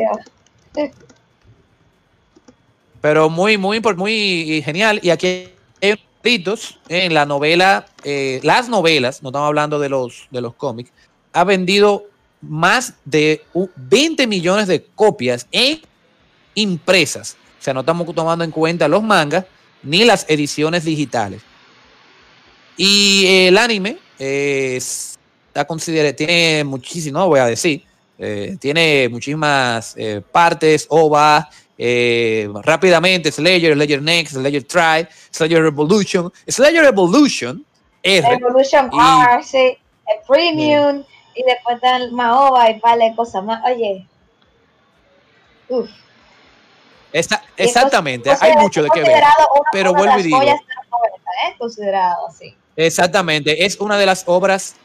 Dios. 0.75 0.89
Pero 3.01 3.29
muy, 3.29 3.57
muy, 3.57 3.79
muy 3.97 4.61
genial. 4.63 4.99
Y 5.01 5.09
aquí 5.09 5.49
hay 5.81 5.99
en 6.87 7.13
la 7.15 7.25
novela, 7.25 7.87
eh, 8.03 8.39
las 8.43 8.69
novelas, 8.69 9.23
no 9.23 9.29
estamos 9.29 9.47
hablando 9.47 9.79
de 9.79 9.89
los, 9.89 10.27
de 10.29 10.41
los 10.41 10.53
cómics, 10.53 10.91
ha 11.33 11.43
vendido 11.43 12.05
más 12.41 12.93
de 13.05 13.43
u- 13.53 13.69
20 13.75 14.27
millones 14.27 14.67
de 14.67 14.83
copias 14.95 15.47
en 15.51 15.81
impresas. 16.55 17.37
O 17.59 17.63
sea, 17.63 17.73
no 17.73 17.81
estamos 17.81 18.13
tomando 18.15 18.43
en 18.43 18.51
cuenta 18.51 18.87
los 18.87 19.03
mangas 19.03 19.45
ni 19.83 20.03
las 20.03 20.25
ediciones 20.29 20.83
digitales. 20.83 21.41
Y 22.77 23.45
el 23.47 23.57
anime 23.57 23.97
eh, 24.17 24.75
está 24.77 25.65
considerado, 25.65 26.15
tiene 26.15 26.63
muchísimo, 26.63 27.19
no 27.19 27.27
voy 27.27 27.39
a 27.39 27.45
decir, 27.45 27.83
eh, 28.17 28.57
tiene 28.59 29.09
muchísimas 29.09 29.93
eh, 29.97 30.21
partes, 30.31 30.87
ovas, 30.89 31.45
eh, 31.77 32.47
rápidamente, 32.63 33.31
Slayer, 33.31 33.73
Slayer 33.73 34.01
Next, 34.01 34.33
Slayer 34.33 34.63
Try, 34.63 35.07
Slayer 35.31 35.61
Revolution, 35.63 36.31
Slayer 36.47 36.85
Evolution, 36.85 37.65
R, 38.03 38.27
Evolution 38.33 38.89
Y- 38.93 39.23
R, 39.35 39.43
sí, 39.43 39.57
el 39.57 39.77
Premium, 40.27 41.03
y 41.35 41.43
después 41.43 41.75
está 41.75 41.97
el 41.97 42.11
Maoba 42.11 42.69
y 42.69 42.73
de 42.75 43.15
cosas 43.15 43.43
más. 43.43 43.63
Oye, 43.65 44.05
uff. 45.69 45.89
Esta- 47.13 47.43
exactamente, 47.57 48.31
hay 48.39 48.53
mucho 48.57 48.81
de 48.83 48.89
qué 48.93 49.01
ver. 49.01 49.23
pero 49.71 49.93
vuelvo 49.93 50.19
y 50.19 50.23
digo. 50.23 50.37
joyas 50.37 50.59
de 50.59 50.75
los 50.75 50.89
90, 50.91 51.31
¿eh? 51.47 51.55
Considerado 51.57 52.27
así. 52.27 52.55
Exactamente, 52.75 53.65
es 53.65 53.77
una 53.79 53.97
de 53.97 54.05
las 54.05 54.23
obras 54.27 54.75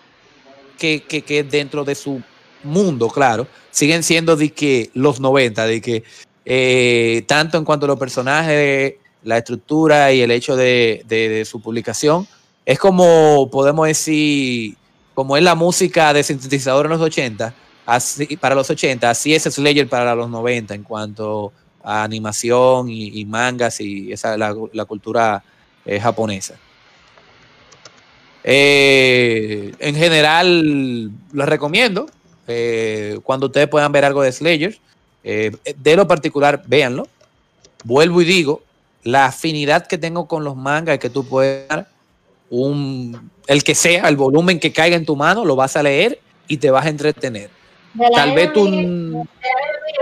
que, 0.79 1.03
que, 1.05 1.23
que 1.23 1.45
dentro 1.45 1.85
de 1.85 1.95
su 1.95 2.21
mundo, 2.65 3.09
claro, 3.09 3.47
siguen 3.71 4.03
siendo 4.03 4.37
de 4.37 4.51
que 4.53 4.91
los 4.95 5.21
90, 5.21 5.67
de 5.67 5.81
que 5.81 6.03
eh, 6.45 7.25
tanto 7.29 7.59
en 7.59 7.65
cuanto 7.65 7.87
a 7.87 7.89
los 7.89 7.99
personajes, 7.99 8.95
la 9.23 9.39
estructura 9.39 10.13
y 10.13 10.21
el 10.23 10.31
hecho 10.31 10.57
de, 10.57 11.03
de- 11.07 11.29
de 11.29 11.45
su 11.45 11.61
publicación, 11.61 12.27
es 12.65 12.79
como 12.79 13.49
podemos 13.51 13.87
decir, 13.87 14.77
como 15.15 15.37
es 15.37 15.43
la 15.43 15.55
música 15.55 16.13
de 16.13 16.23
sintetizador 16.23 16.87
en 16.87 16.93
los 16.93 17.01
80, 17.01 17.55
así, 17.87 18.37
para 18.37 18.55
los 18.55 18.69
80, 18.69 19.09
así 19.09 19.35
es 19.35 19.45
Slayer 19.45 19.89
para 19.89 20.15
los 20.15 20.29
90 20.29 20.75
en 20.75 20.83
cuanto 20.83 21.53
a 21.55 21.66
animación 21.87 22.89
y, 22.91 23.21
y 23.21 23.25
mangas 23.25 23.81
y 23.81 24.13
esa 24.13 24.37
la, 24.37 24.55
la 24.73 24.85
cultura 24.85 25.43
eh, 25.85 26.01
japonesa. 26.01 26.57
Eh, 28.43 29.73
en 29.79 29.95
general, 29.95 31.11
lo 31.33 31.47
recomiendo. 31.47 32.07
eh, 32.49 33.19
cuando 33.23 33.47
ustedes 33.47 33.69
puedan 33.69 33.93
ver 33.93 34.05
algo 34.05 34.23
de 34.23 34.33
Slayer, 34.33 34.79
de 35.23 35.97
lo 35.97 36.07
particular, 36.07 36.63
véanlo. 36.67 37.09
Vuelvo 37.85 38.23
y 38.23 38.25
digo, 38.25 38.63
la 39.03 39.27
afinidad 39.27 39.87
que 39.87 39.99
tengo 39.99 40.27
con 40.29 40.45
los 40.45 40.57
mangas 40.57 40.95
es 40.95 41.01
que 41.01 41.11
tú 41.11 41.27
puedes 41.27 41.69
dar 41.69 41.89
un, 42.49 43.31
el 43.47 43.65
que 43.65 43.75
sea, 43.75 44.09
el 44.09 44.17
volumen 44.17 44.61
que 44.61 44.73
caiga 44.73 44.97
en 44.97 45.05
tu 45.05 45.17
mano, 45.17 45.45
lo 45.45 45.57
vas 45.57 45.77
a 45.77 45.83
leer 45.83 46.21
y 46.47 46.57
te 46.59 46.71
vas 46.71 46.87
a 46.87 46.91
entretener. 46.91 47.51
Tal 48.15 48.35
vez 48.35 48.53
tú... 48.53 49.27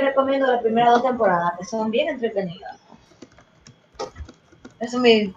Recomiendo 0.05 0.47
las 0.47 0.63
primeras 0.63 0.95
dos 0.95 1.03
temporadas, 1.03 1.53
que 1.59 1.65
son 1.65 1.91
bien 1.91 2.09
entretenidas. 2.09 2.77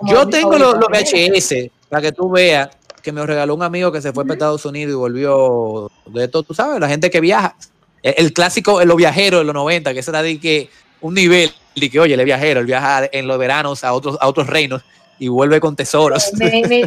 yo 0.01 0.27
tengo 0.27 0.57
los, 0.57 0.75
VHS, 0.75 1.69
para 1.89 2.01
que 2.01 2.11
tú 2.11 2.29
veas, 2.29 2.69
que 3.01 3.11
me 3.11 3.25
regaló 3.25 3.55
un 3.55 3.63
amigo 3.63 3.91
que 3.91 4.01
se 4.01 4.11
fue 4.11 4.25
para 4.25 4.33
Estados 4.33 4.65
Unidos 4.65 4.91
y 4.91 4.95
volvió 4.95 5.89
de 6.07 6.25
esto, 6.25 6.43
tú 6.43 6.53
sabes, 6.53 6.79
la 6.79 6.89
gente 6.89 7.09
que 7.09 7.21
viaja. 7.21 7.55
El, 8.03 8.31
clásico, 8.33 8.83
los 8.85 8.95
viajeros 8.95 9.41
de 9.41 9.45
los 9.45 9.55
90, 9.55 9.93
que 9.93 9.99
era 9.99 10.21
de 10.21 10.39
que 10.39 10.69
un 11.01 11.13
nivel, 11.13 11.51
de 11.75 11.89
que, 11.89 11.99
oye, 11.99 12.13
el 12.13 12.25
viajero, 12.25 12.59
el 12.59 12.65
viajar 12.65 13.09
en 13.11 13.27
los 13.27 13.37
veranos 13.37 13.83
a 13.83 13.93
otros, 13.93 14.17
a 14.19 14.27
otros 14.27 14.47
reinos 14.47 14.83
y 15.19 15.27
vuelve 15.27 15.59
con 15.59 15.75
tesoros. 15.75 16.31
Primos 16.37 16.59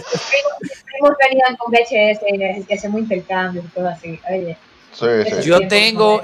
venían 1.31 1.57
con 1.57 1.73
VHS 1.73 2.21
que 2.67 2.75
hacemos 2.75 3.01
intercambio 3.01 3.63
y 3.65 3.69
todo 3.69 3.89
así. 3.89 4.19
Oye. 4.31 4.57
Yo 5.45 5.67
tengo 5.69 6.21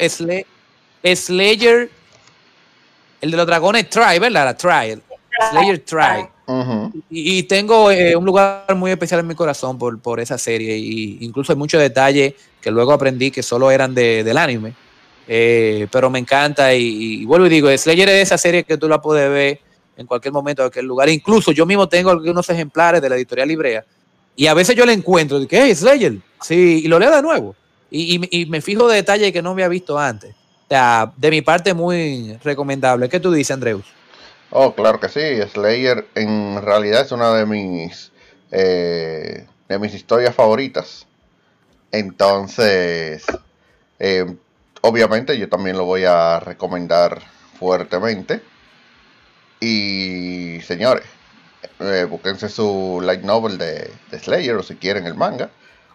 Slayer, 1.14 1.90
el 3.20 3.30
de 3.30 3.36
los 3.36 3.46
dragones 3.46 3.88
Try, 3.88 4.18
¿verdad? 4.18 4.44
La 4.44 4.56
Try. 4.56 5.00
Slayer 5.50 5.78
Try. 5.80 6.28
y, 7.10 7.42
tengo 7.44 7.90
eh, 7.90 8.16
un 8.16 8.24
lugar 8.24 8.74
muy 8.74 8.90
especial 8.90 9.20
en 9.20 9.26
mi 9.26 9.34
corazón 9.34 9.78
por, 9.78 9.98
por 10.00 10.18
esa 10.20 10.38
serie. 10.38 10.76
Y 10.76 11.18
incluso 11.20 11.52
hay 11.52 11.58
muchos 11.58 11.80
detalles 11.80 12.34
que 12.60 12.70
luego 12.70 12.92
aprendí 12.92 13.30
que 13.30 13.42
solo 13.42 13.70
eran 13.70 13.94
de, 13.94 14.24
del 14.24 14.38
anime. 14.38 14.74
Eh, 15.28 15.88
pero 15.90 16.10
me 16.10 16.18
encanta. 16.18 16.74
Y, 16.74 17.24
vuelvo 17.24 17.46
y 17.46 17.50
digo, 17.50 17.76
Slayer 17.76 18.08
es 18.08 18.22
esa 18.22 18.38
serie 18.38 18.64
que 18.64 18.78
tú 18.78 18.88
la 18.88 19.00
puedes 19.00 19.28
ver 19.30 19.60
en 19.96 20.06
cualquier 20.06 20.32
momento, 20.32 20.62
en 20.62 20.66
cualquier 20.66 20.84
lugar. 20.84 21.08
Incluso 21.08 21.52
yo 21.52 21.66
mismo 21.66 21.88
tengo 21.88 22.10
algunos 22.10 22.48
ejemplares 22.48 23.02
de 23.02 23.08
la 23.08 23.16
editorial 23.16 23.48
Librea. 23.48 23.84
Y 24.34 24.46
a 24.46 24.54
veces 24.54 24.76
yo 24.76 24.84
le 24.84 24.92
encuentro, 24.92 25.40
de 25.40 25.46
que, 25.46 25.62
hey, 25.62 25.74
Slayer. 25.74 26.18
Sí, 26.42 26.82
y 26.84 26.88
lo 26.88 26.98
leo 26.98 27.14
de 27.14 27.22
nuevo. 27.22 27.56
Y, 27.90 28.46
me 28.48 28.60
fijo 28.60 28.88
de 28.88 28.96
detalles 28.96 29.32
que 29.32 29.40
no 29.40 29.50
había 29.50 29.68
visto 29.68 29.98
antes. 29.98 30.34
Sea, 30.68 31.12
de 31.16 31.30
mi 31.30 31.42
parte, 31.42 31.74
muy 31.74 32.38
recomendable. 32.42 33.08
¿Qué 33.08 33.20
tú 33.20 33.32
dices, 33.32 33.52
Andreus? 33.52 33.84
Oh, 34.50 34.74
claro 34.74 34.98
que 35.00 35.08
sí. 35.08 35.20
Slayer 35.52 36.06
en 36.14 36.60
realidad 36.62 37.02
es 37.02 37.12
una 37.12 37.32
de 37.34 37.46
mis, 37.46 38.12
eh, 38.50 39.46
de 39.68 39.78
mis 39.78 39.94
historias 39.94 40.34
favoritas. 40.34 41.06
Entonces, 41.92 43.24
eh, 43.98 44.26
obviamente 44.80 45.38
yo 45.38 45.48
también 45.48 45.76
lo 45.76 45.84
voy 45.84 46.04
a 46.04 46.40
recomendar 46.40 47.22
fuertemente. 47.58 48.42
Y 49.60 50.60
señores, 50.62 51.06
eh, 51.80 52.06
búsquense 52.08 52.48
su 52.48 53.00
light 53.02 53.22
novel 53.22 53.58
de, 53.58 53.90
de 54.10 54.18
Slayer 54.18 54.56
o 54.56 54.62
si 54.62 54.76
quieren 54.76 55.06
el 55.06 55.14
manga. 55.14 55.50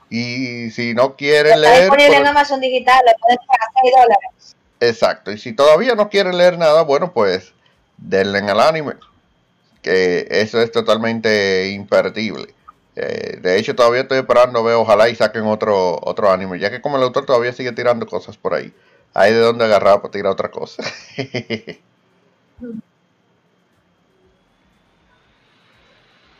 Y 0.09 0.71
si 0.71 0.93
no 0.93 1.15
quieren 1.15 1.61
leer. 1.61 1.81
disponible 1.81 2.17
en 2.17 2.27
Amazon 2.27 2.59
Digital, 2.59 3.01
le 3.05 3.13
pueden 3.19 3.37
pagar 3.47 3.69
6 3.81 3.93
dólares. 3.95 4.55
Exacto. 4.81 5.31
Y 5.31 5.37
si 5.37 5.53
todavía 5.53 5.95
no 5.95 6.09
quieren 6.09 6.37
leer 6.37 6.57
nada, 6.57 6.81
bueno, 6.81 7.13
pues 7.13 7.53
denle 7.97 8.39
al 8.39 8.59
anime. 8.59 8.95
Que 9.81 10.27
eso 10.29 10.61
es 10.61 10.71
totalmente 10.71 11.69
imperdible. 11.71 12.53
Eh, 12.95 13.37
de 13.41 13.57
hecho, 13.57 13.75
todavía 13.75 14.01
estoy 14.01 14.17
esperando, 14.19 14.63
veo, 14.63 14.81
ojalá 14.81 15.07
y 15.09 15.15
saquen 15.15 15.45
otro, 15.45 15.99
otro 16.03 16.31
anime, 16.31 16.59
ya 16.59 16.69
que 16.69 16.81
como 16.81 16.97
el 16.97 17.03
autor 17.03 17.25
todavía 17.25 17.53
sigue 17.53 17.71
tirando 17.71 18.05
cosas 18.07 18.37
por 18.37 18.53
ahí. 18.53 18.73
Hay 19.13 19.33
de 19.33 19.39
dónde 19.39 19.65
agarrar 19.65 20.01
para 20.01 20.11
tirar 20.11 20.31
otra 20.33 20.51
cosa. 20.51 20.83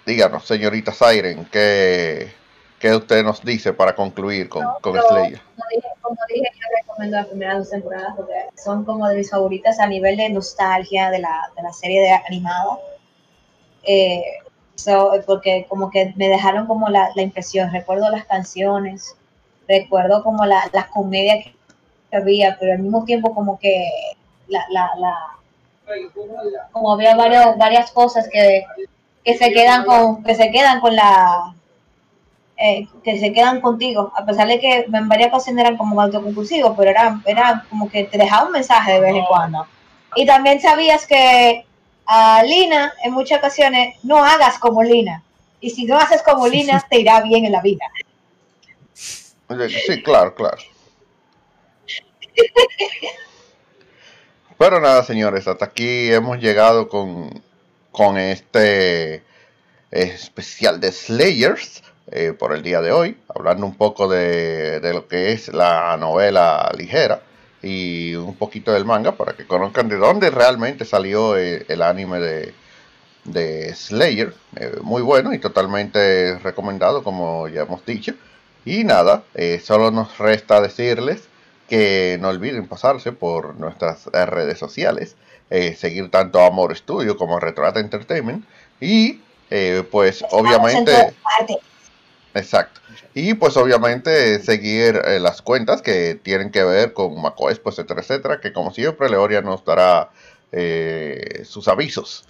Díganos, 0.05 0.45
señorita 0.45 0.91
Siren, 0.93 1.45
¿qué, 1.45 2.33
¿Qué 2.81 2.95
usted 2.95 3.23
nos 3.23 3.43
dice 3.45 3.73
para 3.73 3.93
concluir 3.93 4.49
con, 4.49 4.65
con 4.81 4.99
Slayer? 4.99 5.39
Como 6.01 6.17
dije, 6.27 6.49
yo 6.51 6.67
recomiendo 6.79 7.17
las 7.17 7.27
primeras 7.27 7.57
dos 7.59 7.69
temporadas 7.69 8.13
porque 8.17 8.33
son 8.57 8.83
como 8.83 9.07
de 9.07 9.17
mis 9.17 9.29
favoritas 9.29 9.79
a 9.79 9.85
nivel 9.85 10.17
de 10.17 10.29
nostalgia 10.29 11.11
de 11.11 11.19
la, 11.19 11.51
de 11.55 11.61
la 11.61 11.71
serie 11.73 12.01
de 12.01 12.11
animada. 12.11 12.79
Eh, 13.83 14.23
porque 15.27 15.67
como 15.69 15.91
que 15.91 16.11
me 16.15 16.27
dejaron 16.27 16.65
como 16.65 16.89
la, 16.89 17.11
la, 17.15 17.21
impresión, 17.21 17.71
recuerdo 17.71 18.09
las 18.09 18.25
canciones, 18.25 19.15
recuerdo 19.67 20.23
como 20.23 20.43
la, 20.45 20.67
las 20.73 20.87
comedias 20.87 21.45
que 22.09 22.17
había, 22.17 22.57
pero 22.59 22.73
al 22.73 22.79
mismo 22.79 23.05
tiempo 23.05 23.35
como 23.35 23.59
que 23.59 23.87
la, 24.47 24.65
la, 24.71 24.89
la 24.97 25.15
como 26.71 26.93
había 26.93 27.15
varios, 27.15 27.57
varias 27.59 27.91
cosas 27.91 28.27
que, 28.31 28.65
que 29.23 29.37
se 29.37 29.51
quedan 29.51 29.85
con, 29.85 30.23
que 30.23 30.33
se 30.33 30.49
quedan 30.49 30.79
con 30.79 30.95
la 30.95 31.53
eh, 32.61 32.87
que 33.03 33.19
se 33.19 33.33
quedan 33.33 33.61
contigo, 33.61 34.13
a 34.15 34.25
pesar 34.25 34.47
de 34.47 34.59
que 34.59 34.85
en 34.91 35.09
varias 35.09 35.29
ocasiones 35.29 35.65
eran 35.65 35.77
como 35.77 35.99
autoconclusivos, 36.01 36.73
pero 36.77 36.91
era, 36.91 37.19
era 37.25 37.65
como 37.69 37.89
que 37.89 38.03
te 38.03 38.17
dejaba 38.17 38.45
un 38.45 38.51
mensaje 38.51 38.93
de 38.93 38.99
vez 38.99 39.15
en 39.15 39.25
cuando. 39.25 39.65
Y 40.15 40.25
también 40.25 40.61
sabías 40.61 41.07
que 41.07 41.65
a 42.05 42.43
Lina, 42.43 42.93
en 43.03 43.13
muchas 43.13 43.39
ocasiones, 43.39 43.95
no 44.03 44.23
hagas 44.23 44.59
como 44.59 44.83
Lina. 44.83 45.23
Y 45.59 45.69
si 45.69 45.85
no 45.85 45.97
haces 45.97 46.21
como 46.23 46.47
Lina, 46.47 46.85
te 46.89 46.99
irá 46.99 47.21
bien 47.21 47.45
en 47.45 47.51
la 47.51 47.61
vida. 47.61 47.85
Sí, 49.87 50.01
claro, 50.03 50.35
claro. 50.35 50.57
Pero 54.57 54.79
nada, 54.79 55.03
señores, 55.03 55.47
hasta 55.47 55.65
aquí 55.65 56.11
hemos 56.11 56.39
llegado 56.39 56.87
con, 56.87 57.43
con 57.91 58.17
este 58.17 59.23
especial 59.89 60.79
de 60.79 60.91
Slayers. 60.91 61.83
Eh, 62.13 62.33
por 62.33 62.53
el 62.53 62.61
día 62.61 62.81
de 62.81 62.91
hoy, 62.91 63.15
hablando 63.33 63.65
un 63.65 63.75
poco 63.75 64.09
de, 64.09 64.81
lo 64.93 65.07
que 65.07 65.31
es 65.31 65.47
la 65.47 65.95
novela 65.95 66.69
ligera 66.77 67.21
y 67.63 68.15
un 68.15 68.35
poquito 68.35 68.73
del 68.73 68.83
manga 68.83 69.13
para 69.13 69.31
que 69.31 69.47
conozcan 69.47 69.87
de 69.87 69.95
dónde 69.95 70.29
realmente 70.29 70.83
salió 70.83 71.37
eh, 71.37 71.65
el, 71.69 71.81
anime 71.81 72.19
de, 72.19 72.53
de 73.23 73.73
Slayer. 73.73 74.33
Eh, 74.57 74.75
muy 74.81 75.01
bueno 75.01 75.33
y 75.33 75.39
totalmente 75.39 76.37
recomendado, 76.39 77.01
como 77.01 77.47
ya 77.47 77.61
hemos 77.61 77.85
dicho. 77.85 78.13
Y 78.65 78.83
nada, 78.83 79.23
solo 79.63 79.89
nos 79.89 80.17
resta 80.17 80.59
decirles 80.59 81.29
que 81.69 82.17
no 82.19 82.27
olviden 82.27 82.67
pasarse 82.67 83.13
por 83.13 83.55
nuestras 83.55 84.05
redes 84.05 84.59
sociales, 84.59 85.15
seguir 85.49 86.11
tanto 86.11 86.39
Amor 86.41 86.77
Studio 86.77 87.17
como 87.17 87.39
Retroata 87.39 87.79
Entertainment 87.79 88.45
y 88.79 89.19
pues 89.89 90.23
obviamente... 90.29 91.15
Exacto. 92.33 92.79
Y 93.13 93.33
pues 93.33 93.57
obviamente 93.57 94.39
seguir 94.41 95.01
eh, 95.05 95.19
las 95.19 95.41
cuentas 95.41 95.81
que 95.81 96.15
tienen 96.15 96.49
que 96.49 96.63
ver 96.63 96.93
con 96.93 97.21
macOS, 97.21 97.59
pues 97.59 97.77
etcétera, 97.77 98.01
etcétera, 98.01 98.39
que 98.39 98.53
como 98.53 98.71
siempre 98.71 99.09
Leoria 99.09 99.41
nos 99.41 99.65
dará 99.65 100.09
eh, 100.51 101.43
sus 101.43 101.67
avisos. 101.67 102.25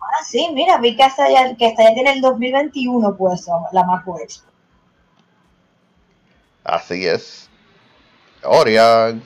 Ah, 0.00 0.24
sí, 0.24 0.48
mira, 0.52 0.78
vi 0.78 0.96
que 0.96 1.04
hasta 1.04 1.30
ya, 1.30 1.54
que 1.56 1.66
hasta 1.66 1.84
ya 1.84 1.94
tiene 1.94 2.12
el 2.12 2.20
2021 2.20 3.16
puesto 3.16 3.52
la 3.72 3.84
macOS. 3.84 4.44
Así 6.64 7.06
es. 7.06 7.48
Orion. 8.42 9.22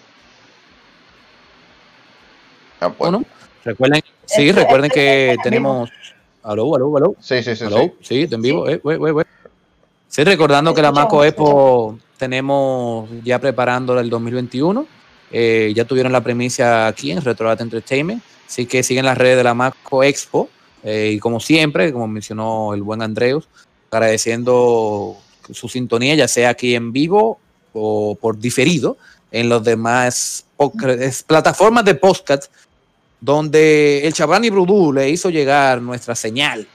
Ah, 2.81 2.91
pues. 2.91 2.99
bueno, 2.99 3.25
recuerden, 3.65 4.03
sí, 4.27 4.53
recuerden 4.53 4.91
que 4.91 5.37
tenemos 5.43 5.91
Aló, 6.47 6.77
aló, 6.77 6.97
aló. 6.97 7.17
Sí, 7.21 7.43
sí, 7.43 7.57
sí. 7.57 7.65
Sí, 8.03 8.29
en 8.31 8.41
vivo. 8.41 8.67
Sí. 8.69 8.75
Eh, 8.75 9.25
sí, 10.07 10.23
recordando 10.23 10.73
que 10.73 10.81
la 10.81 10.93
Maco 10.93 11.25
Expo 11.25 11.99
tenemos 12.17 13.11
ya 13.25 13.41
preparándola 13.41 14.01
el 14.01 14.09
2021. 14.09 14.87
Eh, 15.33 15.73
ya 15.75 15.85
tuvieron 15.85 16.13
la 16.13 16.21
premisa 16.21 16.87
aquí 16.87 17.11
en 17.11 17.21
Retroat 17.21 17.61
Entertainment. 17.61 18.23
Así 18.47 18.65
que 18.67 18.85
siguen 18.85 19.07
las 19.07 19.19
redes 19.19 19.39
de 19.39 19.43
la 19.43 19.55
Maco 19.55 20.05
Expo. 20.05 20.49
Eh, 20.85 21.15
y 21.15 21.19
como 21.19 21.41
siempre, 21.41 21.93
como 21.93 22.07
mencionó 22.07 22.75
el 22.75 22.83
buen 22.83 23.03
Andreus, 23.03 23.49
agradeciendo 23.91 25.17
su 25.51 25.69
sintonía, 25.69 26.15
ya 26.15 26.29
sea 26.29 26.51
aquí 26.51 26.77
en 26.77 26.93
vivo 26.93 27.41
o 27.73 28.15
por 28.15 28.39
diferido, 28.39 28.97
en 29.33 29.49
los 29.49 29.65
demás 29.65 30.47
plataformas 31.27 31.85
de 31.85 31.97
podcast 31.97 32.53
donde 33.21 34.07
el 34.07 34.13
Chabrani 34.13 34.51
Brudú 34.51 34.93
le 34.93 35.09
hizo 35.09 35.31
llegar 35.31 35.81
nuestra 35.81 36.15
señal 36.15 36.67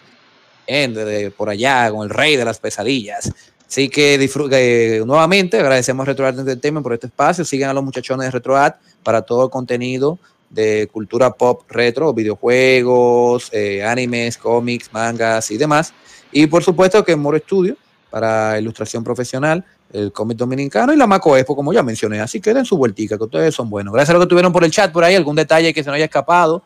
¿eh? 0.68 1.32
por 1.36 1.50
allá 1.50 1.92
con 1.92 2.04
el 2.04 2.10
rey 2.10 2.36
de 2.36 2.46
las 2.46 2.60
pesadillas. 2.60 3.32
Así 3.68 3.88
que 3.88 4.18
disfrute 4.18 5.02
nuevamente, 5.06 5.58
agradecemos 5.60 6.04
a 6.04 6.12
RetroArt 6.12 6.38
Entertainment 6.40 6.84
por 6.84 6.94
este 6.94 7.08
espacio. 7.08 7.46
Sigan 7.46 7.70
a 7.70 7.74
los 7.74 7.84
muchachones 7.84 8.26
de 8.26 8.32
RetroArt 8.32 8.76
para 9.02 9.22
todo 9.22 9.50
contenido 9.50 10.20
de 10.50 10.90
cultura 10.92 11.32
pop 11.32 11.64
retro, 11.70 12.14
videojuegos, 12.14 13.50
eh, 13.54 13.84
animes, 13.84 14.38
cómics, 14.38 14.92
mangas 14.92 15.50
y 15.52 15.58
demás. 15.58 15.94
Y 16.34 16.48
por 16.48 16.64
supuesto 16.64 17.04
que 17.06 17.16
Moro 17.16 17.38
Studio 17.38 17.78
para 18.10 18.60
ilustración 18.60 19.04
profesional 19.04 19.64
el 19.94 20.12
cómic 20.12 20.38
dominicano 20.38 20.94
y 20.94 20.98
la 20.98 21.08
Maco 21.08 21.36
Expo, 21.38 21.56
como 21.56 21.74
ya 21.74 21.84
mencioné. 21.84 22.20
Así 22.20 22.40
que 22.40 22.54
den 22.54 22.66
su 22.66 22.78
vueltica, 22.78 23.18
que 23.18 23.24
ustedes 23.24 23.54
son 23.54 23.70
buenos. 23.70 23.94
Gracias 23.94 24.12
a 24.12 24.14
lo 24.18 24.26
que 24.26 24.30
tuvieron 24.30 24.52
por 24.52 24.64
el 24.64 24.72
chat 24.72 24.92
por 24.92 25.04
ahí, 25.04 25.16
algún 25.16 25.36
detalle 25.36 25.74
que 25.74 25.84
se 25.84 25.90
nos 25.90 25.96
haya 25.96 26.06
escapado 26.06 26.64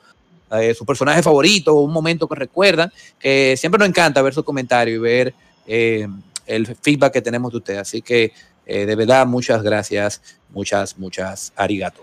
eh, 0.51 0.73
su 0.73 0.85
personaje 0.85 1.23
favorito, 1.23 1.75
un 1.75 1.91
momento 1.91 2.27
que 2.27 2.35
recuerdan, 2.35 2.91
que 3.19 3.55
siempre 3.57 3.79
nos 3.79 3.89
encanta 3.89 4.21
ver 4.21 4.33
su 4.33 4.43
comentario 4.43 4.95
y 4.95 4.99
ver 4.99 5.33
eh, 5.65 6.07
el 6.45 6.67
feedback 6.81 7.13
que 7.13 7.21
tenemos 7.21 7.51
de 7.51 7.57
ustedes. 7.57 7.79
Así 7.79 8.01
que 8.01 8.31
eh, 8.65 8.85
de 8.85 8.95
verdad, 8.95 9.25
muchas 9.27 9.61
gracias, 9.61 10.21
muchas, 10.49 10.97
muchas 10.97 11.53
arigato. 11.55 12.01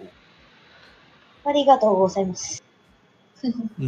Arigato 1.45 1.91
gozaimasu. 1.91 2.63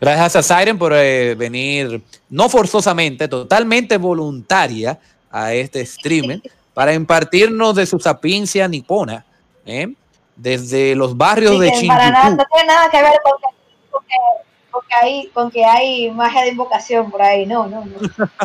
Gracias 0.00 0.36
a 0.36 0.42
Siren 0.42 0.78
por 0.78 0.92
eh, 0.94 1.34
venir, 1.34 2.02
no 2.28 2.50
forzosamente, 2.50 3.26
totalmente 3.26 3.96
voluntaria 3.96 4.98
a 5.30 5.54
este 5.54 5.80
streaming 5.80 6.40
para 6.78 6.94
impartirnos 6.94 7.74
de 7.74 7.86
su 7.86 7.98
sapiencia 7.98 8.68
nipona, 8.68 9.24
¿eh? 9.66 9.92
desde 10.36 10.94
los 10.94 11.16
barrios 11.16 11.54
Sí, 11.54 11.58
de 11.58 11.72
que 11.72 11.86
para 11.88 12.08
nada, 12.10 12.24
Shinjuku. 12.26 12.36
no 12.36 12.44
tiene 12.54 12.66
nada 12.68 12.88
que 12.88 13.02
ver 13.02 13.12
con 13.24 13.32
que, 13.40 13.46
con 13.90 14.04
que- 14.04 14.70
con 14.70 14.82
que 14.86 14.94
hay, 14.94 15.26
con 15.34 15.50
que 15.50 15.64
hay 15.64 16.10
magia 16.12 16.42
de 16.42 16.50
invocación 16.50 17.10
por 17.10 17.20
ahí. 17.20 17.46
No, 17.46 17.66
no, 17.66 17.84
no. 17.84 17.96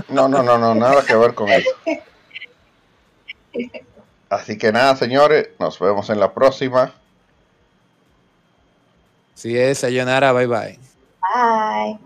No, 0.09 0.27
no, 0.27 0.41
no, 0.41 0.57
no, 0.57 0.73
nada 0.73 1.05
que 1.05 1.13
ver 1.15 1.35
con 1.35 1.47
eso. 1.49 1.69
Así 4.31 4.57
que 4.57 4.71
nada, 4.71 4.95
señores, 4.95 5.49
nos 5.59 5.77
vemos 5.77 6.09
en 6.09 6.19
la 6.19 6.33
próxima. 6.33 6.91
Si 9.35 9.55
es, 9.55 9.77
sayonara, 9.77 10.31
bye 10.33 10.47
bye. 10.47 10.79
Bye. 11.35 11.99